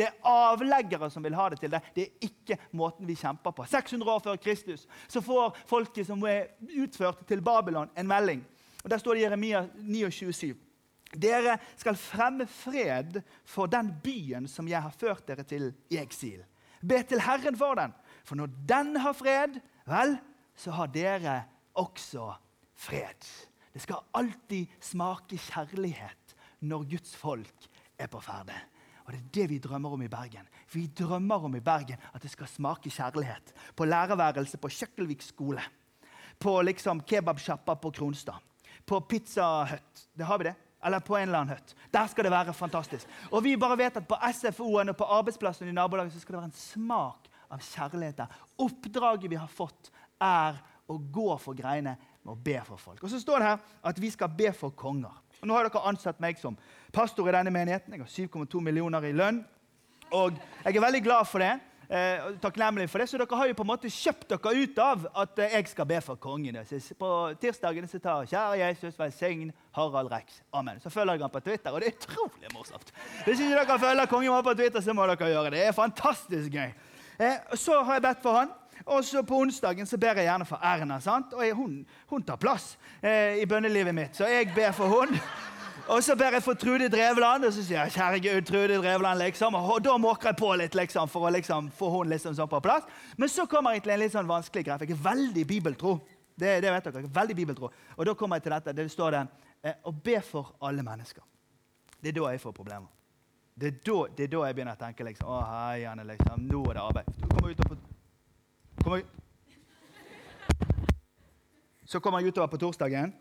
Det 0.00 0.06
er 0.08 0.16
avleggere 0.24 1.10
som 1.12 1.24
vil 1.24 1.36
ha 1.36 1.50
det 1.52 1.58
til 1.60 1.72
det. 1.74 1.82
Det 1.92 2.06
er 2.06 2.28
ikke 2.30 2.56
måten 2.78 3.08
vi 3.08 3.18
kjemper 3.20 3.52
på. 3.52 3.66
600 3.68 4.12
år 4.14 4.22
før 4.24 4.38
Kristus 4.40 4.86
så 5.04 5.20
får 5.20 5.58
folket 5.68 6.08
som 6.08 6.24
er 6.24 6.54
utført 6.80 7.20
til 7.28 7.42
Babylon, 7.44 7.92
en 7.92 8.08
melding. 8.08 8.40
Og 8.80 8.90
Der 8.90 8.98
står 9.02 9.14
det 9.14 9.20
i 9.20 9.24
Jeremia 9.26 9.62
29,7. 9.76 10.54
Dere 11.20 11.58
skal 11.76 11.98
fremme 11.98 12.46
fred 12.46 13.20
for 13.44 13.68
den 13.68 13.90
byen 14.02 14.48
som 14.48 14.68
jeg 14.70 14.80
har 14.80 14.94
ført 14.94 15.26
dere 15.28 15.44
til 15.44 15.72
i 15.90 15.98
eksil. 16.00 16.40
Be 16.80 17.02
til 17.02 17.20
Herren 17.20 17.58
for 17.58 17.76
den, 17.76 17.92
for 18.24 18.38
når 18.40 18.54
den 18.68 18.96
har 18.96 19.12
fred, 19.12 19.60
vel, 19.84 20.16
så 20.56 20.70
har 20.70 20.86
dere 20.94 21.42
også 21.76 22.32
fred. 22.78 23.26
Det 23.74 23.82
skal 23.82 24.06
alltid 24.16 24.66
smake 24.80 25.36
kjærlighet 25.36 26.36
når 26.60 26.88
Guds 26.94 27.16
folk 27.16 27.68
er 27.98 28.08
på 28.08 28.20
ferde. 28.24 28.56
Og 29.10 29.16
Det 29.16 29.22
er 29.22 29.30
det 29.34 29.48
vi 29.50 29.58
drømmer 29.58 29.90
om 29.90 30.02
i 30.02 30.08
Bergen. 30.08 30.46
Vi 30.72 30.86
drømmer 30.86 31.44
om 31.44 31.54
i 31.56 31.60
Bergen 31.60 31.98
at 32.14 32.22
det 32.22 32.30
skal 32.30 32.46
smake 32.46 32.90
kjærlighet. 32.90 33.52
På 33.74 33.84
lærerværelse 33.84 34.56
på 34.56 34.68
Kjøkkelvik 34.70 35.22
skole. 35.22 35.62
På 36.38 36.60
liksom 36.62 37.00
kebabsjappa 37.02 37.74
på 37.74 37.90
Kronstad. 37.90 38.38
På 38.86 39.00
Pizza 39.00 39.64
Hut. 39.64 40.06
Det 40.14 40.24
har 40.26 40.38
vi 40.38 40.44
det. 40.44 40.54
Eller 40.84 41.00
på 41.00 41.16
en 41.16 41.22
eller 41.22 41.38
annen 41.38 41.56
hut. 41.56 41.74
Der 41.92 42.06
skal 42.06 42.24
det 42.24 42.30
være 42.30 42.54
fantastisk. 42.54 43.08
Og 43.30 43.42
vi 43.44 43.56
bare 43.56 43.78
vet 43.78 43.96
at 43.96 44.06
på 44.08 44.16
SFO-en 44.32 44.88
og 44.88 44.96
på 44.96 45.04
arbeidsplassen 45.04 45.68
i 45.68 45.72
nabolaget 45.72 46.12
så 46.12 46.20
skal 46.20 46.34
det 46.34 46.40
være 46.40 46.52
en 46.52 46.60
smak 46.60 47.26
av 47.50 47.58
kjærlighet 47.66 48.22
der. 48.22 48.38
Oppdraget 48.62 49.30
vi 49.30 49.36
har 49.36 49.50
fått, 49.50 49.90
er 50.20 50.62
å 50.86 50.96
gå 50.98 51.34
for 51.42 51.58
greiene 51.58 51.96
med 52.22 52.32
å 52.32 52.38
be 52.38 52.56
for 52.64 52.78
folk. 52.78 53.02
Og 53.02 53.10
så 53.10 53.20
står 53.20 53.42
det 53.42 53.50
her 53.50 53.60
at 53.90 54.00
vi 54.00 54.10
skal 54.14 54.30
be 54.38 54.52
for 54.56 54.70
konger. 54.70 55.18
Og 55.40 55.48
nå 55.48 55.56
har 55.56 55.68
dere 55.68 55.88
ansatt 55.88 56.20
meg 56.20 56.38
som 56.40 56.58
pastor 56.92 57.28
i 57.28 57.34
denne 57.34 57.52
menigheten. 57.54 57.96
Jeg 57.96 58.04
har 58.04 58.44
7,2 58.44 58.60
millioner 58.64 59.04
i 59.08 59.12
lønn. 59.16 59.42
Og 60.12 60.36
jeg 60.64 60.76
er 60.76 60.84
veldig 60.84 61.02
glad 61.04 61.28
for 61.30 61.42
det. 61.42 61.54
Eh, 61.90 62.36
takknemlig 62.38 62.86
for 62.90 63.02
det, 63.02 63.08
Så 63.08 63.18
dere 63.18 63.36
har 63.36 63.48
jo 63.48 63.54
på 63.54 63.64
en 63.64 63.66
måte 63.72 63.90
kjøpt 63.90 64.28
dere 64.30 64.50
ut 64.62 64.76
av 64.78 65.08
at 65.24 65.38
eh, 65.42 65.56
jeg 65.56 65.68
skal 65.72 65.88
be 65.90 65.98
for 66.00 66.20
kongen. 66.22 66.54
På 66.98 67.34
tirsdagen 67.40 67.88
så 67.88 67.98
tar 67.98 68.26
'Kjære 68.26 68.60
Jesus, 68.60 68.98
velsign 68.98 69.50
Harald 69.72 70.12
Rex'. 70.12 70.38
Amen. 70.52 70.78
Så 70.80 70.90
følger 70.90 71.14
jeg 71.14 71.20
ham 71.20 71.30
på 71.30 71.40
Twitter, 71.40 71.70
og 71.70 71.80
det 71.80 71.88
er 71.88 71.98
utrolig 71.98 72.52
morsomt. 72.54 72.92
Hvis 73.24 73.40
ikke 73.40 73.58
dere 73.58 73.78
følger 73.78 74.06
kongen 74.06 74.44
på 74.44 74.54
Twitter, 74.54 74.80
så 74.80 74.92
må 74.92 75.06
dere 75.06 75.32
gjøre 75.32 75.50
det. 75.50 75.52
Det 75.52 75.66
er 75.66 75.72
fantastisk 75.72 76.52
gøy. 76.52 76.70
Eh, 77.18 77.36
så 77.54 77.82
har 77.82 77.92
jeg 77.94 78.02
bedt 78.02 78.22
for 78.22 78.38
han. 78.38 78.48
Og 78.86 79.04
så 79.04 79.22
På 79.22 79.42
onsdagen 79.44 79.86
så 79.86 79.98
ber 80.00 80.16
jeg 80.16 80.28
gjerne 80.28 80.46
for 80.48 80.60
Erna. 80.62 81.00
sant? 81.00 81.32
Og 81.32 81.44
jeg, 81.44 81.54
hun, 81.54 81.86
hun, 82.06 82.22
tar 82.22 82.36
plass 82.36 82.76
eh, 83.02 83.42
i 83.42 83.46
bønnelivet 83.46 83.94
mitt, 83.94 84.16
så 84.16 84.26
jeg 84.26 84.52
ber 84.54 84.72
for 84.72 84.86
hun. 84.88 85.18
Og 85.90 86.04
så 86.04 86.14
ber 86.14 86.36
jeg 86.36 86.42
for 86.42 86.54
Trude 86.54 86.86
Drevland, 86.88 87.44
og 87.44 87.52
så 87.52 87.62
sier 87.66 87.80
jeg 87.80 87.92
kjære 87.96 88.18
Gud, 88.22 88.44
Trude 88.46 88.76
Drevland, 88.78 89.18
liksom. 89.24 89.54
Og 89.58 89.80
da 89.82 89.96
måker 89.98 90.28
jeg 90.28 90.38
på 90.38 90.52
litt 90.60 90.76
liksom, 90.78 91.08
for 91.10 91.26
å 91.26 91.32
liksom, 91.34 91.70
få 91.74 91.88
hun 91.90 92.12
liksom 92.12 92.36
sånn 92.36 92.50
på 92.50 92.60
plass. 92.62 92.86
Men 93.18 93.32
så 93.32 93.46
kommer 93.50 93.74
jeg 93.74 93.82
til 93.82 93.96
en 93.96 94.02
litt 94.04 94.14
sånn 94.14 94.28
vanskelig 94.28 94.68
greie. 94.68 94.86
Jeg 94.86 94.94
er 94.94 95.02
veldig 95.02 95.44
bibeltro. 95.50 95.96
Det, 96.38 96.60
det 96.62 96.70
vet 96.70 96.86
dere, 96.86 97.02
er 97.02 97.16
veldig 97.16 97.36
bibeltro. 97.40 97.72
Og 97.96 98.06
da 98.06 98.14
kommer 98.14 98.38
jeg 98.38 98.46
til 98.46 98.54
dette. 98.54 98.76
Det 98.76 98.86
står 98.92 99.16
det 99.16 99.24
eh, 99.66 99.80
å 99.82 99.92
be 99.92 100.20
for 100.22 100.54
alle 100.68 100.84
mennesker. 100.86 101.26
Det 101.98 102.12
er 102.12 102.20
da 102.20 102.30
jeg 102.36 102.44
får 102.44 102.54
problemer. 102.56 102.88
Det 103.60 103.72
er 103.72 103.80
da, 103.90 103.98
det 104.16 104.28
er 104.28 104.30
da 104.36 104.44
jeg 104.46 104.56
begynner 104.56 104.78
å 104.78 104.80
tenke 104.84 105.04
liksom, 105.10 105.26
å 105.28 105.40
hei, 105.44 105.80
Janne, 105.82 106.06
liksom, 106.14 106.46
nå 106.48 106.62
er 106.70 106.78
det 106.78 106.84
arbeid. 106.86 107.10
Du 107.18 107.26
kommer 107.34 107.50
ut 107.50 107.66
på 107.66 107.80
Kommer 108.82 109.02
Så 111.84 112.00
kommer 112.00 112.20
jeg 112.20 112.28
utover 112.28 112.46
på 112.46 112.56
torsdagen. 112.56 113.14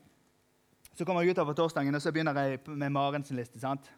Så 0.95 1.05
kommer 1.05 1.21
jeg 1.21 1.31
utover 1.31 1.53
på 1.53 1.57
torsdagen, 1.57 1.95
og 1.95 2.01
så 2.01 2.11
begynner 2.11 2.37
jeg 2.39 2.59
med 2.67 2.89
Marens 2.89 3.31
liste. 3.31 3.59
sant? 3.59 3.91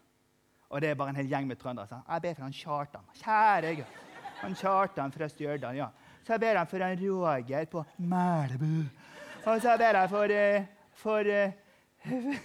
Og 0.69 0.81
det 0.81 0.89
er 0.89 0.95
bare 0.95 1.09
en 1.09 1.15
hel 1.15 1.27
gjeng 1.27 1.47
med 1.47 1.55
trøndere. 1.59 2.01
Jeg 2.09 2.21
ber 2.21 2.33
for 2.33 2.43
han 2.43 2.53
Kjartan. 2.53 3.01
Kjære 3.13 3.75
Gud. 3.75 3.97
Han 4.41 4.55
Kjartan 4.55 5.11
fra 5.11 5.27
Stjørdal. 5.27 5.75
ja. 5.75 5.87
Så 6.23 6.33
jeg 6.33 6.39
ber 6.39 6.57
han 6.57 6.67
for 6.67 6.77
han 6.79 6.99
Roger 6.99 7.65
på 7.65 7.83
Mælebu. 7.97 8.85
Og 9.45 9.61
så 9.61 9.77
ber 9.77 9.99
jeg 9.99 10.09
for 10.09 10.23
uh, 10.23 10.65
for, 10.93 11.19
uh, 11.19 12.35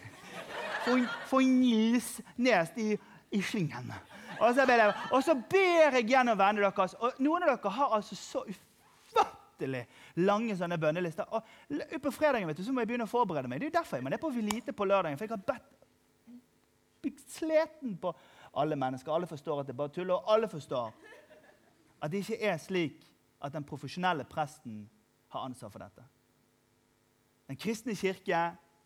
for, 0.85 0.99
for 1.27 1.41
Nils 1.41 2.21
Nest 2.37 2.77
i, 2.77 2.97
i 3.31 3.43
Slingen. 3.43 3.93
Og 4.41 4.55
så, 4.55 4.67
ber 4.67 4.73
jeg, 4.73 4.95
og 5.13 5.23
så 5.23 5.35
ber 5.35 5.97
jeg 5.97 6.09
gjennom 6.09 6.39
vennene 6.39 6.71
deres. 6.71 6.95
Og 6.95 7.13
noen 7.19 7.43
av 7.43 7.55
dere 7.55 7.71
har 7.71 7.97
altså 7.97 8.17
så 8.17 8.39
ufattelig 8.39 8.66
lange 10.17 10.57
sånne 10.57 10.79
bønnelister. 10.79 11.25
Og 11.31 11.43
På 12.03 12.11
fredagen 12.11 12.49
vet 12.49 12.57
du, 12.57 12.65
så 12.65 12.73
må 12.73 12.81
jeg 12.81 12.89
begynne 12.89 13.07
å 13.07 13.11
forberede 13.11 13.49
meg. 13.49 13.61
Det 13.61 13.67
er 13.67 13.71
jo 13.71 13.79
derfor 13.79 13.97
jeg 13.97 14.05
må 14.05 14.11
ned 14.11 14.21
på 14.21 14.31
Vilite 14.31 14.73
på 14.73 14.85
lørdagen. 14.85 15.19
For 15.19 15.25
jeg 15.25 15.37
har 15.37 15.61
bedt 17.05 17.23
sleten 17.31 17.97
på 17.97 18.13
alle 18.57 18.77
mennesker. 18.77 19.13
Alle 19.13 19.27
forstår 19.27 19.61
at 19.61 19.67
det 19.67 19.75
er 19.75 19.83
bare 19.83 19.95
tull, 19.95 20.11
og 20.11 20.33
alle 20.33 20.49
forstår 20.49 20.93
at 22.03 22.13
det 22.13 22.19
ikke 22.25 22.43
er 22.45 22.59
slik 22.61 23.07
at 23.43 23.53
den 23.53 23.65
profesjonelle 23.65 24.25
presten 24.25 24.91
har 25.29 25.45
ansvar 25.45 25.71
for 25.71 25.79
dette. 25.79 26.05
Den 27.49 27.57
kristne 27.57 27.95
kirke 27.95 28.35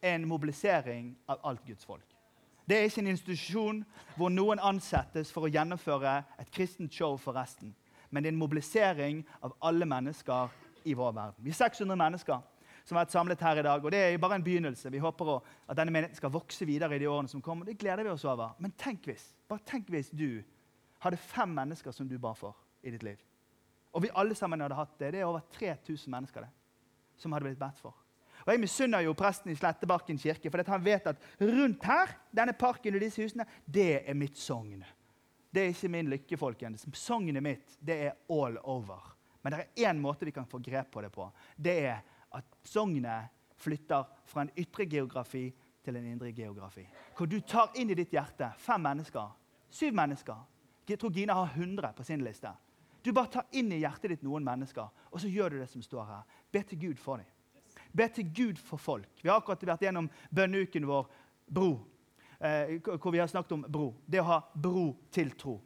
er 0.02 0.14
en 0.14 0.28
mobilisering 0.28 1.16
av 1.28 1.40
alt 1.44 1.64
Guds 1.66 1.85
folk. 1.87 2.06
Det 2.68 2.76
er 2.76 2.87
ikke 2.87 3.00
en 3.00 3.06
institusjon 3.11 3.85
hvor 4.16 4.30
noen 4.30 4.61
ansettes 4.62 5.33
for 5.33 5.46
å 5.46 5.50
gjennomføre 5.50 6.20
et 6.38 6.50
kristent 6.54 6.94
show 6.94 7.16
for 7.18 7.35
resten 7.35 7.74
men 8.11 8.23
det 8.23 8.31
er 8.31 8.35
en 8.35 8.42
mobilisering 8.42 9.23
av 9.42 9.55
alle 9.62 9.87
mennesker 9.87 10.49
i 10.85 10.94
vår 10.94 11.12
verden. 11.12 11.44
Vi 11.44 11.53
er 11.53 11.61
600 11.61 11.99
mennesker 11.99 12.40
som 12.85 12.96
har 12.96 13.05
vært 13.05 13.14
samlet 13.14 13.42
her 13.44 13.61
i 13.61 13.62
dag. 13.62 13.85
og 13.85 13.92
Det 13.92 13.99
er 14.01 14.18
bare 14.18 14.38
en 14.40 14.44
begynnelse. 14.44 14.90
Vi 14.90 14.99
håper 14.99 15.37
at 15.68 15.77
denne 15.79 15.92
menigheten 15.94 16.18
skal 16.18 16.33
vokse 16.33 16.66
videre 16.66 16.96
i 16.96 16.99
de 17.03 17.09
årene 17.09 17.29
som 17.29 17.42
kommer. 17.42 17.68
Det 17.68 17.79
gleder 17.79 18.03
vi 18.03 18.11
oss 18.11 18.25
over. 18.25 18.57
Men 18.59 18.73
tenk 18.79 19.07
hvis, 19.07 19.29
bare 19.49 19.62
tenk 19.66 19.90
hvis 19.92 20.11
du 20.11 20.42
hadde 21.05 21.20
fem 21.20 21.53
mennesker 21.55 21.94
som 21.94 22.09
du 22.09 22.18
ba 22.18 22.33
for 22.35 22.57
i 22.83 22.90
ditt 22.90 23.05
liv. 23.07 23.20
Og 23.94 24.05
vi 24.05 24.12
alle 24.14 24.35
sammen 24.35 24.61
hadde 24.61 24.79
hatt 24.79 24.99
det. 24.99 25.12
Det 25.14 25.20
er 25.20 25.29
over 25.29 25.44
3000 25.55 26.11
mennesker 26.11 26.46
det, 26.46 26.51
som 27.18 27.33
hadde 27.33 27.49
blitt 27.49 27.61
bedt 27.61 27.81
for. 27.83 27.94
Og 28.46 28.53
Jeg 28.53 28.61
misunner 28.61 29.05
jo 29.05 29.12
presten 29.14 29.53
i 29.53 29.57
Slettebakken 29.59 30.18
kirke, 30.18 30.51
for 30.51 30.64
han 30.66 30.85
vet 30.85 31.07
at 31.07 31.27
rundt 31.40 31.85
her, 31.85 32.14
denne 32.33 32.55
parken 32.57 32.94
og 32.96 33.03
disse 33.03 33.23
husene, 33.23 33.44
det 33.66 34.03
er 34.09 34.16
mitt 34.16 34.38
sogn. 34.38 34.81
Det 35.50 35.62
er 35.62 35.72
ikke 35.72 35.90
min 35.90 36.10
lykke, 36.10 36.36
folkens. 36.38 36.86
Sognet 36.94 37.42
mitt 37.42 37.76
det 37.80 37.96
er 38.06 38.18
all 38.30 38.58
over. 38.62 39.02
Men 39.42 39.54
det 39.54 39.60
er 39.60 39.90
én 39.90 40.00
måte 40.00 40.28
vi 40.28 40.34
kan 40.34 40.46
få 40.46 40.60
grep 40.62 40.90
på 40.92 41.02
det 41.02 41.10
på. 41.10 41.26
Det 41.56 41.76
er 41.88 42.00
at 42.36 42.56
sognet 42.64 43.30
flytter 43.60 44.06
fra 44.24 44.44
en 44.44 44.52
ytre 44.58 44.86
geografi 44.86 45.48
til 45.84 45.96
en 45.96 46.06
indre 46.06 46.32
geografi. 46.32 46.86
Hvor 47.16 47.26
du 47.26 47.40
tar 47.40 47.74
inn 47.74 47.90
i 47.90 47.96
ditt 47.98 48.12
hjerte 48.14 48.52
fem 48.58 48.82
mennesker. 48.84 49.32
Syv 49.70 49.94
mennesker. 49.96 50.38
Jeg 50.88 50.98
tror 50.98 51.12
Gina 51.14 51.34
har 51.34 51.52
100 51.54 51.92
på 51.96 52.04
sin 52.04 52.24
liste. 52.24 52.50
Du 53.02 53.12
bare 53.12 53.30
tar 53.32 53.46
inn 53.56 53.72
i 53.72 53.80
hjertet 53.80 54.12
ditt 54.12 54.24
noen 54.26 54.44
mennesker, 54.44 54.88
og 55.08 55.20
så 55.22 55.28
gjør 55.30 55.54
du 55.54 55.60
det 55.60 55.70
som 55.70 55.82
står 55.82 56.08
her. 56.08 56.24
Be 56.52 56.62
til 56.66 56.80
Gud 56.80 56.98
for 57.00 57.22
dem. 57.22 57.28
Be 57.96 58.08
til 58.12 58.28
Gud 58.34 58.58
for 58.60 58.80
folk. 58.82 59.08
Vi 59.22 59.30
har 59.30 59.40
akkurat 59.40 59.62
vært 59.64 59.86
gjennom 59.86 60.10
bønneuken 60.34 60.86
vår, 60.86 61.08
bro, 61.48 61.70
eh, 62.40 62.81
hvor 62.81 63.11
vi 63.11 63.18
har 63.18 63.31
snakket 63.31 63.53
om 63.53 63.64
bro. 63.68 63.90
Det 64.07 64.20
å 64.20 64.29
ha 64.29 64.40
bro 64.55 64.90
til 65.12 65.33
tro. 65.38 65.61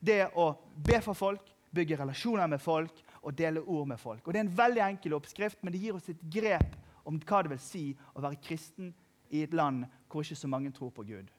Det 0.00 0.22
å 0.34 0.52
be 0.76 1.00
for 1.04 1.18
folk, 1.18 1.52
bygge 1.70 2.00
relasjoner 2.00 2.48
med 2.50 2.62
folk 2.62 3.02
og 3.20 3.34
dele 3.36 3.60
ord 3.60 3.88
med 3.88 4.00
folk. 4.00 4.26
Og 4.26 4.32
Det 4.32 4.40
er 4.40 4.46
en 4.46 4.56
veldig 4.58 4.82
enkel 4.86 5.14
oppskrift, 5.14 5.60
men 5.62 5.72
det 5.72 5.82
gir 5.82 5.94
oss 5.94 6.08
et 6.08 6.22
grep 6.32 6.76
om 7.04 7.18
hva 7.20 7.42
det 7.42 7.52
vil 7.52 7.62
si 7.62 7.84
å 8.14 8.22
være 8.22 8.40
kristen 8.42 8.94
i 9.30 9.44
et 9.44 9.54
land 9.54 9.84
hvor 10.10 10.24
ikke 10.24 10.38
så 10.38 10.50
mange 10.50 10.72
tror 10.74 10.90
på 10.94 11.04
Gud. 11.06 11.30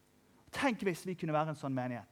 Tenk 0.52 0.84
hvis 0.84 1.06
vi 1.08 1.16
kunne 1.16 1.36
være 1.36 1.54
en 1.54 1.60
sånn 1.60 1.76
menighet. 1.76 2.08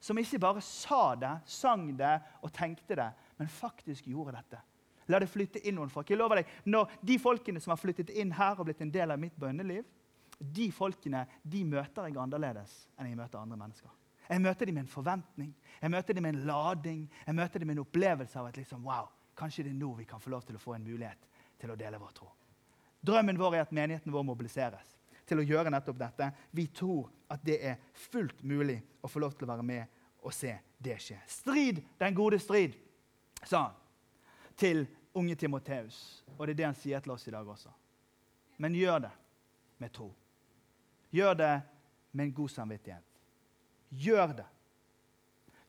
Som 0.00 0.18
ikke 0.20 0.38
bare 0.42 0.60
sa 0.60 1.14
det, 1.16 1.32
sang 1.48 1.88
det 1.96 2.18
og 2.42 2.52
tenkte 2.52 2.96
det, 2.98 3.10
men 3.38 3.48
faktisk 3.50 4.06
gjorde 4.10 4.36
dette. 4.36 4.60
La 5.08 5.20
det 5.20 5.28
flytte 5.28 5.60
inn 5.64 5.76
noen 5.78 5.92
folk. 5.92 6.08
Jeg 6.10 6.18
lover 6.20 6.40
deg, 6.40 6.52
når 6.64 6.92
De 7.04 7.18
folkene 7.20 7.60
som 7.60 7.74
har 7.74 7.80
flyttet 7.80 8.12
inn 8.12 8.32
her 8.36 8.58
og 8.58 8.68
blitt 8.68 8.82
en 8.84 8.92
del 8.92 9.12
av 9.12 9.20
mitt 9.20 9.36
bønneliv, 9.40 9.84
de 10.52 10.70
folkene 10.72 11.24
de 11.42 11.64
møter 11.64 12.08
jeg 12.08 12.18
annerledes 12.20 12.72
enn 12.98 13.10
jeg 13.10 13.18
møter 13.18 13.40
andre 13.40 13.58
mennesker. 13.60 13.92
Jeg 14.28 14.40
møter 14.40 14.66
dem 14.66 14.78
med 14.78 14.86
en 14.86 14.92
forventning, 14.92 15.50
jeg 15.82 15.92
møter 15.92 16.16
dem 16.16 16.24
med 16.24 16.34
en 16.34 16.46
lading, 16.48 17.02
jeg 17.26 17.36
møter 17.36 17.60
dem 17.60 17.68
med 17.68 17.76
en 17.76 17.84
opplevelse 17.84 18.38
av 18.40 18.48
at 18.48 18.56
liksom, 18.56 18.86
wow, 18.86 19.10
kanskje 19.36 19.66
det 19.66 19.74
er 19.74 19.80
nå 19.80 19.90
vi 19.98 20.06
kan 20.08 20.22
få 20.22 20.32
lov 20.32 20.46
til 20.48 20.56
å 20.56 20.62
få 20.62 20.76
en 20.78 20.86
mulighet 20.86 21.28
til 21.60 21.72
å 21.72 21.76
dele 21.76 22.00
vår 22.00 22.14
tro. 22.16 22.30
Drømmen 23.04 23.38
vår 23.38 23.58
er 23.58 23.66
at 23.66 23.74
menigheten 23.76 24.12
vår 24.12 24.24
mobiliseres 24.24 24.96
til 25.28 25.40
å 25.40 25.44
gjøre 25.44 25.72
nettopp 25.72 26.00
dette. 26.00 26.30
Vi 26.56 26.66
tror 26.72 27.10
at 27.32 27.44
det 27.44 27.58
er 27.60 27.80
fullt 28.08 28.42
mulig 28.44 28.78
å 29.04 29.10
få 29.12 29.20
lov 29.20 29.36
til 29.36 29.46
å 29.46 29.52
være 29.52 29.66
med 29.66 30.00
og 30.24 30.32
se 30.32 30.54
det 30.80 30.96
skje. 31.02 31.18
Strid 31.28 31.82
den 32.00 32.16
gode 32.16 32.40
strid, 32.40 32.76
sa 33.44 33.66
han 33.66 33.80
til 34.56 34.86
unge 35.14 35.36
Timoteus. 35.36 36.22
Og 36.38 36.46
det 36.46 36.54
er 36.54 36.60
det 36.62 36.68
han 36.70 36.78
sier 36.78 37.02
til 37.04 37.14
oss 37.14 37.28
i 37.28 37.34
dag 37.34 37.48
også. 37.48 37.72
Men 38.62 38.76
gjør 38.78 39.04
det 39.06 39.12
med 39.82 39.92
tro. 39.92 40.08
Gjør 41.14 41.34
det 41.38 41.52
med 42.12 42.24
en 42.24 42.32
god 42.34 42.48
samvittighet. 42.48 43.04
Gjør 43.90 44.32
det. 44.40 44.46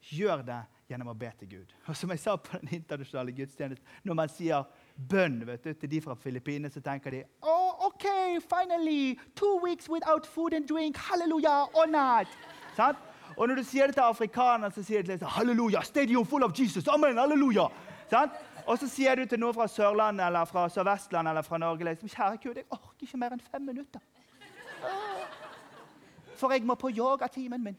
Gjør 0.10 0.42
det 0.46 0.62
gjennom 0.90 1.10
å 1.10 1.16
be 1.18 1.30
til 1.40 1.50
Gud. 1.50 1.74
Og 1.90 1.98
som 1.98 2.12
jeg 2.14 2.22
sa 2.22 2.36
på 2.38 2.60
den 2.62 2.76
internasjonale 2.80 3.34
gudstjenesten, 3.34 3.86
Når 4.04 4.18
man 4.18 4.30
sier 4.30 4.66
bønn 4.96 5.40
vet 5.48 5.64
du, 5.64 5.74
til 5.74 5.90
de 5.90 6.02
fra 6.02 6.16
Filippinene, 6.16 6.70
så 6.70 6.82
tenker 6.82 7.12
de 7.12 7.24
oh, 7.42 7.88
OK, 7.88 8.06
finally! 8.42 9.18
Two 9.36 9.60
weeks 9.64 9.90
without 9.90 10.26
food 10.26 10.54
and 10.54 10.68
drink. 10.68 10.98
Halleluja! 10.98 11.66
Or 11.74 11.88
not! 11.88 12.28
Sant? 12.76 12.98
Og 13.38 13.48
når 13.48 13.56
du 13.56 13.64
sier 13.64 13.88
det 13.88 13.98
til 13.98 14.06
afrikanere, 14.06 14.72
så 14.72 14.84
sier 14.84 15.04
de 15.04 15.18
halleluja! 15.22 15.82
Stadium 15.84 16.26
full 16.26 16.44
of 16.44 16.54
Jesus! 16.60 16.88
Amen! 16.88 17.18
Halleluja! 17.18 17.68
Sant? 18.10 18.34
Og 18.66 18.78
så 18.82 18.90
sier 18.90 19.18
du 19.18 19.26
til 19.30 19.42
noen 19.42 19.54
fra 19.54 19.68
Sørlandet 19.70 20.26
eller 20.26 20.46
fra 20.50 20.68
Sør-Vestlandet 20.70 21.34
eller 21.34 21.46
fra 21.46 21.58
Norge 21.62 21.86
liksom, 21.86 22.10
Kjære 22.10 22.38
Gud, 22.42 22.62
jeg 22.62 22.66
orker 22.70 23.06
ikke 23.10 23.20
mer 23.22 23.36
enn 23.36 23.44
fem 23.52 23.62
minutter. 23.62 24.02
For 26.46 26.54
jeg 26.54 26.66
må 26.68 26.76
på 26.78 26.92
yogatimen 26.94 27.64
min. 27.64 27.78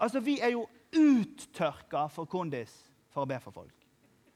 Altså, 0.00 0.20
Vi 0.20 0.38
er 0.40 0.54
jo 0.54 0.64
uttørka 0.94 2.06
for 2.08 2.24
kondis 2.30 2.72
for 3.12 3.24
å 3.24 3.28
be 3.28 3.36
for 3.42 3.52
folk. 3.52 3.74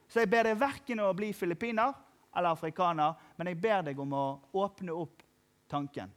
Så 0.09 0.21
jeg 0.21 0.31
ber 0.31 0.45
deg 0.45 0.61
verken 0.61 1.01
å 1.01 1.13
bli 1.17 1.33
filippiner 1.33 1.95
eller 2.37 2.53
afrikaner, 2.53 3.17
men 3.37 3.51
jeg 3.51 3.61
ber 3.61 3.83
deg 3.87 4.01
om 4.01 4.13
å 4.13 4.27
åpne 4.61 4.93
opp 4.93 5.23
tanken. 5.69 6.13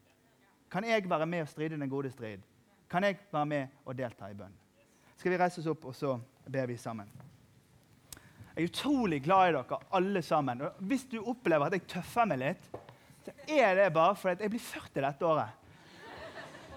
Kan 0.72 0.84
jeg 0.88 1.08
være 1.10 1.28
med 1.28 1.46
og 1.46 1.50
stride 1.52 1.80
den 1.80 1.92
gode 1.92 2.12
strid? 2.12 2.44
Kan 2.92 3.08
jeg 3.08 3.20
være 3.32 3.48
med 3.48 3.80
og 3.86 3.96
delta 3.96 4.30
i 4.32 4.36
bønn? 4.36 4.54
Skal 5.16 5.32
vi 5.32 5.40
reise 5.40 5.62
oss 5.62 5.72
opp, 5.72 5.88
og 5.92 5.96
så 5.96 6.18
ber 6.48 6.68
vi 6.68 6.78
sammen? 6.80 7.08
Jeg 8.52 8.66
er 8.66 8.68
utrolig 8.68 9.22
glad 9.24 9.50
i 9.50 9.56
dere 9.56 9.80
alle 9.96 10.22
sammen. 10.28 10.64
Hvis 10.80 11.08
du 11.12 11.22
opplever 11.22 11.70
at 11.70 11.78
jeg 11.78 11.88
tøffer 11.88 12.28
meg 12.28 12.42
litt, 12.42 12.70
så 13.24 13.32
er 13.48 13.76
det 13.80 13.92
bare 13.96 14.18
fordi 14.18 14.44
jeg 14.44 14.52
blir 14.52 14.66
40 14.66 15.06
dette 15.06 15.28
året. 15.28 15.61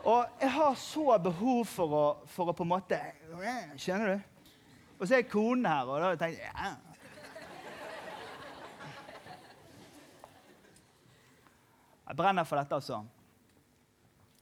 Og 0.04 0.40
jeg 0.40 0.50
har 0.52 0.74
så 0.76 1.18
behov 1.24 1.64
for 1.68 1.96
å, 1.96 2.04
for 2.28 2.52
å 2.52 2.56
på 2.56 2.64
en 2.66 2.72
måte 2.74 2.98
Skjønner 3.80 4.10
du? 4.12 4.32
Og 5.00 5.08
så 5.08 5.16
er 5.18 5.24
konen 5.26 5.66
her, 5.66 5.88
og 5.88 6.02
da 6.02 6.10
tenker 6.20 6.44
jeg 6.44 6.52
ja. 6.54 6.74
Jeg 12.04 12.18
brenner 12.20 12.44
for 12.44 12.60
dette, 12.60 12.76
altså. 12.76 13.00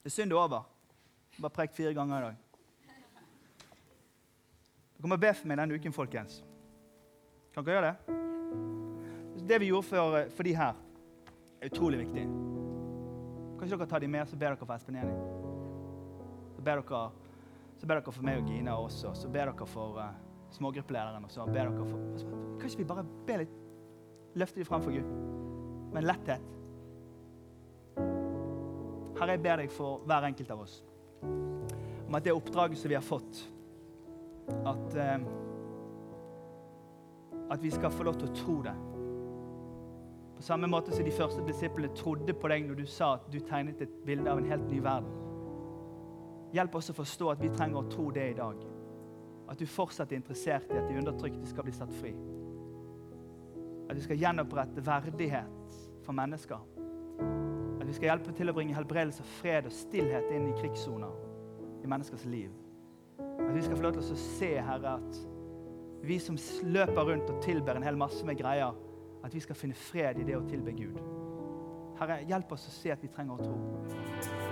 Det 0.03 0.11
er 0.11 0.15
synd 0.17 0.33
det 0.33 0.37
er 0.37 0.43
over. 0.43 0.67
Bare 1.39 1.55
prekt 1.55 1.77
fire 1.79 1.95
ganger 1.97 2.19
i 2.19 2.25
dag. 2.27 2.41
Dere 4.99 5.11
må 5.11 5.19
be 5.19 5.31
for 5.35 5.51
meg 5.51 5.63
denne 5.63 5.79
uken, 5.79 5.95
folkens. 5.95 6.43
Kan 7.55 7.65
dere 7.65 7.79
gjøre 7.79 7.93
det? 7.93 8.19
Det 9.49 9.61
vi 9.63 9.71
gjorde 9.71 9.89
for, 9.89 10.19
for 10.37 10.47
de 10.47 10.53
her, 10.59 10.83
er 11.63 11.73
utrolig 11.73 12.03
viktig. 12.03 12.27
Kanskje 13.63 13.79
dere 13.79 13.91
tar 13.95 14.05
de 14.05 14.11
med, 14.11 14.29
så 14.29 14.37
ber 14.37 14.53
dere 14.53 14.61
for 14.61 14.75
Espen 14.75 14.99
Jenny. 14.99 15.51
Så 16.63 16.67
ber 16.67 16.79
dere, 16.79 17.11
så 17.81 17.87
ber 17.87 17.99
dere 17.99 18.13
for 18.15 18.23
meg 18.23 18.37
og 18.39 18.47
Gina 18.47 18.77
også. 18.79 19.11
Så 19.19 19.27
ber 19.35 19.49
dere 19.51 19.67
for 19.67 19.97
uh, 19.99 20.13
smågruppelederen. 20.55 21.25
Og 21.27 21.33
så 21.35 21.47
ber 21.49 21.67
dere 21.67 21.87
for 21.89 22.29
Kanskje 22.61 22.79
vi 22.79 22.87
bare 22.87 23.03
ber 23.27 23.43
litt 23.43 23.57
Løfte 24.39 24.63
de 24.63 24.65
fram 24.65 24.81
for 24.81 24.95
Gud 24.95 25.09
med 25.93 25.99
en 26.01 26.07
letthet. 26.07 26.45
Herre, 29.19 29.35
jeg 29.35 29.43
ber 29.43 29.59
deg 29.61 29.75
for 29.75 30.07
hver 30.07 30.29
enkelt 30.31 30.55
av 30.55 30.63
oss 30.63 30.79
om 31.27 32.17
at 32.17 32.25
det 32.25 32.33
oppdraget 32.37 32.79
som 32.79 32.91
vi 32.93 32.97
har 32.97 33.05
fått, 33.05 33.43
at 34.69 34.97
uh, 34.97 35.27
at 37.51 37.63
vi 37.63 37.71
skal 37.75 37.91
få 37.93 38.07
lov 38.07 38.21
til 38.21 38.31
å 38.31 38.37
tro 38.37 38.57
det. 38.69 38.77
På 40.39 40.47
samme 40.47 40.71
måte 40.71 40.95
som 40.95 41.05
de 41.05 41.19
første 41.19 41.43
disiplene 41.49 41.91
trodde 41.99 42.39
på 42.39 42.55
deg 42.55 42.71
når 42.71 42.81
du 42.85 42.87
sa 42.87 43.15
at 43.19 43.27
du 43.33 43.41
tegnet 43.43 43.83
et 43.83 44.01
bilde 44.07 44.31
av 44.31 44.39
en 44.41 44.51
helt 44.55 44.71
ny 44.71 44.79
verden. 44.85 45.32
Hjelp 46.53 46.75
oss 46.77 46.93
å 46.93 46.97
forstå 46.97 47.31
at 47.33 47.43
vi 47.43 47.51
trenger 47.53 47.81
å 47.81 47.89
tro 47.89 48.11
det 48.13 48.29
i 48.31 48.37
dag. 48.37 48.61
At 49.49 49.61
du 49.61 49.67
fortsatt 49.69 50.13
er 50.13 50.21
interessert 50.21 50.71
i 50.73 50.79
at 50.79 50.89
de 50.89 50.99
undertrykte 51.01 51.49
skal 51.49 51.67
bli 51.67 51.75
satt 51.77 51.93
fri. 51.97 52.13
At 53.89 53.97
vi 53.97 54.05
skal 54.05 54.21
gjenopprette 54.21 54.85
verdighet 54.85 55.79
for 56.05 56.17
mennesker. 56.17 56.61
At 57.81 57.89
vi 57.89 57.97
skal 57.97 58.13
hjelpe 58.13 58.35
til 58.37 58.53
å 58.53 58.57
bringe 58.57 58.77
helbredelse, 58.77 59.25
fred 59.41 59.69
og 59.69 59.75
stillhet 59.77 60.31
inn 60.33 60.49
i 60.51 60.57
krigssoner 60.61 61.17
i 61.83 61.91
menneskers 61.91 62.25
liv. 62.31 62.53
At 63.19 63.55
vi 63.57 63.65
skal 63.65 63.77
få 63.77 63.87
lov 63.89 63.97
til 63.97 64.05
å 64.05 64.21
se, 64.23 64.53
Herre, 64.63 64.97
at 65.01 66.07
vi 66.07 66.19
som 66.23 66.39
løper 66.67 67.09
rundt 67.09 67.31
og 67.31 67.43
tilber 67.45 67.79
en 67.79 67.87
hel 67.87 67.99
masse 67.99 68.25
med 68.27 68.39
greier, 68.39 68.77
at 69.23 69.35
vi 69.35 69.43
skal 69.43 69.59
finne 69.59 69.79
fred 69.79 70.19
i 70.19 70.27
det 70.27 70.39
å 70.39 70.47
tilbe 70.49 70.75
Gud. 70.79 70.99
Herre, 72.01 72.23
hjelp 72.29 72.57
oss 72.57 72.69
å 72.71 72.75
se 72.75 72.95
at 72.95 73.03
vi 73.03 73.11
trenger 73.13 73.39
å 73.39 73.45
tro. 73.47 74.52